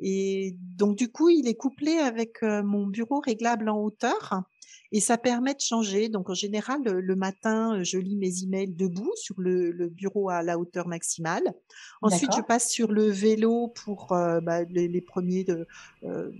Et 0.01 0.55
donc 0.77 0.97
du 0.97 1.11
coup, 1.11 1.29
il 1.29 1.47
est 1.47 1.55
couplé 1.55 1.97
avec 1.97 2.41
mon 2.41 2.87
bureau 2.87 3.19
réglable 3.19 3.69
en 3.69 3.79
hauteur 3.81 4.43
et 4.91 4.99
ça 4.99 5.17
permet 5.17 5.53
de 5.53 5.61
changer. 5.61 6.09
Donc 6.09 6.29
en 6.29 6.33
général, 6.33 6.83
le, 6.83 7.15
matin, 7.15 7.83
je 7.83 7.97
lis 7.97 8.15
mes 8.15 8.43
emails 8.43 8.73
debout 8.73 9.11
sur 9.15 9.35
le, 9.39 9.71
le 9.71 9.87
bureau 9.87 10.29
à 10.29 10.41
la 10.43 10.57
hauteur 10.57 10.87
maximale. 10.87 11.53
Ensuite, 12.01 12.31
je 12.35 12.41
passe 12.41 12.69
sur 12.69 12.91
le 12.91 13.09
vélo 13.09 13.69
pour 13.69 14.11
euh, 14.11 14.41
bah, 14.41 14.63
les, 14.63 14.87
les, 14.87 15.01
premiers 15.01 15.43
de, 15.43 15.67
euh, 16.03 16.31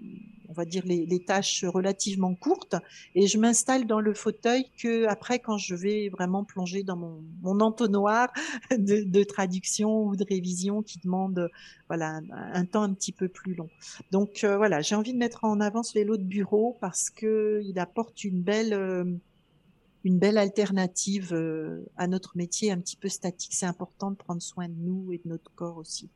on 0.52 0.54
va 0.54 0.66
dire 0.66 0.84
les, 0.86 1.24
tâches 1.26 1.64
relativement 1.66 2.36
courtes 2.36 2.76
et 3.16 3.28
je 3.28 3.38
m'installe 3.38 3.88
dans 3.88 4.02
le 4.02 4.14
fauteuil 4.14 4.66
que 4.78 5.06
après 5.08 5.40
quand 5.40 5.58
je 5.58 5.76
vais 5.76 6.10
vraiment 6.10 6.44
plonger 6.44 6.84
dans 6.84 6.98
mon, 6.98 7.60
entonnoir 7.62 8.30
de, 8.72 9.04
de, 9.04 9.24
traduction 9.24 10.04
ou 10.04 10.16
de 10.16 10.26
révision 10.28 10.82
qui 10.82 11.00
demande 11.00 11.50
voilà 11.88 12.22
un, 12.32 12.66
temps 12.66 12.84
un 12.84 12.94
petit 12.94 13.12
peu 13.12 13.28
plus 13.28 13.54
long. 13.54 13.70
Donc 14.12 14.44
euh, 14.44 14.58
voilà, 14.58 14.82
j'ai 14.82 14.96
envie 14.96 15.14
de 15.14 15.18
mettre 15.18 15.44
en 15.44 15.60
avant 15.60 15.84
ce 15.84 15.94
vélo 15.94 16.18
de 16.18 16.24
bureau 16.24 16.78
parce 16.80 17.10
que 17.10 17.62
il 17.64 17.80
apporte 17.80 18.24
une 18.24 18.42
belle 18.42 18.74
euh, 18.74 19.04
une 20.04 20.18
belle 20.18 20.38
alternative 20.38 21.34
euh, 21.34 21.86
à 21.98 22.08
notre 22.08 22.38
métier 22.38 22.72
un 22.72 22.80
petit 22.80 22.96
peu 22.96 23.10
statique. 23.10 23.54
C'est 23.54 23.66
important 23.66 24.12
de 24.12 24.16
prendre 24.16 24.42
soin 24.42 24.68
de 24.68 24.76
nous 24.78 25.12
et 25.12 25.18
de 25.24 25.30
notre 25.30 25.52
corps 25.54 25.78
aussi. 25.78 26.10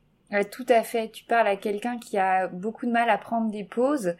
Tout 0.44 0.66
à 0.70 0.84
fait. 0.84 1.10
Tu 1.10 1.24
parles 1.24 1.48
à 1.48 1.56
quelqu'un 1.56 1.98
qui 1.98 2.18
a 2.18 2.48
beaucoup 2.48 2.86
de 2.86 2.92
mal 2.92 3.10
à 3.10 3.18
prendre 3.18 3.52
des 3.52 3.64
pauses 3.64 4.16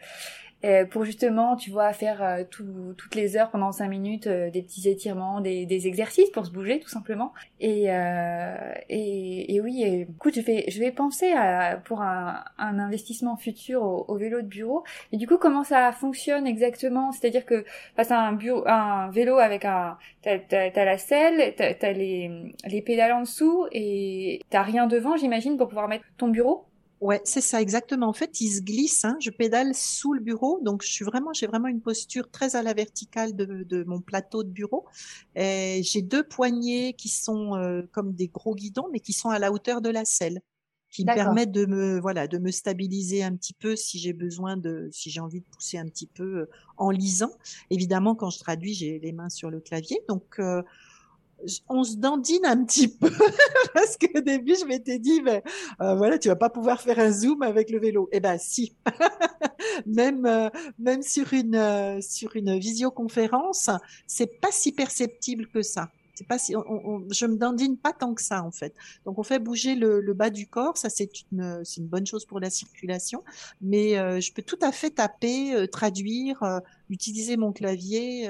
pour 0.90 1.04
justement, 1.04 1.56
tu 1.56 1.70
vois, 1.70 1.92
faire 1.92 2.22
euh, 2.22 2.42
toutes 2.48 3.14
les 3.14 3.36
heures 3.36 3.50
pendant 3.50 3.72
cinq 3.72 3.88
minutes 3.88 4.26
euh, 4.26 4.50
des 4.50 4.62
petits 4.62 4.88
étirements, 4.88 5.40
des, 5.40 5.66
des, 5.66 5.86
exercices 5.86 6.30
pour 6.30 6.46
se 6.46 6.50
bouger 6.50 6.80
tout 6.80 6.88
simplement. 6.88 7.32
Et, 7.60 7.86
et, 8.88 9.54
et, 9.54 9.60
oui, 9.60 9.82
écoute, 9.82 10.34
je 10.34 10.40
vais, 10.40 10.64
je 10.68 10.78
vais 10.80 10.90
penser 10.90 11.32
à, 11.32 11.76
pour 11.84 12.02
un, 12.02 12.42
un 12.58 12.78
investissement 12.78 13.36
futur 13.36 13.82
au, 13.82 14.16
vélo 14.16 14.40
de 14.42 14.46
bureau. 14.46 14.84
Et 15.12 15.16
du 15.16 15.26
coup, 15.26 15.38
comment 15.38 15.64
ça 15.64 15.92
fonctionne 15.92 16.46
exactement? 16.46 17.12
C'est-à-dire 17.12 17.44
que 17.44 17.64
face 17.96 18.10
à 18.10 18.18
un, 18.20 18.32
bureau, 18.32 18.66
un 18.66 19.10
vélo 19.10 19.38
avec 19.38 19.64
un, 19.64 19.96
t'as, 20.22 20.38
t'as, 20.38 20.84
la 20.84 20.98
selle, 20.98 21.54
t'as, 21.56 21.74
t'as 21.74 21.92
les, 21.92 22.54
les 22.64 22.82
pédales 22.82 23.12
en 23.12 23.20
dessous 23.20 23.66
et 23.72 24.40
t'as 24.50 24.62
rien 24.62 24.86
devant, 24.86 25.16
j'imagine, 25.16 25.56
pour 25.56 25.68
pouvoir 25.68 25.88
mettre 25.88 26.04
ton 26.16 26.28
bureau? 26.28 26.66
Ouais, 27.02 27.20
c'est 27.24 27.42
ça 27.42 27.60
exactement. 27.60 28.08
En 28.08 28.14
fait, 28.14 28.40
il 28.40 28.50
se 28.50 28.62
glisse. 28.62 29.04
Hein. 29.04 29.16
Je 29.20 29.30
pédale 29.30 29.74
sous 29.74 30.14
le 30.14 30.20
bureau, 30.20 30.60
donc 30.62 30.82
je 30.82 30.90
suis 30.90 31.04
vraiment, 31.04 31.32
j'ai 31.34 31.46
vraiment 31.46 31.68
une 31.68 31.82
posture 31.82 32.30
très 32.30 32.56
à 32.56 32.62
la 32.62 32.72
verticale 32.72 33.36
de, 33.36 33.64
de 33.64 33.84
mon 33.84 34.00
plateau 34.00 34.42
de 34.42 34.48
bureau. 34.48 34.86
J'ai 35.34 36.02
deux 36.02 36.22
poignées 36.24 36.94
qui 36.94 37.10
sont 37.10 37.54
euh, 37.54 37.82
comme 37.92 38.14
des 38.14 38.28
gros 38.28 38.54
guidons, 38.54 38.88
mais 38.92 39.00
qui 39.00 39.12
sont 39.12 39.28
à 39.28 39.38
la 39.38 39.52
hauteur 39.52 39.82
de 39.82 39.90
la 39.90 40.06
selle, 40.06 40.40
qui 40.90 41.04
me 41.04 41.14
permettent 41.14 41.52
de 41.52 41.66
me, 41.66 42.00
voilà, 42.00 42.28
de 42.28 42.38
me 42.38 42.50
stabiliser 42.50 43.22
un 43.22 43.36
petit 43.36 43.52
peu 43.52 43.76
si 43.76 43.98
j'ai 43.98 44.14
besoin 44.14 44.56
de, 44.56 44.88
si 44.90 45.10
j'ai 45.10 45.20
envie 45.20 45.40
de 45.40 45.46
pousser 45.46 45.76
un 45.76 45.86
petit 45.86 46.06
peu 46.06 46.38
euh, 46.38 46.50
en 46.78 46.90
lisant. 46.90 47.32
Évidemment, 47.68 48.14
quand 48.14 48.30
je 48.30 48.38
traduis, 48.38 48.72
j'ai 48.72 48.98
les 49.00 49.12
mains 49.12 49.28
sur 49.28 49.50
le 49.50 49.60
clavier, 49.60 50.00
donc 50.08 50.38
euh, 50.38 50.62
on 51.68 51.84
se 51.84 51.96
dandine 51.96 52.44
un 52.44 52.64
petit 52.64 52.88
peu 52.88 53.10
parce 53.74 53.96
qu'au 53.96 54.20
début 54.20 54.54
je 54.58 54.64
m'étais 54.64 54.98
dit 54.98 55.20
mais 55.22 55.42
euh, 55.80 55.94
voilà 55.94 56.18
tu 56.18 56.28
vas 56.28 56.36
pas 56.36 56.50
pouvoir 56.50 56.80
faire 56.80 56.98
un 56.98 57.12
zoom 57.12 57.42
avec 57.42 57.70
le 57.70 57.78
vélo. 57.78 58.08
Eh 58.12 58.20
ben 58.20 58.38
si. 58.38 58.74
Même 59.86 60.24
euh, 60.26 60.48
même 60.78 61.02
sur 61.02 61.32
une 61.32 61.56
euh, 61.56 62.00
sur 62.00 62.34
une 62.36 62.58
visioconférence 62.58 63.68
c'est 64.06 64.40
pas 64.40 64.50
si 64.50 64.72
perceptible 64.72 65.46
que 65.48 65.60
ça 65.60 65.90
c'est 66.16 66.26
pas 66.26 66.38
si 66.38 66.56
on, 66.56 67.04
je 67.10 67.26
me 67.26 67.36
dandine 67.36 67.76
pas 67.76 67.92
tant 67.92 68.14
que 68.14 68.22
ça 68.22 68.42
en 68.42 68.50
fait. 68.50 68.74
Donc 69.04 69.18
on 69.18 69.22
fait 69.22 69.38
bouger 69.38 69.74
le, 69.74 70.00
le 70.00 70.14
bas 70.14 70.30
du 70.30 70.48
corps, 70.48 70.78
ça 70.78 70.88
c'est 70.88 71.10
une 71.30 71.60
c'est 71.62 71.80
une 71.80 71.86
bonne 71.86 72.06
chose 72.06 72.24
pour 72.24 72.40
la 72.40 72.48
circulation, 72.48 73.22
mais 73.60 73.98
euh, 73.98 74.18
je 74.18 74.32
peux 74.32 74.42
tout 74.42 74.58
à 74.62 74.72
fait 74.72 74.90
taper, 74.90 75.54
euh, 75.54 75.66
traduire, 75.66 76.42
euh, 76.42 76.60
utiliser 76.88 77.36
mon 77.36 77.52
clavier 77.52 78.28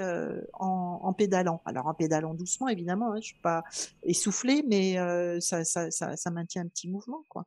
en, 0.55 1.01
en, 1.03 1.13
pédalant. 1.13 1.63
Alors 1.65 1.87
en 1.87 1.95
pédalant 1.95 2.35
doucement 2.35 2.69
évidemment, 2.69 3.13
hein, 3.13 3.21
je 3.21 3.27
suis 3.27 3.41
pas 3.41 3.63
essoufflée, 4.03 4.65
mais 4.67 4.97
ça, 5.41 5.65
ça, 5.65 5.91
ça, 5.91 6.17
ça 6.17 6.31
maintient 6.31 6.63
un 6.63 6.69
petit 6.69 6.89
mouvement 6.89 7.25
quoi. 7.29 7.47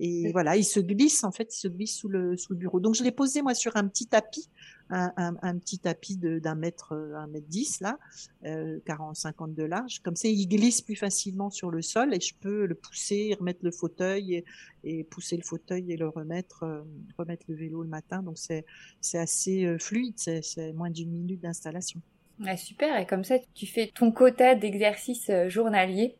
Et 0.00 0.30
voilà, 0.32 0.56
il 0.56 0.64
se 0.64 0.80
glisse 0.80 1.24
en 1.24 1.32
fait, 1.32 1.54
il 1.54 1.58
se 1.58 1.68
glisse 1.68 1.96
sous 1.96 2.08
le 2.08 2.36
sous 2.36 2.52
le 2.52 2.58
bureau. 2.58 2.80
Donc 2.80 2.94
je 2.94 3.02
l'ai 3.02 3.12
posé 3.12 3.42
moi 3.42 3.54
sur 3.54 3.76
un 3.76 3.86
petit 3.88 4.06
tapis 4.06 4.48
un, 4.90 5.58
petit 5.58 5.78
tapis 5.78 6.16
d'un 6.16 6.54
mètre, 6.54 6.94
un 6.94 7.26
mètre 7.26 7.46
dix 7.48 7.80
là, 7.80 7.98
euh, 8.44 8.78
40, 8.86 9.16
50 9.16 9.54
de 9.54 9.64
large. 9.64 10.00
Comme 10.00 10.16
ça, 10.16 10.28
il 10.28 10.46
glisse 10.46 10.80
plus 10.80 10.96
facilement 10.96 11.50
sur 11.50 11.70
le 11.70 11.82
sol 11.82 12.14
et 12.14 12.20
je 12.20 12.34
peux 12.34 12.66
le 12.66 12.74
pousser, 12.74 13.36
remettre 13.38 13.60
le 13.62 13.70
fauteuil 13.70 14.44
et, 14.84 15.04
pousser 15.04 15.36
le 15.36 15.42
fauteuil 15.42 15.92
et 15.92 15.96
le 15.96 16.08
remettre, 16.08 16.62
euh, 16.62 16.82
remettre 17.18 17.44
le 17.48 17.54
vélo 17.54 17.82
le 17.82 17.88
matin. 17.88 18.22
Donc 18.22 18.38
c'est 18.38 18.64
c'est 19.00 19.18
assez 19.18 19.64
euh, 19.64 19.78
fluide, 19.78 20.14
c'est 20.18 20.72
moins 20.72 20.90
d'une 20.90 21.10
minute 21.10 21.40
d'installation. 21.40 22.00
super, 22.56 22.98
et 22.98 23.06
comme 23.06 23.24
ça 23.24 23.36
tu 23.54 23.66
fais 23.66 23.90
ton 23.94 24.12
quota 24.12 24.54
d'exercices 24.54 25.30
euh, 25.30 25.48
journaliers 25.48 26.16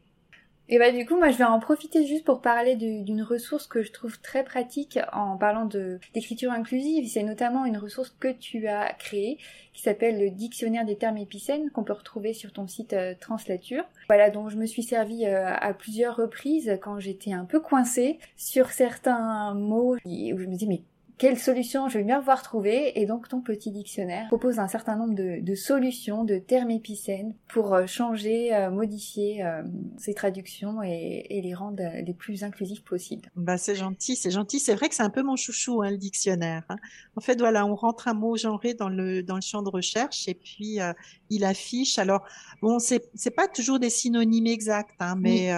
et 0.70 0.78
bah 0.78 0.92
du 0.92 1.06
coup, 1.06 1.16
moi 1.16 1.30
je 1.30 1.38
vais 1.38 1.44
en 1.44 1.58
profiter 1.60 2.06
juste 2.06 2.24
pour 2.24 2.42
parler 2.42 2.76
d'une 2.76 3.22
ressource 3.22 3.66
que 3.66 3.82
je 3.82 3.90
trouve 3.90 4.20
très 4.20 4.44
pratique 4.44 4.98
en 5.12 5.38
parlant 5.38 5.64
d'écriture 6.14 6.52
inclusive. 6.52 7.08
C'est 7.08 7.22
notamment 7.22 7.64
une 7.64 7.78
ressource 7.78 8.14
que 8.20 8.28
tu 8.28 8.68
as 8.68 8.92
créée 8.94 9.38
qui 9.72 9.82
s'appelle 9.82 10.20
le 10.20 10.30
dictionnaire 10.30 10.84
des 10.84 10.96
termes 10.96 11.18
épicènes 11.18 11.70
qu'on 11.70 11.84
peut 11.84 11.92
retrouver 11.92 12.32
sur 12.32 12.52
ton 12.52 12.66
site 12.66 12.92
euh, 12.94 13.14
Translature. 13.18 13.84
Voilà, 14.08 14.28
dont 14.28 14.48
je 14.48 14.56
me 14.56 14.66
suis 14.66 14.82
servi 14.82 15.24
euh, 15.24 15.54
à 15.54 15.72
plusieurs 15.72 16.16
reprises 16.16 16.78
quand 16.82 16.98
j'étais 16.98 17.32
un 17.32 17.44
peu 17.44 17.60
coincée 17.60 18.18
sur 18.36 18.70
certains 18.70 19.54
mots 19.54 19.94
où 19.94 20.38
je 20.38 20.46
me 20.46 20.56
dis 20.56 20.66
mais 20.66 20.82
quelle 21.18 21.38
solution 21.38 21.88
je 21.88 21.98
vais 21.98 22.04
bien 22.04 22.20
voir 22.20 22.42
trouver 22.42 22.98
Et 22.98 23.04
donc 23.04 23.28
ton 23.28 23.40
petit 23.40 23.72
dictionnaire 23.72 24.28
propose 24.28 24.60
un 24.60 24.68
certain 24.68 24.96
nombre 24.96 25.14
de, 25.14 25.54
solutions, 25.54 26.24
de 26.24 26.38
termes 26.38 26.70
épicènes 26.70 27.34
pour 27.48 27.74
euh, 27.74 27.86
changer, 27.86 28.54
euh, 28.54 28.70
modifier 28.70 29.44
euh, 29.44 29.62
ces 29.98 30.14
traductions 30.14 30.82
et, 30.82 31.26
les 31.28 31.54
rendre 31.54 31.82
les 32.04 32.14
plus 32.14 32.44
inclusives 32.44 32.82
possibles. 32.82 33.30
Bah 33.36 33.58
c'est 33.58 33.74
gentil, 33.74 34.16
c'est 34.16 34.30
gentil. 34.30 34.60
C'est 34.60 34.74
vrai 34.74 34.88
que 34.88 34.94
c'est 34.94 35.02
un 35.02 35.10
peu 35.10 35.22
mon 35.22 35.36
chouchou 35.36 35.82
hein, 35.82 35.90
le 35.90 35.98
dictionnaire. 35.98 36.62
Hein. 36.68 36.76
En 37.16 37.20
fait 37.20 37.38
voilà, 37.38 37.66
on 37.66 37.74
rentre 37.74 38.06
un 38.08 38.14
mot 38.14 38.36
genré 38.36 38.74
dans 38.74 38.88
le 38.88 39.22
dans 39.22 39.34
le 39.34 39.40
champ 39.40 39.62
de 39.62 39.68
recherche 39.68 40.28
et 40.28 40.34
puis 40.34 40.78
il 41.30 41.44
affiche. 41.44 41.98
Alors 41.98 42.24
bon, 42.62 42.78
c'est 42.78 43.08
c'est 43.14 43.30
pas 43.30 43.48
toujours 43.48 43.78
des 43.78 43.90
synonymes 43.90 44.46
exacts, 44.46 44.96
hein, 45.00 45.16
mais 45.18 45.50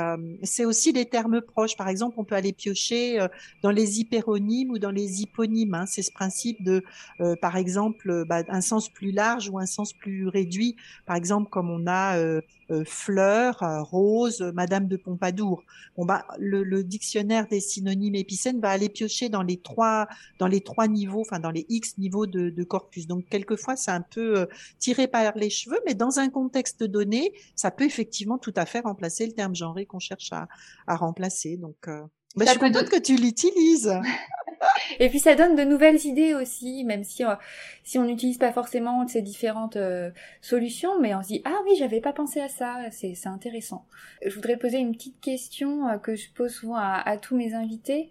c'est 0.42 0.64
aussi 0.64 0.92
des 0.92 1.06
termes 1.06 1.40
proches. 1.40 1.76
Par 1.76 1.88
exemple, 1.88 2.16
on 2.18 2.24
peut 2.24 2.34
aller 2.34 2.52
piocher 2.52 3.26
dans 3.62 3.70
les 3.70 4.00
hyperonymes 4.00 4.70
ou 4.70 4.78
dans 4.78 4.90
les 4.90 5.22
hyponymes 5.22 5.49
Hein. 5.72 5.86
C'est 5.86 6.02
ce 6.02 6.12
principe 6.12 6.62
de, 6.62 6.82
euh, 7.20 7.36
par 7.36 7.56
exemple, 7.56 8.10
euh, 8.10 8.24
bah, 8.24 8.42
un 8.48 8.60
sens 8.60 8.88
plus 8.88 9.12
large 9.12 9.48
ou 9.48 9.58
un 9.58 9.66
sens 9.66 9.92
plus 9.92 10.28
réduit. 10.28 10.76
Par 11.06 11.16
exemple, 11.16 11.50
comme 11.50 11.70
on 11.70 11.86
a 11.86 12.16
euh, 12.18 12.40
fleur, 12.84 13.58
rose, 13.90 14.42
Madame 14.54 14.86
de 14.86 14.96
Pompadour. 14.96 15.64
Bon 15.96 16.04
bah 16.04 16.24
le, 16.38 16.84
dictionnaire 16.84 17.48
des 17.48 17.58
synonymes 17.58 18.14
épicènes 18.14 18.60
va 18.60 18.70
aller 18.70 18.88
piocher 18.88 19.28
dans 19.28 19.42
les 19.42 19.56
trois 19.56 20.06
dans 20.38 20.46
les 20.46 20.60
trois 20.60 20.86
niveaux, 20.86 21.22
enfin 21.22 21.40
dans 21.40 21.50
les 21.50 21.66
X 21.68 21.98
niveaux 21.98 22.26
de, 22.26 22.62
corpus. 22.62 23.08
Donc 23.08 23.26
quelquefois 23.28 23.74
c'est 23.74 23.90
un 23.90 24.02
peu 24.02 24.46
tiré 24.78 25.08
par 25.08 25.36
les 25.36 25.50
cheveux, 25.50 25.80
mais 25.84 25.94
dans 25.94 26.20
un 26.20 26.28
contexte 26.28 26.84
donné, 26.84 27.32
ça 27.56 27.72
peut 27.72 27.84
effectivement 27.84 28.38
tout 28.38 28.54
à 28.54 28.66
fait 28.66 28.80
remplacer 28.80 29.26
le 29.26 29.32
terme 29.32 29.56
genré 29.56 29.84
qu'on 29.84 29.98
cherche 29.98 30.32
à, 30.32 30.46
à 30.86 30.94
remplacer. 30.94 31.56
Donc 31.56 31.88
bah, 32.36 32.44
je 32.44 32.50
suis 32.50 32.60
contente 32.60 32.88
que 32.88 33.00
tu 33.00 33.16
l'utilises. 33.16 33.92
et 34.98 35.08
puis 35.08 35.18
ça 35.18 35.34
donne 35.34 35.56
de 35.56 35.62
nouvelles 35.62 36.04
idées 36.04 36.34
aussi, 36.34 36.84
même 36.84 37.04
si 37.04 37.24
euh, 37.24 37.34
si 37.82 37.98
on 37.98 38.04
n'utilise 38.04 38.38
pas 38.38 38.52
forcément 38.52 39.06
ces 39.08 39.22
différentes 39.22 39.76
euh, 39.76 40.10
solutions, 40.40 41.00
mais 41.00 41.14
on 41.14 41.22
se 41.22 41.28
dit 41.28 41.42
ah 41.44 41.58
oui 41.64 41.76
j'avais 41.78 42.00
pas 42.00 42.12
pensé 42.12 42.40
à 42.40 42.48
ça, 42.48 42.76
c'est 42.90 43.14
intéressant. 43.26 43.86
Je 44.24 44.34
voudrais 44.34 44.56
poser 44.56 44.78
une 44.78 44.92
petite 44.92 45.20
question 45.20 45.88
euh, 45.88 45.98
que 45.98 46.14
je 46.14 46.30
pose 46.32 46.52
souvent 46.52 46.76
à, 46.76 47.16
tous 47.16 47.36
mes 47.36 47.54
invités. 47.54 48.10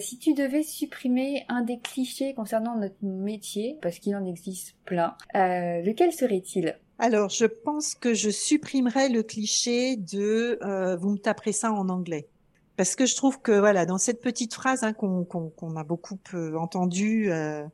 si 0.00 0.18
tu 0.18 0.34
devais 0.34 0.62
supprimer 0.62 1.44
un 1.48 1.62
des 1.62 1.78
clichés 1.78 2.34
concernant 2.34 2.76
notre 2.76 3.02
métier, 3.02 3.78
parce 3.82 3.98
qu'il 3.98 4.14
en 4.16 4.24
existe 4.24 4.76
plein, 4.84 5.16
lequel 5.34 6.12
serait-il? 6.12 6.78
Alors, 6.98 7.28
je 7.28 7.46
pense 7.46 7.94
que 7.94 8.14
je 8.14 8.30
supprimerais 8.30 9.08
le 9.08 9.22
cliché 9.22 9.96
de 9.96 10.58
vous 10.96 11.10
me 11.10 11.18
taperez 11.18 11.52
ça 11.52 11.72
en 11.72 11.88
anglais 11.88 12.28
parce 12.76 12.96
que 12.96 13.06
je 13.06 13.16
trouve 13.16 13.40
que 13.40 13.52
voilà 13.52 13.86
dans 13.86 13.98
cette 13.98 14.20
petite 14.20 14.54
phrase 14.54 14.82
hein, 14.82 14.92
qu'on 14.92 15.76
a 15.76 15.84
beaucoup 15.84 16.18
euh, 16.34 16.56
entendue 16.56 17.30
euh, 17.30 17.64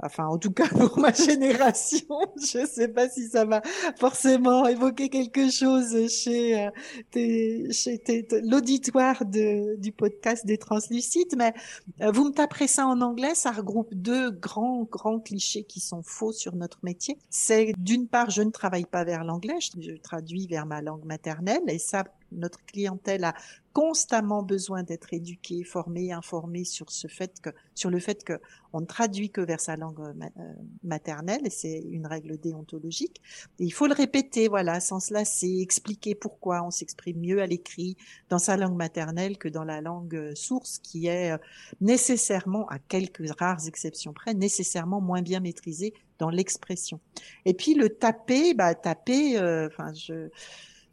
enfin 0.00 0.26
en 0.26 0.38
tout 0.38 0.50
cas 0.50 0.68
pour 0.68 0.98
ma 0.98 1.12
génération, 1.12 2.06
je 2.36 2.66
sais 2.66 2.88
pas 2.88 3.08
si 3.08 3.28
ça 3.28 3.44
va 3.44 3.62
forcément 3.96 4.66
évoquer 4.66 5.08
quelque 5.08 5.50
chose 5.50 6.08
chez, 6.08 6.66
euh, 6.66 7.72
chez 7.72 8.00
l'auditoire 8.42 9.24
du 9.24 9.92
podcast 9.92 10.46
des 10.46 10.58
translucides, 10.58 11.34
mais 11.36 11.52
euh, 12.00 12.10
vous 12.10 12.24
me 12.26 12.32
taperez 12.32 12.68
ça 12.68 12.86
en 12.86 13.00
anglais, 13.00 13.34
ça 13.34 13.50
regroupe 13.50 13.94
deux 13.94 14.30
grands 14.30 14.84
grands 14.84 15.20
clichés 15.20 15.64
qui 15.64 15.80
sont 15.80 16.02
faux 16.02 16.32
sur 16.32 16.54
notre 16.54 16.78
métier. 16.82 17.18
C'est 17.30 17.72
d'une 17.78 18.06
part, 18.06 18.30
je 18.30 18.42
ne 18.42 18.50
travaille 18.50 18.86
pas 18.86 19.04
vers 19.04 19.24
l'anglais, 19.24 19.58
je, 19.60 19.92
traduis 20.02 20.46
vers 20.46 20.66
ma 20.66 20.80
langue 20.80 21.04
maternelle, 21.04 21.62
et 21.68 21.78
ça 21.78 22.04
notre 22.32 22.64
clientèle 22.64 23.24
a 23.24 23.34
constamment 23.78 24.42
besoin 24.42 24.82
d'être 24.82 25.14
éduquée, 25.14 25.62
formée, 25.62 26.10
informée 26.12 26.64
sur 26.64 26.90
ce 26.90 27.06
fait 27.06 27.40
que, 27.40 27.50
sur 27.76 27.90
le 27.90 28.00
fait 28.00 28.24
que 28.24 28.40
on 28.72 28.80
ne 28.80 28.86
traduit 28.86 29.30
que 29.30 29.40
vers 29.40 29.60
sa 29.60 29.76
langue 29.76 30.00
euh, 30.00 30.12
euh, 30.36 30.52
maternelle 30.82 31.42
et 31.44 31.50
c'est 31.50 31.78
une 31.88 32.06
règle 32.06 32.38
déontologique. 32.38 33.22
Et 33.60 33.64
il 33.64 33.70
faut 33.70 33.86
le 33.86 33.94
répéter, 33.94 34.48
voilà, 34.48 34.80
sans 34.80 34.98
se 34.98 35.14
lasser, 35.14 35.60
expliquer 35.60 36.16
pourquoi 36.16 36.64
on 36.64 36.72
s'exprime 36.72 37.20
mieux 37.20 37.40
à 37.40 37.46
l'écrit 37.46 37.96
dans 38.30 38.40
sa 38.40 38.56
langue 38.56 38.76
maternelle 38.76 39.38
que 39.38 39.48
dans 39.48 39.64
la 39.64 39.80
langue 39.80 40.16
euh, 40.16 40.34
source 40.34 40.78
qui 40.78 41.06
est 41.06 41.32
nécessairement, 41.80 42.66
à 42.68 42.80
quelques 42.80 43.30
rares 43.38 43.68
exceptions 43.68 44.12
près, 44.12 44.34
nécessairement 44.34 45.00
moins 45.00 45.22
bien 45.22 45.38
maîtrisée 45.38 45.94
dans 46.18 46.30
l'expression. 46.30 46.98
Et 47.44 47.54
puis 47.54 47.74
le 47.74 47.90
taper, 47.90 48.54
bah 48.54 48.74
taper, 48.74 49.38
enfin 49.38 49.92
je 49.94 50.30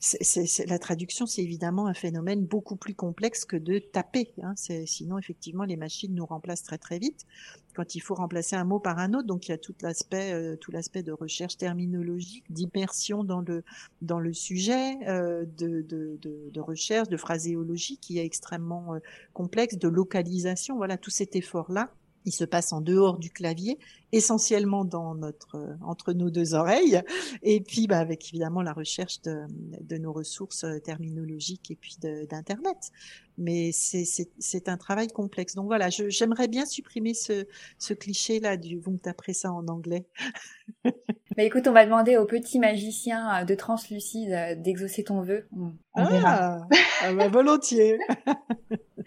c'est, 0.05 0.67
la 0.67 0.77
traduction, 0.77 1.25
c'est 1.25 1.41
évidemment 1.41 1.87
un 1.87 1.95
phénomène 1.95 2.45
beaucoup 2.45 2.75
plus 2.75 2.93
complexe 2.93 3.43
que 3.43 3.57
de 3.57 3.79
taper. 3.79 4.33
Hein. 4.43 4.53
sinon, 4.55 5.17
effectivement, 5.17 5.63
les 5.63 5.77
machines 5.77 6.13
nous 6.13 6.25
remplacent 6.25 6.63
très 6.63 6.77
très 6.77 6.99
vite 6.99 7.25
quand 7.73 7.95
il 7.95 7.99
faut 7.99 8.13
remplacer 8.13 8.55
un 8.55 8.63
mot 8.65 8.79
par 8.79 8.99
un 8.99 9.13
autre. 9.13 9.25
Donc, 9.25 9.47
il 9.47 9.51
y 9.51 9.53
a 9.53 9.57
tout 9.57 9.73
l'aspect, 9.81 10.31
euh, 10.33 10.55
tout 10.55 10.71
l'aspect 10.71 11.01
de 11.01 11.11
recherche 11.11 11.57
terminologique, 11.57 12.45
d'immersion 12.49 13.23
dans 13.23 13.41
le 13.41 13.63
dans 14.01 14.19
le 14.19 14.33
sujet, 14.33 14.97
euh, 15.07 15.45
de, 15.57 15.81
de, 15.81 16.19
de, 16.21 16.61
recherche, 16.61 17.09
de 17.09 17.17
phraséologie 17.17 17.97
qui 17.97 18.19
est 18.19 18.25
extrêmement 18.25 18.93
euh, 18.93 18.99
complexe, 19.33 19.77
de 19.77 19.87
localisation. 19.87 20.77
Voilà, 20.77 20.97
tout 20.97 21.09
cet 21.09 21.35
effort 21.35 21.71
là 21.71 21.91
il 22.25 22.31
se 22.31 22.43
passe 22.43 22.73
en 22.73 22.81
dehors 22.81 23.17
du 23.17 23.29
clavier, 23.29 23.77
essentiellement 24.11 24.85
dans 24.85 25.15
notre 25.15 25.55
euh, 25.55 25.75
entre 25.81 26.13
nos 26.13 26.29
deux 26.29 26.53
oreilles, 26.53 27.01
et 27.43 27.61
puis 27.61 27.87
bah, 27.87 27.99
avec 27.99 28.27
évidemment 28.29 28.61
la 28.61 28.73
recherche 28.73 29.21
de, 29.21 29.43
de 29.81 29.97
nos 29.97 30.13
ressources 30.13 30.63
euh, 30.63 30.79
terminologiques 30.79 31.71
et 31.71 31.75
puis 31.75 31.97
d'internet. 31.99 32.91
Mais 33.37 33.71
c'est 33.73 34.69
un 34.69 34.77
travail 34.77 35.07
complexe. 35.09 35.55
Donc 35.55 35.65
voilà, 35.65 35.89
j'aimerais 35.89 36.47
bien 36.47 36.65
supprimer 36.65 37.13
ce, 37.13 37.45
ce 37.77 37.93
cliché 37.93 38.39
là 38.39 38.55
du 38.55 38.79
vous 38.79 38.91
me 38.91 39.33
ça 39.33 39.51
en 39.51 39.67
anglais. 39.67 40.05
Bah 41.37 41.43
écoute, 41.43 41.67
on 41.67 41.73
va 41.73 41.83
demander 41.83 42.15
au 42.15 42.25
petit 42.25 42.59
magicien 42.59 43.43
de 43.43 43.55
Translucide 43.55 44.61
d'exaucer 44.61 45.03
ton 45.03 45.19
vœu. 45.21 45.45
On, 45.53 45.73
ah, 45.93 46.61
ah 47.03 47.13
bah 47.13 47.27
volontiers. 47.27 47.97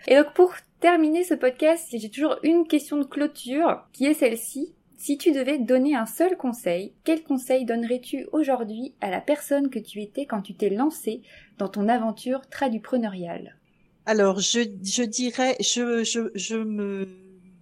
et 0.06 0.14
donc 0.14 0.34
pour 0.34 0.52
terminer 0.80 1.24
ce 1.24 1.32
podcast, 1.32 1.88
j'ai 1.90 2.10
toujours 2.10 2.36
une 2.42 2.66
question 2.66 2.98
de 2.98 3.04
clôture 3.04 3.82
qui 3.94 4.04
est 4.04 4.12
celle-ci. 4.12 4.74
Si 4.98 5.16
tu 5.16 5.32
devais 5.32 5.58
donner 5.58 5.94
un 5.96 6.04
seul 6.04 6.36
conseil, 6.36 6.92
quel 7.02 7.22
conseil 7.22 7.64
donnerais-tu 7.64 8.26
aujourd'hui 8.32 8.94
à 9.00 9.08
la 9.08 9.22
personne 9.22 9.70
que 9.70 9.78
tu 9.78 10.02
étais 10.02 10.26
quand 10.26 10.42
tu 10.42 10.54
t'es 10.54 10.68
lancé 10.68 11.22
dans 11.56 11.68
ton 11.68 11.88
aventure 11.88 12.42
tradupreneuriale 12.50 13.56
Alors, 14.04 14.40
je, 14.40 14.60
je 14.82 15.02
dirais, 15.04 15.56
je, 15.60 16.04
je, 16.04 16.30
je 16.34 16.56
me 16.56 17.08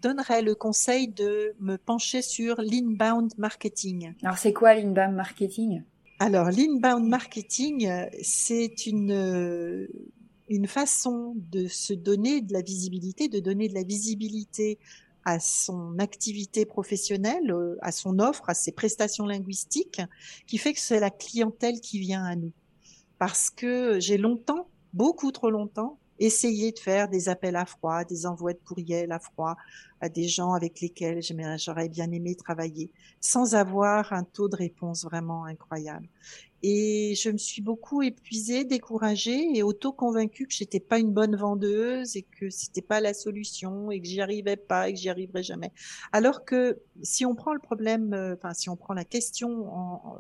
donnerais 0.03 0.43
le 0.43 0.55
conseil 0.55 1.09
de 1.09 1.55
me 1.61 1.77
pencher 1.77 2.23
sur 2.23 2.61
l'inbound 2.61 3.33
marketing. 3.39 4.15
Alors, 4.23 4.39
c'est 4.39 4.53
quoi 4.53 4.75
l'inbound 4.75 5.15
marketing? 5.15 5.83
Alors, 6.19 6.51
l'inbound 6.51 7.07
marketing, 7.07 7.91
c'est 8.23 8.87
une 8.87 9.87
une 10.49 10.67
façon 10.67 11.35
de 11.37 11.67
se 11.67 11.93
donner 11.93 12.41
de 12.41 12.53
la 12.53 12.63
visibilité, 12.63 13.29
de 13.29 13.41
donner 13.41 13.69
de 13.69 13.75
la 13.75 13.83
visibilité 13.83 14.79
à 15.25 15.41
son 15.41 15.99
activité 15.99 16.65
professionnelle, 16.65 17.51
euh, 17.51 17.77
à 17.83 17.91
son 17.91 18.21
offre, 18.21 18.49
à 18.49 18.55
ses 18.55 18.71
prestations 18.71 19.27
linguistiques, 19.27 20.01
qui 20.47 20.57
fait 20.57 20.73
que 20.73 20.81
c'est 20.81 21.01
la 21.01 21.11
clientèle 21.11 21.81
qui 21.81 21.99
vient 21.99 22.25
à 22.25 22.37
nous. 22.37 22.53
Parce 23.19 23.51
que 23.51 23.99
j'ai 23.99 24.19
longtemps, 24.19 24.69
beaucoup 24.93 25.33
trop 25.33 25.51
longtemps, 25.51 25.99
essayé 26.19 26.73
de 26.73 26.79
faire 26.79 27.09
des 27.09 27.29
appels 27.29 27.57
à 27.57 27.67
froid, 27.67 28.05
des 28.05 28.27
envois 28.27 28.53
de 28.53 28.61
courriels 28.65 29.13
à 29.13 29.19
froid 29.19 29.57
à 30.01 30.09
des 30.09 30.29
gens 30.29 30.53
avec 30.53 30.81
lesquels 30.81 31.21
j'aurais 31.59 31.89
bien 31.89 32.11
aimé 32.13 32.35
travailler, 32.35 32.91
sans 33.21 33.55
avoir 33.55 34.13
un 34.13 34.25
taux 34.25 34.49
de 34.49 34.57
réponse 34.57 35.05
vraiment 35.05 35.45
incroyable. 35.45 36.09
Et 36.63 37.15
je 37.15 37.31
me 37.31 37.39
suis 37.39 37.63
beaucoup 37.63 38.03
épuisée, 38.03 38.65
découragée 38.65 39.57
et 39.57 39.63
auto-convaincue 39.63 40.47
que 40.47 40.55
j'étais 40.55 40.81
pas 40.81 40.99
une 40.99 41.13
bonne 41.13 41.37
vendeuse 41.37 42.17
et 42.17 42.23
que 42.23 42.51
c'était 42.51 42.83
pas 42.83 43.01
la 43.01 43.15
solution 43.15 43.91
et 43.91 44.01
que 44.01 44.07
j'y 44.07 44.21
arrivais 44.21 44.57
pas 44.57 44.89
et 44.89 44.95
que 44.95 44.99
j'y 44.99 45.11
arriverais 45.11 45.43
jamais. 45.43 45.71
Alors 46.13 46.45
que 46.45 46.81
si 47.03 47.27
on 47.27 47.35
prend 47.35 47.53
le 47.53 47.61
problème, 47.61 48.15
euh, 48.15 48.35
enfin 48.35 48.55
si 48.55 48.69
on 48.71 48.77
prend 48.77 48.95
la 48.95 49.05
question 49.05 49.71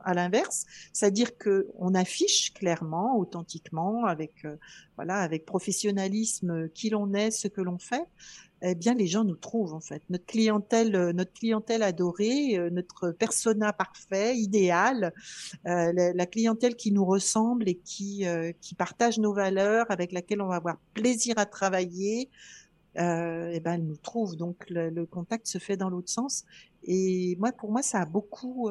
à 0.04 0.14
l'inverse, 0.14 0.66
c'est-à-dire 0.92 1.36
que 1.38 1.68
on 1.78 1.94
affiche 1.94 2.52
clairement, 2.52 3.16
authentiquement, 3.18 4.04
avec 4.04 4.44
euh, 4.44 4.56
voilà, 4.96 5.18
avec 5.18 5.44
professionnalisme 5.44 6.68
qui 6.70 6.90
l'on 6.90 7.12
est, 7.14 7.30
ce 7.30 7.48
que 7.48 7.60
l'on 7.60 7.78
fait, 7.78 8.06
eh 8.62 8.74
bien 8.74 8.94
les 8.94 9.06
gens 9.06 9.24
nous 9.24 9.36
trouvent 9.36 9.74
en 9.74 9.80
fait. 9.80 10.02
Notre 10.08 10.24
clientèle, 10.24 10.96
euh, 10.96 11.12
notre 11.12 11.32
clientèle 11.32 11.82
adorée, 11.82 12.56
euh, 12.56 12.70
notre 12.70 13.10
persona 13.10 13.72
parfait, 13.72 14.36
idéal, 14.36 15.12
euh, 15.66 15.92
la, 15.92 16.26
clientèle 16.26 16.74
qui 16.74 16.90
nous 16.90 17.04
ressemble 17.04 17.68
et 17.68 17.76
qui 17.76 18.24
qui 18.60 18.74
partage 18.74 19.18
nos 19.18 19.32
valeurs, 19.32 19.86
avec 19.90 20.12
laquelle 20.12 20.40
on 20.40 20.48
va 20.48 20.56
avoir 20.56 20.78
plaisir 20.94 21.34
à 21.38 21.46
travailler, 21.46 22.30
eh 22.96 23.60
ben 23.60 23.74
elle 23.74 23.86
nous 23.86 23.96
trouve. 23.96 24.36
Donc 24.36 24.64
le, 24.70 25.04
contact 25.04 25.46
se 25.46 25.58
fait 25.58 25.76
dans 25.76 25.90
l'autre 25.90 26.10
sens. 26.10 26.44
Et 26.84 27.36
moi, 27.38 27.52
pour 27.52 27.70
moi, 27.70 27.82
ça 27.82 28.00
a 28.00 28.06
beaucoup 28.06 28.70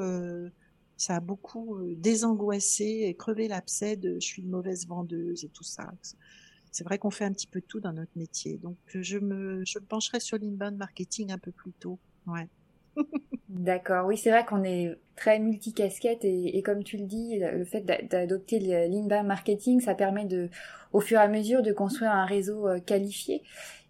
ça 0.97 1.15
a 1.15 1.19
beaucoup 1.19 1.79
désangoissé 1.97 3.05
et 3.07 3.13
crevé 3.15 3.47
l'abcès 3.47 3.95
de 3.95 4.15
je 4.15 4.25
suis 4.25 4.41
une 4.41 4.49
mauvaise 4.49 4.87
vendeuse 4.87 5.43
et 5.43 5.49
tout 5.49 5.63
ça 5.63 5.91
c'est 6.75 6.83
vrai 6.83 6.97
qu'on 6.97 7.09
fait 7.09 7.23
un 7.23 7.31
petit 7.31 7.47
peu 7.47 7.61
tout 7.61 7.79
dans 7.79 7.93
notre 7.93 8.11
métier. 8.17 8.57
Donc, 8.57 8.75
je 8.93 9.17
me, 9.17 9.63
je 9.65 9.79
pencherai 9.79 10.19
sur 10.19 10.37
l'inbound 10.37 10.75
marketing 10.75 11.31
un 11.31 11.37
peu 11.37 11.51
plus 11.51 11.71
tôt. 11.71 11.97
Ouais. 12.27 12.49
D'accord, 13.47 14.07
oui, 14.07 14.17
c'est 14.17 14.29
vrai 14.29 14.43
qu'on 14.43 14.61
est 14.65 14.93
très 15.15 15.39
multicasquette 15.39 16.25
et, 16.25 16.57
et 16.57 16.61
comme 16.63 16.83
tu 16.83 16.97
le 16.97 17.05
dis, 17.05 17.39
le 17.39 17.63
fait 17.63 17.81
d'adopter 17.81 18.59
l'inbound 18.59 19.25
marketing, 19.25 19.79
ça 19.79 19.95
permet 19.95 20.25
de, 20.25 20.49
au 20.91 20.99
fur 20.99 21.17
et 21.17 21.23
à 21.23 21.29
mesure, 21.29 21.61
de 21.61 21.71
construire 21.71 22.11
un 22.11 22.25
réseau 22.25 22.67
euh, 22.67 22.79
qualifié 22.79 23.43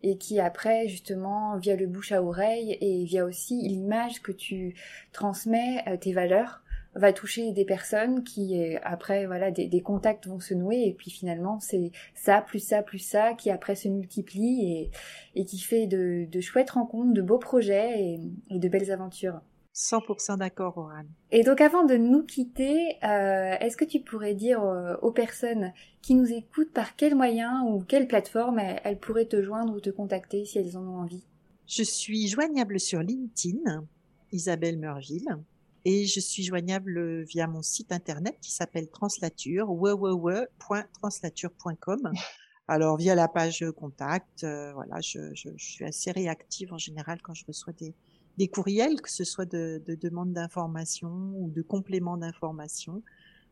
et 0.04 0.18
qui 0.20 0.40
après, 0.40 0.88
justement, 0.88 1.58
via 1.58 1.76
le 1.76 1.88
bouche 1.88 2.12
à 2.12 2.22
oreille 2.22 2.78
et 2.82 3.04
via 3.06 3.26
aussi 3.26 3.68
l'image 3.68 4.22
que 4.22 4.32
tu 4.32 4.76
transmets, 5.12 5.84
euh, 5.88 5.98
tes 5.98 6.14
valeurs, 6.14 6.62
va 6.96 7.14
toucher 7.14 7.52
des 7.52 7.66
personnes 7.66 8.24
qui 8.24 8.60
euh, 8.62 8.80
après 8.84 9.26
voilà 9.26 9.52
des, 9.52 9.68
des 9.68 9.82
contacts 9.82 10.28
vont 10.28 10.40
se 10.40 10.54
nouer 10.54 10.84
et 10.86 10.94
puis 10.94 11.12
finalement 11.12 11.60
c'est 11.60 11.92
ça 12.14 12.42
plus 12.42 12.60
ça 12.60 12.82
plus 12.82 13.00
ça 13.00 13.34
qui 13.34 13.50
après 13.50 13.76
se 13.76 13.88
multiplie 13.88 14.72
et, 14.72 14.92
et 15.36 15.46
qui 15.46 15.60
fait 15.60 15.88
de, 15.88 16.26
de 16.30 16.42
chouettes 16.42 16.72
rencontres, 16.72 17.14
de 17.14 17.22
beaux 17.22 17.38
projets 17.38 18.18
et, 18.50 18.60
de 18.60 18.70
belles 18.70 18.92
aventures. 18.92 19.42
100% 19.74 20.38
d'accord, 20.38 20.78
Oran. 20.78 21.04
Et 21.32 21.44
donc, 21.44 21.60
avant 21.60 21.84
de 21.84 21.96
nous 21.96 22.24
quitter, 22.24 22.96
euh, 23.04 23.58
est-ce 23.60 23.76
que 23.76 23.84
tu 23.84 24.00
pourrais 24.00 24.34
dire 24.34 24.64
euh, 24.64 24.96
aux 25.02 25.12
personnes 25.12 25.74
qui 26.02 26.16
nous 26.16 26.32
écoutent 26.32 26.72
par 26.72 26.96
quels 26.96 27.16
moyens 27.16 27.62
ou 27.68 27.82
quelle 27.82 28.08
plateforme 28.08 28.60
elles, 28.60 28.98
pourraient 28.98 29.26
te 29.26 29.42
joindre 29.42 29.74
ou 29.76 29.82
te 29.82 29.90
contacter 29.90 30.46
si 30.46 30.60
elles 30.60 30.78
en 30.78 30.88
ont 30.88 31.00
envie? 31.00 31.26
Je 31.68 31.84
suis 31.84 32.28
joignable 32.30 32.80
sur 32.80 33.02
LinkedIn, 33.02 33.84
Isabelle 34.32 34.80
Meurville. 34.80 35.40
Et 35.88 36.08
je 36.08 36.20
suis 36.20 36.44
joignable 36.44 37.22
via 37.26 37.46
mon 37.46 37.62
site 37.62 37.92
internet 37.92 38.36
qui 38.42 38.52
s'appelle 38.52 38.90
Translature, 38.90 39.70
www.translature.com. 39.70 42.12
Alors 42.68 42.98
via 42.98 43.14
la 43.14 43.28
page 43.28 43.64
contact, 43.78 44.44
euh, 44.44 44.74
voilà, 44.74 45.00
je, 45.00 45.32
je, 45.36 45.50
je, 45.56 45.64
suis 45.64 45.86
assez 45.86 46.10
réactive 46.10 46.74
en 46.74 46.80
général 46.80 47.22
quand 47.22 47.36
je 47.36 47.46
reçois 47.46 47.74
des, 47.74 47.94
des 48.38 48.48
courriels, 48.48 49.00
que 49.02 49.12
ce 49.12 49.24
soit 49.24 49.46
de, 49.46 49.84
de 49.86 49.94
demandes 49.94 50.34
d'information 50.34 51.12
ou 51.36 51.52
de 51.52 51.62
compléments 51.62 52.18
d'information. 52.18 53.04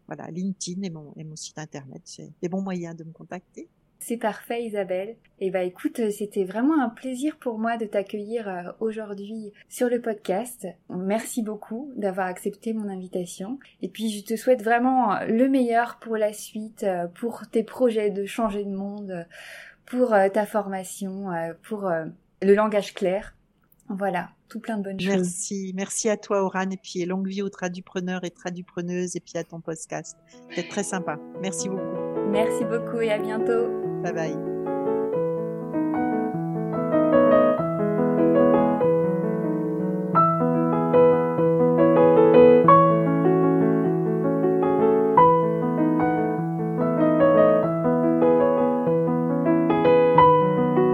Voilà, 0.07 0.31
LinkedIn 0.31 0.81
et 0.81 0.89
mon, 0.89 1.13
et 1.15 1.23
mon 1.23 1.35
site 1.35 1.59
internet, 1.59 2.01
c'est 2.05 2.31
des 2.41 2.49
bons 2.49 2.63
moyens 2.63 2.95
de 2.95 3.03
me 3.03 3.11
contacter. 3.11 3.69
C'est 4.05 4.17
parfait 4.17 4.65
Isabelle. 4.65 5.15
Et 5.39 5.47
eh 5.47 5.49
bah 5.49 5.59
ben, 5.59 5.67
écoute, 5.67 6.11
c'était 6.11 6.43
vraiment 6.43 6.81
un 6.81 6.89
plaisir 6.89 7.37
pour 7.37 7.57
moi 7.57 7.77
de 7.77 7.85
t'accueillir 7.85 8.49
euh, 8.49 8.63
aujourd'hui 8.81 9.53
sur 9.69 9.87
le 9.87 10.01
podcast. 10.01 10.67
Merci 10.89 11.41
beaucoup 11.41 11.89
d'avoir 11.95 12.27
accepté 12.27 12.73
mon 12.73 12.89
invitation. 12.89 13.59
Et 13.81 13.87
puis 13.87 14.09
je 14.09 14.25
te 14.25 14.35
souhaite 14.35 14.61
vraiment 14.61 15.19
le 15.25 15.47
meilleur 15.47 15.99
pour 15.99 16.17
la 16.17 16.33
suite, 16.33 16.83
euh, 16.83 17.07
pour 17.07 17.47
tes 17.49 17.63
projets 17.63 18.09
de 18.09 18.25
changer 18.25 18.65
de 18.65 18.75
monde, 18.75 19.25
pour 19.85 20.13
euh, 20.13 20.27
ta 20.27 20.45
formation, 20.45 21.29
pour 21.61 21.89
le 22.41 22.55
langage 22.55 22.93
clair. 22.93 23.33
Voilà, 23.87 24.31
tout 24.49 24.59
plein 24.59 24.77
de 24.77 24.83
bonnes 24.83 24.99
choses. 24.99 25.13
Merci, 25.13 25.71
merci 25.75 26.09
à 26.09 26.17
toi 26.17 26.43
Oran 26.43 26.69
et 26.71 26.77
puis 26.77 27.05
longue 27.05 27.27
vie 27.27 27.41
aux 27.41 27.49
tradupreneurs 27.49 28.25
et 28.25 28.31
tradupreneuses 28.31 29.15
et 29.15 29.21
puis 29.21 29.37
à 29.37 29.45
ton 29.45 29.61
podcast. 29.61 30.17
C'est 30.51 30.67
très 30.67 30.83
sympa. 30.83 31.17
Merci 31.41 31.69
beaucoup. 31.69 32.29
Merci 32.31 32.65
beaucoup 32.65 32.99
et 32.99 33.11
à 33.11 33.17
bientôt. 33.17 33.82
Bye 34.03 34.11
bye. 34.11 34.35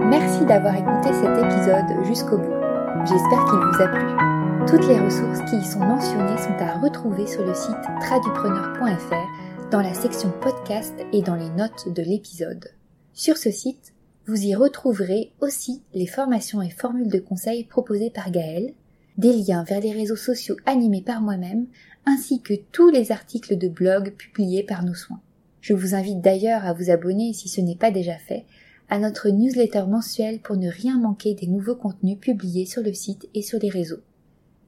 Merci 0.08 0.44
d'avoir 0.44 0.76
écouté 0.76 1.12
cet 1.12 1.36
épisode 1.36 2.04
jusqu'au 2.04 2.38
bout. 2.38 2.44
J'espère 3.06 3.44
qu'il 3.46 3.58
vous 3.58 3.82
a 3.82 3.88
plu. 3.88 4.06
Toutes 4.68 4.86
les 4.86 5.00
ressources 5.00 5.40
qui 5.50 5.56
y 5.56 5.64
sont 5.64 5.80
mentionnées 5.80 6.38
sont 6.38 6.64
à 6.64 6.78
retrouver 6.78 7.26
sur 7.26 7.44
le 7.44 7.54
site 7.54 7.74
tradupreneur.fr 8.02 9.70
dans 9.72 9.80
la 9.80 9.94
section 9.94 10.30
podcast 10.40 10.94
et 11.12 11.22
dans 11.22 11.34
les 11.34 11.50
notes 11.50 11.92
de 11.92 12.02
l'épisode. 12.02 12.70
Sur 13.20 13.36
ce 13.36 13.50
site, 13.50 13.92
vous 14.26 14.46
y 14.46 14.54
retrouverez 14.54 15.34
aussi 15.42 15.82
les 15.92 16.06
formations 16.06 16.62
et 16.62 16.70
formules 16.70 17.10
de 17.10 17.18
conseils 17.18 17.64
proposées 17.64 18.08
par 18.08 18.30
Gaël, 18.30 18.72
des 19.18 19.34
liens 19.34 19.62
vers 19.62 19.80
les 19.80 19.92
réseaux 19.92 20.16
sociaux 20.16 20.56
animés 20.64 21.02
par 21.02 21.20
moi-même, 21.20 21.66
ainsi 22.06 22.40
que 22.40 22.54
tous 22.72 22.88
les 22.88 23.12
articles 23.12 23.58
de 23.58 23.68
blog 23.68 24.14
publiés 24.16 24.62
par 24.62 24.86
nos 24.86 24.94
soins. 24.94 25.20
Je 25.60 25.74
vous 25.74 25.94
invite 25.94 26.22
d'ailleurs 26.22 26.64
à 26.64 26.72
vous 26.72 26.88
abonner, 26.88 27.34
si 27.34 27.50
ce 27.50 27.60
n'est 27.60 27.76
pas 27.76 27.90
déjà 27.90 28.16
fait, 28.16 28.46
à 28.88 28.98
notre 28.98 29.28
newsletter 29.28 29.84
mensuelle 29.86 30.40
pour 30.40 30.56
ne 30.56 30.70
rien 30.70 30.98
manquer 30.98 31.34
des 31.34 31.46
nouveaux 31.46 31.76
contenus 31.76 32.18
publiés 32.18 32.64
sur 32.64 32.80
le 32.80 32.94
site 32.94 33.28
et 33.34 33.42
sur 33.42 33.58
les 33.58 33.68
réseaux. 33.68 34.00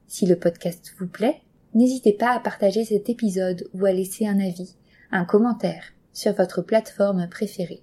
Si 0.05 0.27
le 0.27 0.35
podcast 0.35 0.93
vous 0.99 1.07
plaît, 1.07 1.41
n'hésitez 1.73 2.13
pas 2.13 2.35
à 2.35 2.39
partager 2.39 2.85
cet 2.85 3.09
épisode 3.09 3.67
ou 3.73 3.87
à 3.87 3.91
laisser 3.91 4.27
un 4.27 4.39
avis, 4.39 4.75
un 5.09 5.25
commentaire 5.25 5.85
sur 6.13 6.33
votre 6.33 6.61
plateforme 6.61 7.27
préférée. 7.31 7.81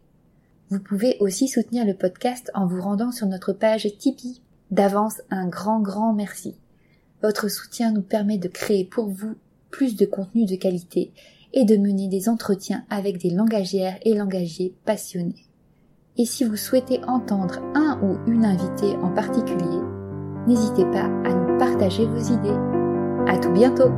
Vous 0.71 0.79
pouvez 0.79 1.17
aussi 1.19 1.49
soutenir 1.49 1.85
le 1.85 1.95
podcast 1.95 2.51
en 2.55 2.65
vous 2.65 2.81
rendant 2.81 3.11
sur 3.11 3.27
notre 3.27 3.53
page 3.53 3.89
Tipeee. 3.99 4.41
D'avance, 4.71 5.21
un 5.29 5.49
grand 5.49 5.81
grand 5.81 6.13
merci. 6.13 6.55
Votre 7.23 7.49
soutien 7.49 7.91
nous 7.91 8.03
permet 8.03 8.39
de 8.39 8.47
créer 8.47 8.85
pour 8.85 9.09
vous 9.09 9.35
plus 9.71 9.97
de 9.97 10.07
contenu 10.07 10.47
de 10.47 10.55
qualité 10.55 11.13
et 11.53 11.65
de 11.65 11.77
mener 11.77 12.07
des 12.07 12.29
entretiens 12.29 12.85
avec 12.89 13.19
des 13.19 13.31
langagières 13.31 13.99
et 14.03 14.15
langagiers 14.15 14.73
passionnés. 14.85 15.45
Et 16.17 16.25
si 16.25 16.45
vous 16.45 16.57
souhaitez 16.57 17.01
entendre 17.05 17.61
un 17.75 17.99
ou 18.03 18.31
une 18.31 18.45
invitée 18.45 18.97
en 18.99 19.13
particulier, 19.13 19.81
n'hésitez 20.47 20.85
pas 20.85 21.07
à 21.25 21.35
nous 21.35 21.59
partager 21.59 22.07
vos 22.07 22.33
idées. 22.33 23.29
À 23.29 23.39
tout 23.39 23.51
bientôt! 23.51 23.91